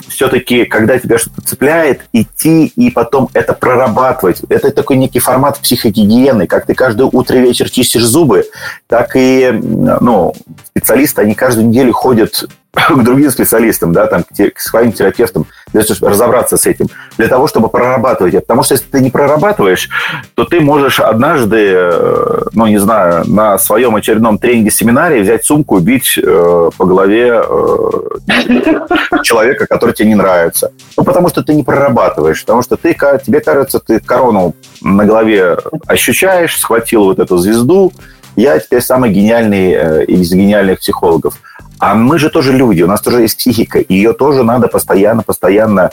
все-таки, 0.10 0.66
когда 0.66 1.00
тебя 1.00 1.18
что-то 1.18 1.42
цепляет, 1.42 2.02
идти 2.12 2.66
и 2.66 2.92
потом 2.92 3.30
это 3.34 3.54
прорабатывать. 3.54 4.42
Это 4.50 4.72
такой 4.72 4.98
некий 4.98 5.20
формат 5.20 5.58
психогигиены, 5.60 6.48
как 6.48 6.66
ты 6.66 6.74
каждое 6.74 7.08
утро 7.08 7.38
и 7.38 7.42
вечер 7.42 7.70
чистишь 7.70 8.04
зубы, 8.04 8.46
так 8.88 9.16
и 9.16 9.52
ну, 9.54 10.34
специалисты, 10.68 11.22
они 11.22 11.34
каждую 11.34 11.68
неделю 11.68 11.94
ходят 11.94 12.44
к 12.74 13.04
другим 13.04 13.32
специалистам, 13.32 13.94
да, 13.94 14.08
там, 14.08 14.24
к 14.24 14.60
своим 14.60 14.92
терапевтам, 14.92 15.46
для 15.74 15.82
того, 15.84 15.96
чтобы 15.96 16.12
разобраться 16.12 16.58
с 16.58 16.66
этим, 16.66 16.88
для 17.18 17.28
того, 17.28 17.48
чтобы 17.48 17.70
прорабатывать 17.70 18.34
это. 18.34 18.42
Потому 18.42 18.64
что 18.64 18.74
если 18.76 18.86
ты 18.88 19.02
не 19.02 19.10
прорабатываешь, 19.10 19.90
то 20.36 20.46
ты 20.46 20.60
можешь 20.60 21.00
однажды, 21.00 21.72
э, 21.74 22.42
ну, 22.54 22.68
не 22.68 22.78
знаю, 22.78 23.24
на 23.28 23.58
своем 23.58 23.96
очередном 23.96 24.38
тренинге-семинаре 24.38 25.22
взять 25.22 25.46
сумку 25.46 25.78
и 25.78 25.82
бить 25.82 26.18
э, 26.18 26.70
по 26.78 26.86
голове 26.86 27.42
э, 27.44 29.22
человека, 29.24 29.68
который 29.68 29.94
тебе 29.94 30.10
не 30.10 30.16
нравится. 30.16 30.72
Ну, 30.98 31.04
потому 31.04 31.30
что 31.30 31.44
ты 31.44 31.54
не 31.54 31.64
прорабатываешь, 31.64 32.42
потому 32.42 32.62
что 32.62 32.76
ты, 32.76 32.94
тебе 32.94 33.42
кажется, 33.42 33.80
ты 33.80 34.00
корону 34.00 34.56
на 34.82 35.06
голове 35.06 35.58
ощущаешь, 35.88 36.60
схватил 36.60 37.06
вот 37.06 37.20
эту 37.20 37.38
звезду, 37.38 37.92
я 38.36 38.58
теперь 38.60 38.82
самый 38.82 39.12
гениальный 39.12 39.72
э, 39.74 40.06
из 40.06 40.32
гениальных 40.32 40.80
психологов. 40.80 41.36
А 41.80 41.96
мы 41.96 42.20
же 42.20 42.30
тоже 42.30 42.52
люди, 42.54 42.84
у 42.84 42.88
нас 42.88 43.02
тоже 43.02 43.22
есть 43.22 43.38
психика, 43.38 43.84
ее 43.88 44.14
тоже 44.14 44.44
надо 44.44 44.68
постоянно, 44.68 45.24
постоянно 45.24 45.92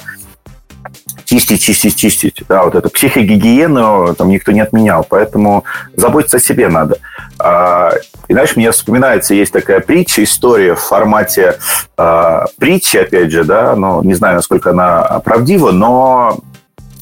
чистить, 1.25 1.63
чистить, 1.63 1.97
чистить. 1.97 2.43
Да, 2.49 2.65
вот 2.65 2.75
эту 2.75 2.91
психогигиену 2.91 4.15
там 4.15 4.29
никто 4.29 4.53
не 4.53 4.61
отменял, 4.61 5.07
поэтому 5.09 5.65
заботиться 5.95 6.39
о 6.39 6.41
себе 6.41 6.69
надо. 6.69 6.99
А, 7.39 7.93
и 8.29 8.35
дальше 8.35 8.55
мне 8.57 8.71
вспоминается, 8.71 9.35
есть 9.35 9.53
такая 9.53 9.81
притча, 9.81 10.25
история 10.25 10.75
в 10.75 10.81
формате 10.81 11.59
а, 11.97 12.47
притчи, 12.59 12.97
опять 12.97 13.31
же, 13.31 13.45
да, 13.45 13.77
но 13.77 14.03
не 14.03 14.15
знаю, 14.15 14.37
насколько 14.37 14.71
она 14.71 15.21
правдива, 15.25 15.71
но 15.71 16.41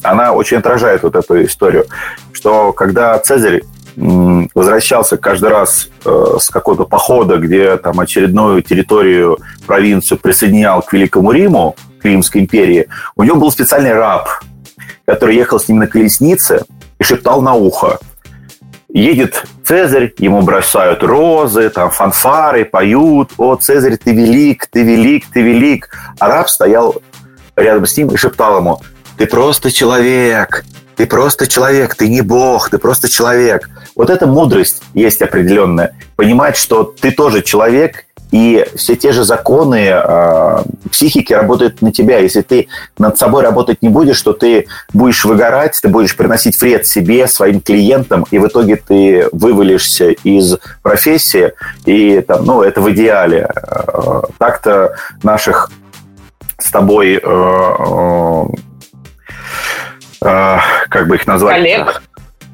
она 0.03 0.33
очень 0.33 0.57
отражает 0.57 1.03
вот 1.03 1.15
эту 1.15 1.43
историю, 1.43 1.85
что 2.31 2.73
когда 2.73 3.17
Цезарь 3.17 3.63
возвращался 3.95 5.17
каждый 5.17 5.49
раз 5.49 5.89
э, 6.03 6.37
с 6.39 6.49
какого-то 6.49 6.85
похода, 6.85 7.37
где 7.37 7.77
там 7.77 7.99
очередную 7.99 8.61
территорию, 8.61 9.39
провинцию 9.65 10.17
присоединял 10.17 10.81
к 10.81 10.91
Великому 10.93 11.31
Риму, 11.31 11.75
к 11.99 12.05
Римской 12.05 12.41
империи, 12.41 12.87
у 13.15 13.23
него 13.23 13.37
был 13.37 13.51
специальный 13.51 13.93
раб, 13.93 14.29
который 15.05 15.35
ехал 15.35 15.59
с 15.59 15.67
ним 15.67 15.79
на 15.79 15.87
колеснице 15.87 16.65
и 16.99 17.03
шептал 17.03 17.41
на 17.41 17.53
ухо. 17.53 17.99
Едет 18.89 19.43
Цезарь, 19.63 20.13
ему 20.19 20.41
бросают 20.41 21.03
розы, 21.03 21.69
там 21.69 21.89
фанфары, 21.89 22.63
поют. 22.63 23.31
О, 23.37 23.55
Цезарь, 23.55 23.97
ты 23.97 24.13
велик, 24.13 24.67
ты 24.67 24.83
велик, 24.83 25.25
ты 25.33 25.41
велик. 25.41 25.89
А 26.19 26.29
раб 26.29 26.47
стоял 26.47 26.95
рядом 27.55 27.85
с 27.85 27.97
ним 27.97 28.09
и 28.09 28.17
шептал 28.17 28.59
ему, 28.59 28.81
ты 29.17 29.25
просто 29.25 29.71
человек, 29.71 30.65
ты 30.95 31.05
просто 31.05 31.47
человек, 31.47 31.95
ты 31.95 32.07
не 32.07 32.21
бог, 32.21 32.69
ты 32.69 32.77
просто 32.77 33.09
человек. 33.09 33.69
Вот 33.95 34.09
эта 34.09 34.27
мудрость 34.27 34.81
есть 34.93 35.21
определенная. 35.21 35.95
Понимать, 36.15 36.57
что 36.57 36.83
ты 36.83 37.11
тоже 37.11 37.41
человек, 37.41 38.05
и 38.31 38.65
все 38.75 38.95
те 38.95 39.11
же 39.11 39.23
законы 39.23 39.91
э, 39.91 40.57
психики 40.91 41.31
работают 41.31 41.81
на 41.81 41.91
тебя. 41.91 42.19
Если 42.19 42.41
ты 42.41 42.67
над 42.97 43.17
собой 43.17 43.43
работать 43.43 43.81
не 43.81 43.89
будешь, 43.89 44.21
то 44.21 44.33
ты 44.33 44.67
будешь 44.93 45.23
выгорать, 45.23 45.79
ты 45.81 45.87
будешь 45.87 46.17
приносить 46.17 46.59
вред 46.59 46.85
себе, 46.85 47.27
своим 47.27 47.61
клиентам, 47.61 48.25
и 48.31 48.39
в 48.39 48.47
итоге 48.47 48.75
ты 48.75 49.29
вывалишься 49.31 50.09
из 50.09 50.57
профессии. 50.81 51.53
И 51.85 52.19
там, 52.21 52.45
ну, 52.45 52.61
это 52.61 52.81
в 52.81 52.91
идеале. 52.91 53.47
Э, 53.55 54.21
так-то 54.37 54.95
наших 55.23 55.71
с 56.57 56.71
тобой, 56.71 57.15
э, 57.15 57.19
э, 57.21 58.43
э, 60.25 60.57
как 60.89 61.07
бы 61.07 61.15
их 61.15 61.27
назвать? 61.27 61.55
Коллег 61.55 62.01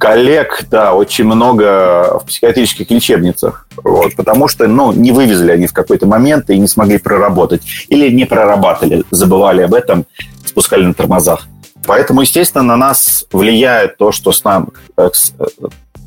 коллег, 0.01 0.65
да, 0.71 0.95
очень 0.95 1.25
много 1.25 2.19
в 2.19 2.25
психиатрических 2.25 2.89
лечебницах, 2.89 3.67
вот, 3.83 4.15
потому 4.15 4.47
что, 4.47 4.67
ну, 4.67 4.91
не 4.91 5.11
вывезли 5.11 5.51
они 5.51 5.67
в 5.67 5.73
какой-то 5.73 6.07
момент 6.07 6.49
и 6.49 6.57
не 6.57 6.67
смогли 6.67 6.97
проработать, 6.97 7.61
или 7.87 8.09
не 8.09 8.25
прорабатывали, 8.25 9.03
забывали 9.11 9.61
об 9.61 9.75
этом, 9.75 10.05
спускали 10.43 10.85
на 10.85 10.95
тормозах. 10.95 11.47
Поэтому, 11.85 12.21
естественно, 12.21 12.63
на 12.63 12.77
нас 12.77 13.25
влияет 13.31 13.97
то, 13.97 14.11
что 14.11 14.31
с 14.31 14.43
нам, 14.43 14.69
э, 14.97 15.09
э, 15.39 15.45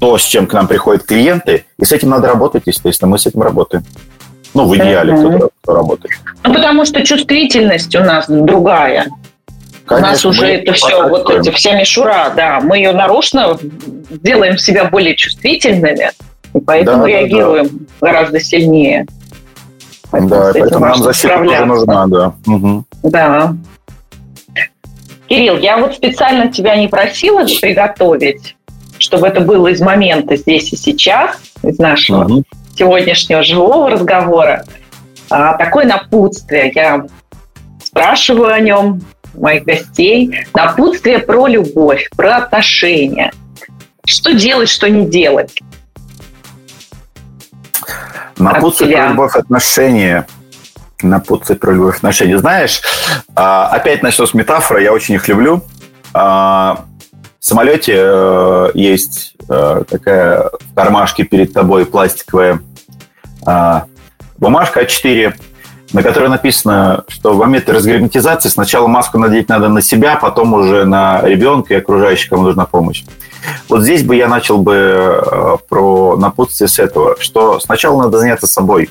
то, 0.01 0.19
с 0.19 0.23
чем 0.23 0.49
к 0.49 0.53
нам 0.53 0.67
приходят 0.67 1.05
клиенты, 1.05 1.65
и 1.79 1.85
с 1.85 1.93
этим 1.93 2.11
надо 2.11 2.27
работать, 2.27 2.65
естественно, 2.67 3.13
мы 3.13 3.19
с 3.21 3.27
этим 3.27 3.43
работаем. 3.43 3.85
Ну, 4.55 4.67
в 4.67 4.77
идеале 4.77 5.17
кто-то 5.17 5.51
работает. 5.67 6.15
Ну, 6.43 6.53
потому 6.53 6.85
что 6.85 7.05
чувствительность 7.05 7.95
у 7.95 8.01
нас 8.01 8.27
другая. 8.29 9.07
Конечно, 9.87 10.09
У 10.09 10.11
нас 10.11 10.25
уже 10.25 10.47
это 10.47 10.73
все, 10.73 11.09
вот 11.09 11.31
эти, 11.31 11.51
вся 11.51 11.79
мишура, 11.79 12.33
да, 12.35 12.61
мы 12.61 12.79
ее 12.79 12.93
нарочно 12.93 13.59
делаем 14.11 14.57
себя 14.57 14.87
более 14.87 15.15
чувствительными, 15.15 16.11
и 16.55 16.61
поэтому 16.61 17.03
да, 17.03 17.09
реагируем 17.09 17.69
да, 17.69 17.79
да. 18.01 18.07
гораздо 18.07 18.41
сильнее. 18.41 19.07
Поэтому 20.11 20.31
да, 20.31 20.51
поэтому 20.53 20.87
нам 20.87 20.97
защита 20.97 21.39
тоже 21.39 21.67
нужна, 21.67 22.07
да. 22.07 22.35
Угу. 22.47 22.85
Да. 23.03 23.57
Кирилл, 25.29 25.59
я 25.59 25.77
вот 25.79 25.95
специально 25.95 26.51
тебя 26.51 26.77
не 26.77 26.89
просила 26.89 27.45
приготовить, 27.45 28.57
чтобы 28.99 29.27
это 29.27 29.41
было 29.41 29.69
из 29.69 29.81
момента 29.81 30.37
здесь 30.37 30.73
и 30.73 30.77
сейчас, 30.77 31.37
из 31.63 31.79
нашего 31.79 32.25
угу. 32.25 32.45
сегодняшнего 32.77 33.43
живого 33.43 33.91
разговора. 33.91 34.65
А, 35.31 35.57
такое 35.59 35.85
напутствие. 35.85 36.71
Я 36.75 37.07
спрашиваю 37.83 38.53
о 38.53 38.61
нем, 38.61 39.03
моих 39.35 39.65
гостей. 39.65 40.47
Напутствие 40.55 41.19
про 41.19 41.47
любовь, 41.47 42.09
про 42.17 42.37
отношения. 42.37 43.33
Что 44.07 44.33
делать, 44.33 44.69
что 44.69 44.89
не 44.89 45.07
делать? 45.07 45.61
Напутствие 48.39 48.97
про 48.97 49.09
любовь, 49.09 49.37
отношения. 49.37 50.27
Напутствие 51.03 51.59
про 51.59 51.73
любовь, 51.73 51.97
отношения. 51.97 52.39
Знаешь, 52.39 52.83
а, 53.35 53.69
опять 53.69 54.03
начну 54.03 54.27
с 54.27 54.35
метафоры, 54.35 54.83
я 54.83 54.93
очень 54.93 55.15
их 55.15 55.29
люблю. 55.29 55.63
А, 56.13 56.85
в 57.39 57.45
самолете 57.45 57.95
э, 57.95 58.71
есть 58.73 59.35
э, 59.51 59.83
такая 59.87 60.49
в 60.61 60.75
кармашке 60.75 61.25
перед 61.25 61.53
тобой 61.53 61.85
пластиковая 61.85 62.63
а, 63.45 63.85
бумажка 64.39 64.83
А4, 64.83 65.35
на 65.95 66.03
которой 66.03 66.29
написано, 66.29 67.05
что 67.07 67.35
в 67.35 67.39
момент 67.39 67.69
разгерметизации 67.69 68.49
сначала 68.49 68.89
маску 68.89 69.17
надеть 69.17 69.49
надо 69.49 69.69
на 69.69 69.81
себя, 69.81 70.17
потом 70.17 70.53
уже 70.53 70.85
на 70.85 71.23
ребенка 71.23 71.73
и 71.73 71.77
окружающих, 71.77 72.31
кому 72.31 72.43
нужна 72.43 72.67
помощь. 72.67 73.05
Вот 73.69 73.83
здесь 73.83 74.03
бы 74.03 74.17
я 74.17 74.27
начал 74.27 74.59
бы 74.59 74.75
э, 74.75 75.57
про 75.69 76.17
напутствие 76.17 76.67
с 76.67 76.81
этого, 76.81 77.15
что 77.21 77.61
сначала 77.61 78.03
надо 78.03 78.19
заняться 78.19 78.49
собой. 78.49 78.91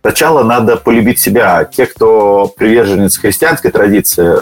Сначала 0.00 0.42
надо 0.42 0.76
полюбить 0.76 1.20
себя. 1.20 1.64
Те, 1.64 1.86
кто 1.86 2.52
приверженец 2.56 3.18
христианской 3.18 3.70
традиции, 3.70 4.36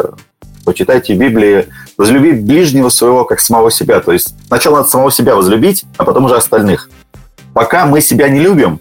почитайте 0.65 1.15
в 1.15 1.19
Библии, 1.19 1.67
возлюби 1.99 2.33
ближнего 2.33 2.89
своего 2.89 3.27
как 3.27 3.41
самого 3.41 3.71
себя. 3.71 4.01
То 4.01 4.13
есть 4.13 4.35
сначала 4.47 4.79
надо 4.79 4.89
самого 4.89 5.13
себя 5.13 5.37
возлюбить, 5.37 5.85
а 5.99 6.05
потом 6.05 6.25
уже 6.25 6.37
остальных. 6.37 6.89
Пока 7.53 7.85
мы 7.85 8.01
себя 8.01 8.31
не 8.31 8.41
любим, 8.41 8.81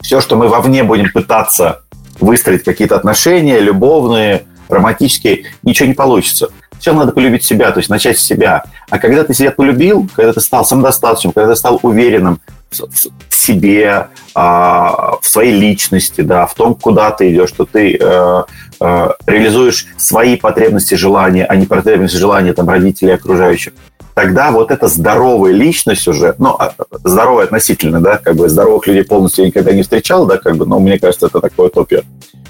все, 0.00 0.20
что 0.20 0.36
мы 0.36 0.46
вовне 0.46 0.84
будем 0.84 1.10
пытаться 1.12 1.82
выстроить 2.20 2.64
какие-то 2.64 2.96
отношения 2.96 3.60
любовные, 3.60 4.44
романтические, 4.68 5.46
ничего 5.62 5.88
не 5.88 5.94
получится. 5.94 6.48
Все 6.78 6.92
надо 6.92 7.12
полюбить 7.12 7.44
себя, 7.44 7.72
то 7.72 7.78
есть 7.78 7.90
начать 7.90 8.18
с 8.18 8.22
себя. 8.22 8.64
А 8.88 8.98
когда 8.98 9.24
ты 9.24 9.34
себя 9.34 9.50
полюбил, 9.50 10.08
когда 10.14 10.32
ты 10.32 10.40
стал 10.40 10.64
самодостаточным, 10.64 11.32
когда 11.32 11.52
ты 11.52 11.56
стал 11.56 11.80
уверенным 11.82 12.40
в 12.70 13.34
себе, 13.34 14.08
а, 14.34 15.16
в 15.20 15.26
своей 15.26 15.58
личности, 15.58 16.20
да, 16.20 16.46
в 16.46 16.54
том, 16.54 16.74
куда 16.74 17.10
ты 17.10 17.32
идешь, 17.32 17.48
что 17.48 17.64
ты 17.64 17.96
э, 17.98 18.42
э, 18.80 19.08
реализуешь 19.26 19.86
свои 19.96 20.36
потребности, 20.36 20.94
желания, 20.94 21.46
а 21.46 21.56
не 21.56 21.64
потребности, 21.64 22.16
желания 22.16 22.52
там, 22.52 22.68
родителей 22.68 23.14
окружающих, 23.14 23.72
тогда 24.18 24.50
вот 24.50 24.72
эта 24.72 24.88
здоровая 24.88 25.52
личность 25.52 26.08
уже, 26.08 26.34
ну, 26.38 26.56
а, 26.58 26.74
здоровая 27.04 27.44
относительно, 27.44 28.00
да, 28.00 28.18
как 28.18 28.34
бы 28.34 28.48
здоровых 28.48 28.88
людей 28.88 29.04
полностью 29.04 29.44
я 29.44 29.50
никогда 29.50 29.70
не 29.70 29.82
встречал, 29.82 30.26
да, 30.26 30.38
как 30.38 30.56
бы, 30.56 30.66
но 30.66 30.80
мне 30.80 30.98
кажется, 30.98 31.26
это 31.26 31.38
такое 31.40 31.68
утопия. 31.68 32.02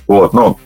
Вот, 0.07 0.33
ну, 0.33 0.57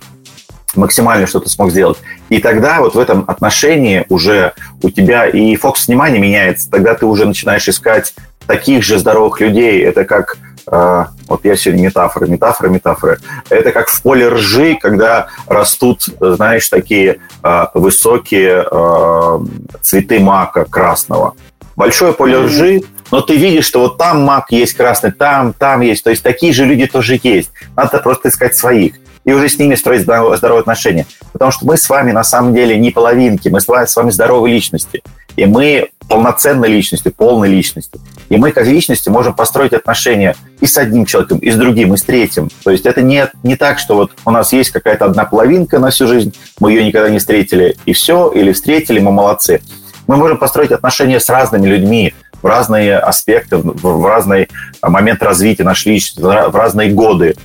максимально 0.76 1.26
что 1.26 1.40
то 1.40 1.48
смог 1.48 1.72
сделать. 1.72 1.98
И 2.28 2.38
тогда 2.38 2.78
вот 2.78 2.94
в 2.94 3.00
этом 3.00 3.24
отношении 3.26 4.06
уже 4.10 4.52
у 4.80 4.90
тебя 4.90 5.26
и 5.26 5.56
фокус 5.56 5.88
внимания 5.88 6.20
меняется, 6.20 6.70
тогда 6.70 6.94
ты 6.94 7.04
уже 7.04 7.24
начинаешь 7.24 7.68
искать 7.68 8.14
таких 8.46 8.84
же 8.84 8.96
здоровых 8.96 9.40
людей. 9.40 9.82
Это 9.82 10.04
как 10.04 10.36
а, 10.66 11.08
вот 11.28 11.44
я 11.44 11.56
сегодня 11.56 11.84
метафоры, 11.84 12.28
метафоры, 12.28 12.70
метафоры. 12.70 13.18
Это 13.48 13.72
как 13.72 13.88
в 13.88 14.02
поле 14.02 14.28
ржи, 14.28 14.78
когда 14.80 15.28
растут, 15.46 16.02
знаешь, 16.20 16.68
такие 16.68 17.18
а, 17.42 17.70
высокие 17.74 18.64
а, 18.70 19.40
цветы 19.80 20.20
мака 20.20 20.64
красного. 20.64 21.34
Большое 21.76 22.12
поле 22.12 22.38
ржи, 22.38 22.82
но 23.10 23.20
ты 23.20 23.36
видишь, 23.36 23.66
что 23.66 23.80
вот 23.80 23.98
там 23.98 24.22
мак 24.22 24.50
есть 24.50 24.74
красный, 24.74 25.12
там, 25.12 25.52
там 25.52 25.80
есть. 25.80 26.04
То 26.04 26.10
есть 26.10 26.22
такие 26.22 26.52
же 26.52 26.64
люди 26.64 26.86
тоже 26.86 27.18
есть. 27.22 27.50
Надо 27.76 27.98
просто 27.98 28.28
искать 28.28 28.56
своих 28.56 28.94
и 29.24 29.32
уже 29.32 29.48
с 29.48 29.58
ними 29.58 29.74
строить 29.74 30.02
здоровые 30.02 30.60
отношения. 30.60 31.06
Потому 31.32 31.50
что 31.50 31.66
мы 31.66 31.76
с 31.76 31.88
вами 31.88 32.12
на 32.12 32.24
самом 32.24 32.54
деле 32.54 32.76
не 32.78 32.90
половинки, 32.90 33.48
мы 33.48 33.60
с 33.60 33.68
вами 33.68 34.10
здоровые 34.10 34.54
личности. 34.54 35.02
И 35.36 35.46
мы 35.46 35.88
полноценной 36.08 36.68
личности, 36.68 37.08
полной 37.08 37.48
личности. 37.48 37.98
И 38.28 38.36
мы 38.36 38.52
как 38.52 38.66
личности 38.66 39.08
можем 39.08 39.34
построить 39.34 39.72
отношения 39.72 40.36
и 40.60 40.66
с 40.66 40.76
одним 40.76 41.06
человеком, 41.06 41.38
и 41.38 41.50
с 41.50 41.56
другим, 41.56 41.94
и 41.94 41.96
с 41.96 42.02
третьим. 42.02 42.50
То 42.64 42.70
есть 42.70 42.86
это 42.86 43.02
не, 43.02 43.28
не 43.42 43.56
так, 43.56 43.78
что 43.78 43.94
вот 43.94 44.12
у 44.24 44.30
нас 44.30 44.52
есть 44.52 44.70
какая-то 44.70 45.06
одна 45.06 45.24
половинка 45.24 45.78
на 45.78 45.90
всю 45.90 46.06
жизнь, 46.06 46.34
мы 46.60 46.72
ее 46.72 46.84
никогда 46.84 47.08
не 47.08 47.18
встретили, 47.18 47.76
и 47.86 47.92
все, 47.92 48.30
или 48.30 48.52
встретили, 48.52 49.00
мы 49.00 49.10
молодцы. 49.10 49.62
Мы 50.06 50.16
можем 50.16 50.36
построить 50.36 50.72
отношения 50.72 51.20
с 51.20 51.28
разными 51.28 51.66
людьми, 51.66 52.12
в 52.42 52.46
разные 52.46 52.98
аспекты, 52.98 53.56
в 53.56 54.06
разный 54.06 54.48
момент 54.82 55.22
развития 55.22 55.64
нашей 55.64 55.92
личности, 55.92 56.20
в 56.20 56.56
разные 56.56 56.90
годы. 56.90 57.36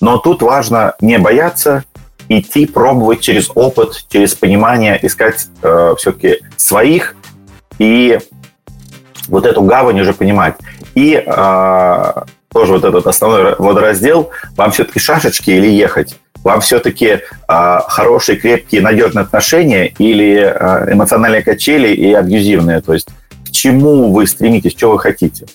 Но 0.00 0.18
тут 0.18 0.42
важно 0.42 0.94
не 1.00 1.18
бояться 1.18 1.84
идти, 2.28 2.66
пробовать 2.66 3.20
через 3.20 3.50
опыт, 3.54 4.04
через 4.08 4.34
понимание, 4.34 4.98
искать 5.02 5.46
э, 5.62 5.94
все-таки 5.98 6.40
своих 6.56 7.15
и 7.78 8.18
вот 9.28 9.46
эту 9.46 9.62
гавань 9.62 10.00
уже 10.00 10.12
понимать. 10.12 10.54
И 10.94 11.14
э, 11.14 12.12
тоже 12.52 12.72
вот 12.72 12.84
этот 12.84 13.06
основной 13.06 13.54
водораздел, 13.58 14.30
вам 14.56 14.70
все-таки 14.70 14.98
шашечки 14.98 15.50
или 15.50 15.68
ехать? 15.68 16.16
Вам 16.42 16.60
все-таки 16.60 17.06
э, 17.06 17.20
хорошие, 17.88 18.38
крепкие, 18.38 18.80
надежные 18.80 19.22
отношения 19.22 19.88
или 19.98 20.36
э, 20.36 20.92
эмоциональные 20.92 21.42
качели 21.42 21.88
и 21.88 22.12
абьюзивные? 22.12 22.80
То 22.80 22.94
есть 22.94 23.08
к 23.46 23.50
чему 23.50 24.12
вы 24.12 24.26
стремитесь, 24.26 24.72
что 24.72 24.92
вы 24.92 24.98
хотите? 24.98 25.46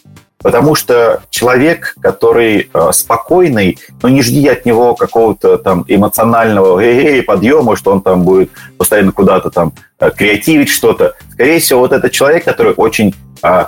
Потому 0.42 0.76
что 0.76 1.22
человек, 1.30 1.96
который 2.02 2.70
э, 2.74 2.89
спокойный, 2.94 3.78
ну 4.02 4.10
не 4.10 4.22
жди 4.22 4.48
от 4.48 4.66
него 4.66 4.96
какого-то 4.96 5.58
там 5.58 5.86
эмоционального 5.88 6.82
подъема, 7.22 7.76
что 7.76 7.92
он 7.92 8.02
там 8.02 8.24
будет 8.24 8.52
постоянно 8.78 9.12
куда-то 9.12 9.50
там 9.50 9.74
э, 10.00 10.12
креативить 10.12 10.70
что-то. 10.70 11.16
Скорее 11.34 11.60
всего, 11.60 11.82
вот 11.82 11.92
этот 11.92 12.12
человек, 12.12 12.44
который 12.44 12.74
очень 12.74 13.14
э, 13.44 13.66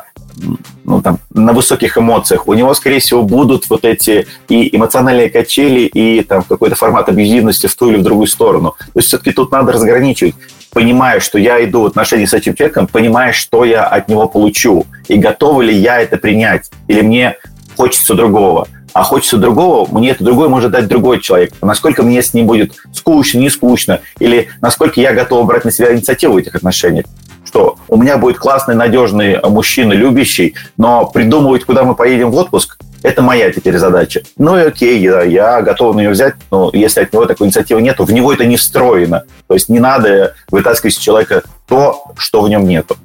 ну, 0.83 1.01
там, 1.01 1.19
на 1.33 1.53
высоких 1.53 1.97
эмоциях, 1.97 2.47
у 2.47 2.53
него, 2.53 2.73
скорее 2.73 2.99
всего, 2.99 3.23
будут 3.23 3.69
вот 3.69 3.85
эти 3.85 4.27
и 4.49 4.75
эмоциональные 4.75 5.29
качели, 5.29 5.81
и 5.81 6.23
там 6.23 6.43
какой-то 6.43 6.75
формат 6.75 7.09
абьюзивности 7.09 7.67
в 7.67 7.75
ту 7.75 7.89
или 7.89 7.97
в 7.97 8.03
другую 8.03 8.27
сторону. 8.27 8.75
То 8.79 8.99
есть 8.99 9.07
все-таки 9.07 9.31
тут 9.31 9.51
надо 9.51 9.71
разграничивать 9.71 10.35
понимая, 10.73 11.19
что 11.19 11.37
я 11.37 11.63
иду 11.63 11.83
в 11.83 11.85
отношении 11.85 12.25
с 12.25 12.33
этим 12.33 12.55
человеком, 12.55 12.87
понимая, 12.87 13.31
что 13.31 13.63
я 13.63 13.85
от 13.85 14.09
него 14.09 14.27
получу, 14.27 14.85
и 15.07 15.17
готова 15.17 15.61
ли 15.61 15.73
я 15.73 16.01
это 16.01 16.17
принять, 16.17 16.69
или 16.87 17.01
мне 17.01 17.35
хочется 17.77 18.15
другого. 18.15 18.67
А 18.93 19.03
хочется 19.03 19.37
другого, 19.37 19.87
мне 19.91 20.11
это 20.11 20.23
другое 20.23 20.49
может 20.49 20.71
дать 20.71 20.87
другой 20.87 21.19
человек. 21.19 21.53
Насколько 21.61 22.03
мне 22.03 22.21
с 22.21 22.33
ним 22.33 22.45
будет 22.45 22.73
скучно, 22.93 23.39
не 23.39 23.49
скучно, 23.49 24.01
или 24.19 24.49
насколько 24.61 25.01
я 25.01 25.13
готов 25.13 25.47
брать 25.47 25.65
на 25.65 25.71
себя 25.71 25.93
инициативу 25.93 26.33
в 26.33 26.37
этих 26.37 26.53
отношениях. 26.53 27.05
Что 27.43 27.77
у 27.87 27.97
меня 27.97 28.17
будет 28.17 28.37
классный, 28.37 28.75
надежный 28.75 29.39
мужчина, 29.41 29.93
любящий, 29.93 30.55
но 30.77 31.05
придумывать, 31.07 31.65
куда 31.65 31.83
мы 31.83 31.95
поедем 31.95 32.29
в 32.29 32.35
отпуск, 32.35 32.77
это 33.03 33.21
моя 33.21 33.51
теперь 33.51 33.77
задача. 33.77 34.23
Ну 34.37 34.57
и 34.57 34.61
окей, 34.61 34.99
я, 34.99 35.21
я 35.23 35.61
готов 35.61 35.95
на 35.95 35.99
нее 35.99 36.09
взять, 36.09 36.35
но 36.49 36.71
если 36.73 37.01
от 37.01 37.13
него 37.13 37.25
такой 37.25 37.47
инициативы 37.47 37.81
нет, 37.81 37.99
в 37.99 38.11
него 38.11 38.33
это 38.33 38.45
не 38.45 38.55
встроено. 38.55 39.23
То 39.47 39.53
есть 39.53 39.69
не 39.69 39.79
надо 39.79 40.35
вытаскивать 40.49 40.93
из 40.93 40.99
человека 40.99 41.43
то, 41.67 42.03
что 42.17 42.41
в 42.41 42.49
нем 42.49 42.65
нету. 42.65 42.97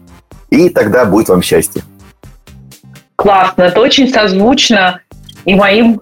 И 0.51 0.71
тогда 0.71 1.05
будет 1.05 1.29
вам 1.29 1.43
счастье. 1.43 1.83
Классно, 3.17 3.63
это 3.63 3.81
очень 3.81 4.09
созвучно 4.09 5.01
и 5.45 5.55
моим 5.55 6.01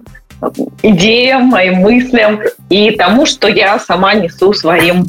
идеям, 0.83 1.45
моим 1.45 1.77
мыслям, 1.77 2.41
и 2.69 2.91
тому, 2.91 3.25
что 3.25 3.47
я 3.47 3.79
сама 3.79 4.13
несу 4.13 4.53
своим 4.53 5.07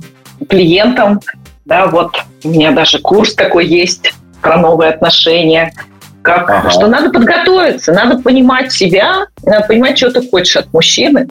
клиентам. 0.49 1.21
Да, 1.67 1.87
вот 1.87 2.17
у 2.43 2.49
меня 2.49 2.73
даже 2.73 2.99
курс 3.01 3.35
такой 3.35 3.67
есть 3.67 4.15
про 4.41 4.57
новые 4.57 4.91
отношения– 4.91 5.73
как, 6.29 6.51
ага. 6.51 6.71
что 6.71 6.87
надо 6.87 7.11
подготовиться, 7.11 7.93
надо 7.93 8.23
понимать 8.23 8.73
себя, 8.73 9.27
надо 9.43 9.67
понимать, 9.67 9.97
что 9.97 10.11
ты 10.11 10.29
хочешь 10.29 10.57
от 10.57 10.73
мужчины. 10.73 11.29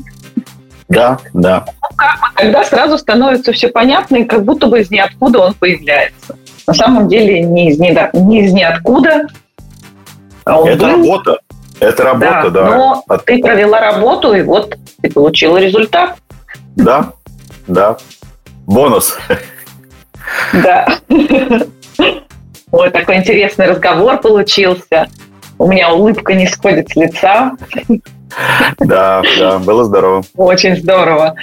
Да, 0.90 1.20
да. 1.34 1.66
Ну, 1.82 2.06
тогда 2.36 2.64
сразу 2.64 2.98
становится 2.98 3.52
все 3.52 3.68
понятно, 3.68 4.18
и 4.18 4.24
как 4.24 4.44
будто 4.46 4.68
бы 4.68 4.80
из 4.80 4.90
ниоткуда 4.90 5.40
он 5.40 5.54
появляется. 5.54 6.38
На 6.66 6.74
самом 6.74 7.08
деле 7.08 7.42
не 7.42 7.70
из, 7.70 7.80
не, 7.80 7.98
не 8.14 8.46
из 8.46 8.54
ниоткуда. 8.54 9.28
А 10.46 10.60
он 10.60 10.70
Это 10.70 10.80
был. 10.80 10.92
работа. 10.92 11.40
Это 11.80 12.04
работа, 12.04 12.50
да. 12.50 12.64
да. 12.64 12.78
Но 12.78 13.04
От... 13.08 13.26
ты 13.26 13.40
провела 13.40 13.80
работу, 13.80 14.34
и 14.34 14.42
вот 14.42 14.76
ты 15.02 15.12
получила 15.12 15.58
результат. 15.58 16.18
Да, 16.76 17.12
да. 17.68 17.98
Бонус. 18.66 19.18
Да. 20.54 20.88
Ой, 22.72 22.90
такой 22.92 23.18
интересный 23.18 23.68
разговор 23.68 24.20
получился. 24.20 25.08
У 25.58 25.68
меня 25.68 25.94
улыбка 25.94 26.34
не 26.34 26.48
сходит 26.48 26.90
с 26.90 26.96
лица. 26.96 27.54
Да, 28.80 29.22
да, 29.40 29.60
было 29.60 29.86
здорово. 29.86 30.24
Очень 30.36 30.76
здорово. 30.76 31.36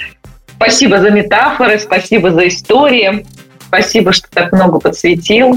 Спасибо 0.55 0.99
за 0.99 1.09
метафоры, 1.09 1.79
спасибо 1.79 2.31
за 2.31 2.47
истории, 2.47 3.25
спасибо, 3.67 4.13
что 4.13 4.29
так 4.29 4.53
много 4.53 4.79
подсветил. 4.79 5.55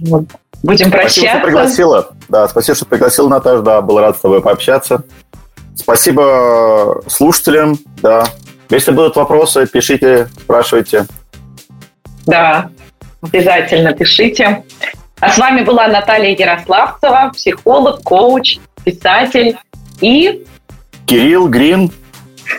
Вот. 0.00 0.24
Будем 0.62 0.90
прощаться. 0.90 1.20
Спасибо, 1.20 1.38
что 1.38 1.46
пригласила. 1.46 2.08
Да, 2.28 2.48
спасибо, 2.48 2.76
что 2.76 2.86
пригласила, 2.86 3.28
Наташа. 3.28 3.62
Да, 3.62 3.80
был 3.80 3.98
рад 3.98 4.16
с 4.16 4.20
тобой 4.20 4.42
пообщаться. 4.42 5.04
Спасибо 5.74 7.02
слушателям. 7.06 7.78
Да. 8.02 8.24
Если 8.68 8.92
будут 8.92 9.16
вопросы, 9.16 9.66
пишите, 9.66 10.28
спрашивайте. 10.42 11.06
Да, 12.26 12.70
Обязательно 13.22 13.92
пишите. 13.92 14.64
А 15.20 15.30
с 15.30 15.38
вами 15.38 15.62
была 15.62 15.86
Наталья 15.86 16.36
Ярославцева, 16.36 17.30
психолог, 17.32 18.02
коуч, 18.02 18.58
писатель 18.84 19.56
и... 20.00 20.44
Кирилл 21.06 21.48
Грин, 21.48 21.92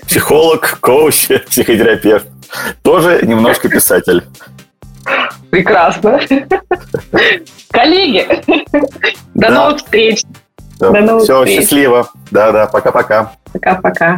психолог, 0.08 0.78
коуч, 0.80 1.28
психотерапевт. 1.50 2.28
Тоже 2.82 3.20
немножко 3.24 3.68
писатель. 3.68 4.24
Прекрасно. 5.50 6.22
Коллеги, 7.70 8.26
до 9.34 9.50
новых 9.50 9.78
встреч. 9.78 10.24
До 10.80 10.92
новых 10.92 11.24
Все, 11.24 11.46
счастливо. 11.46 12.10
Да-да, 12.32 12.68
пока-пока. 12.68 13.34
Пока-пока. 13.52 14.18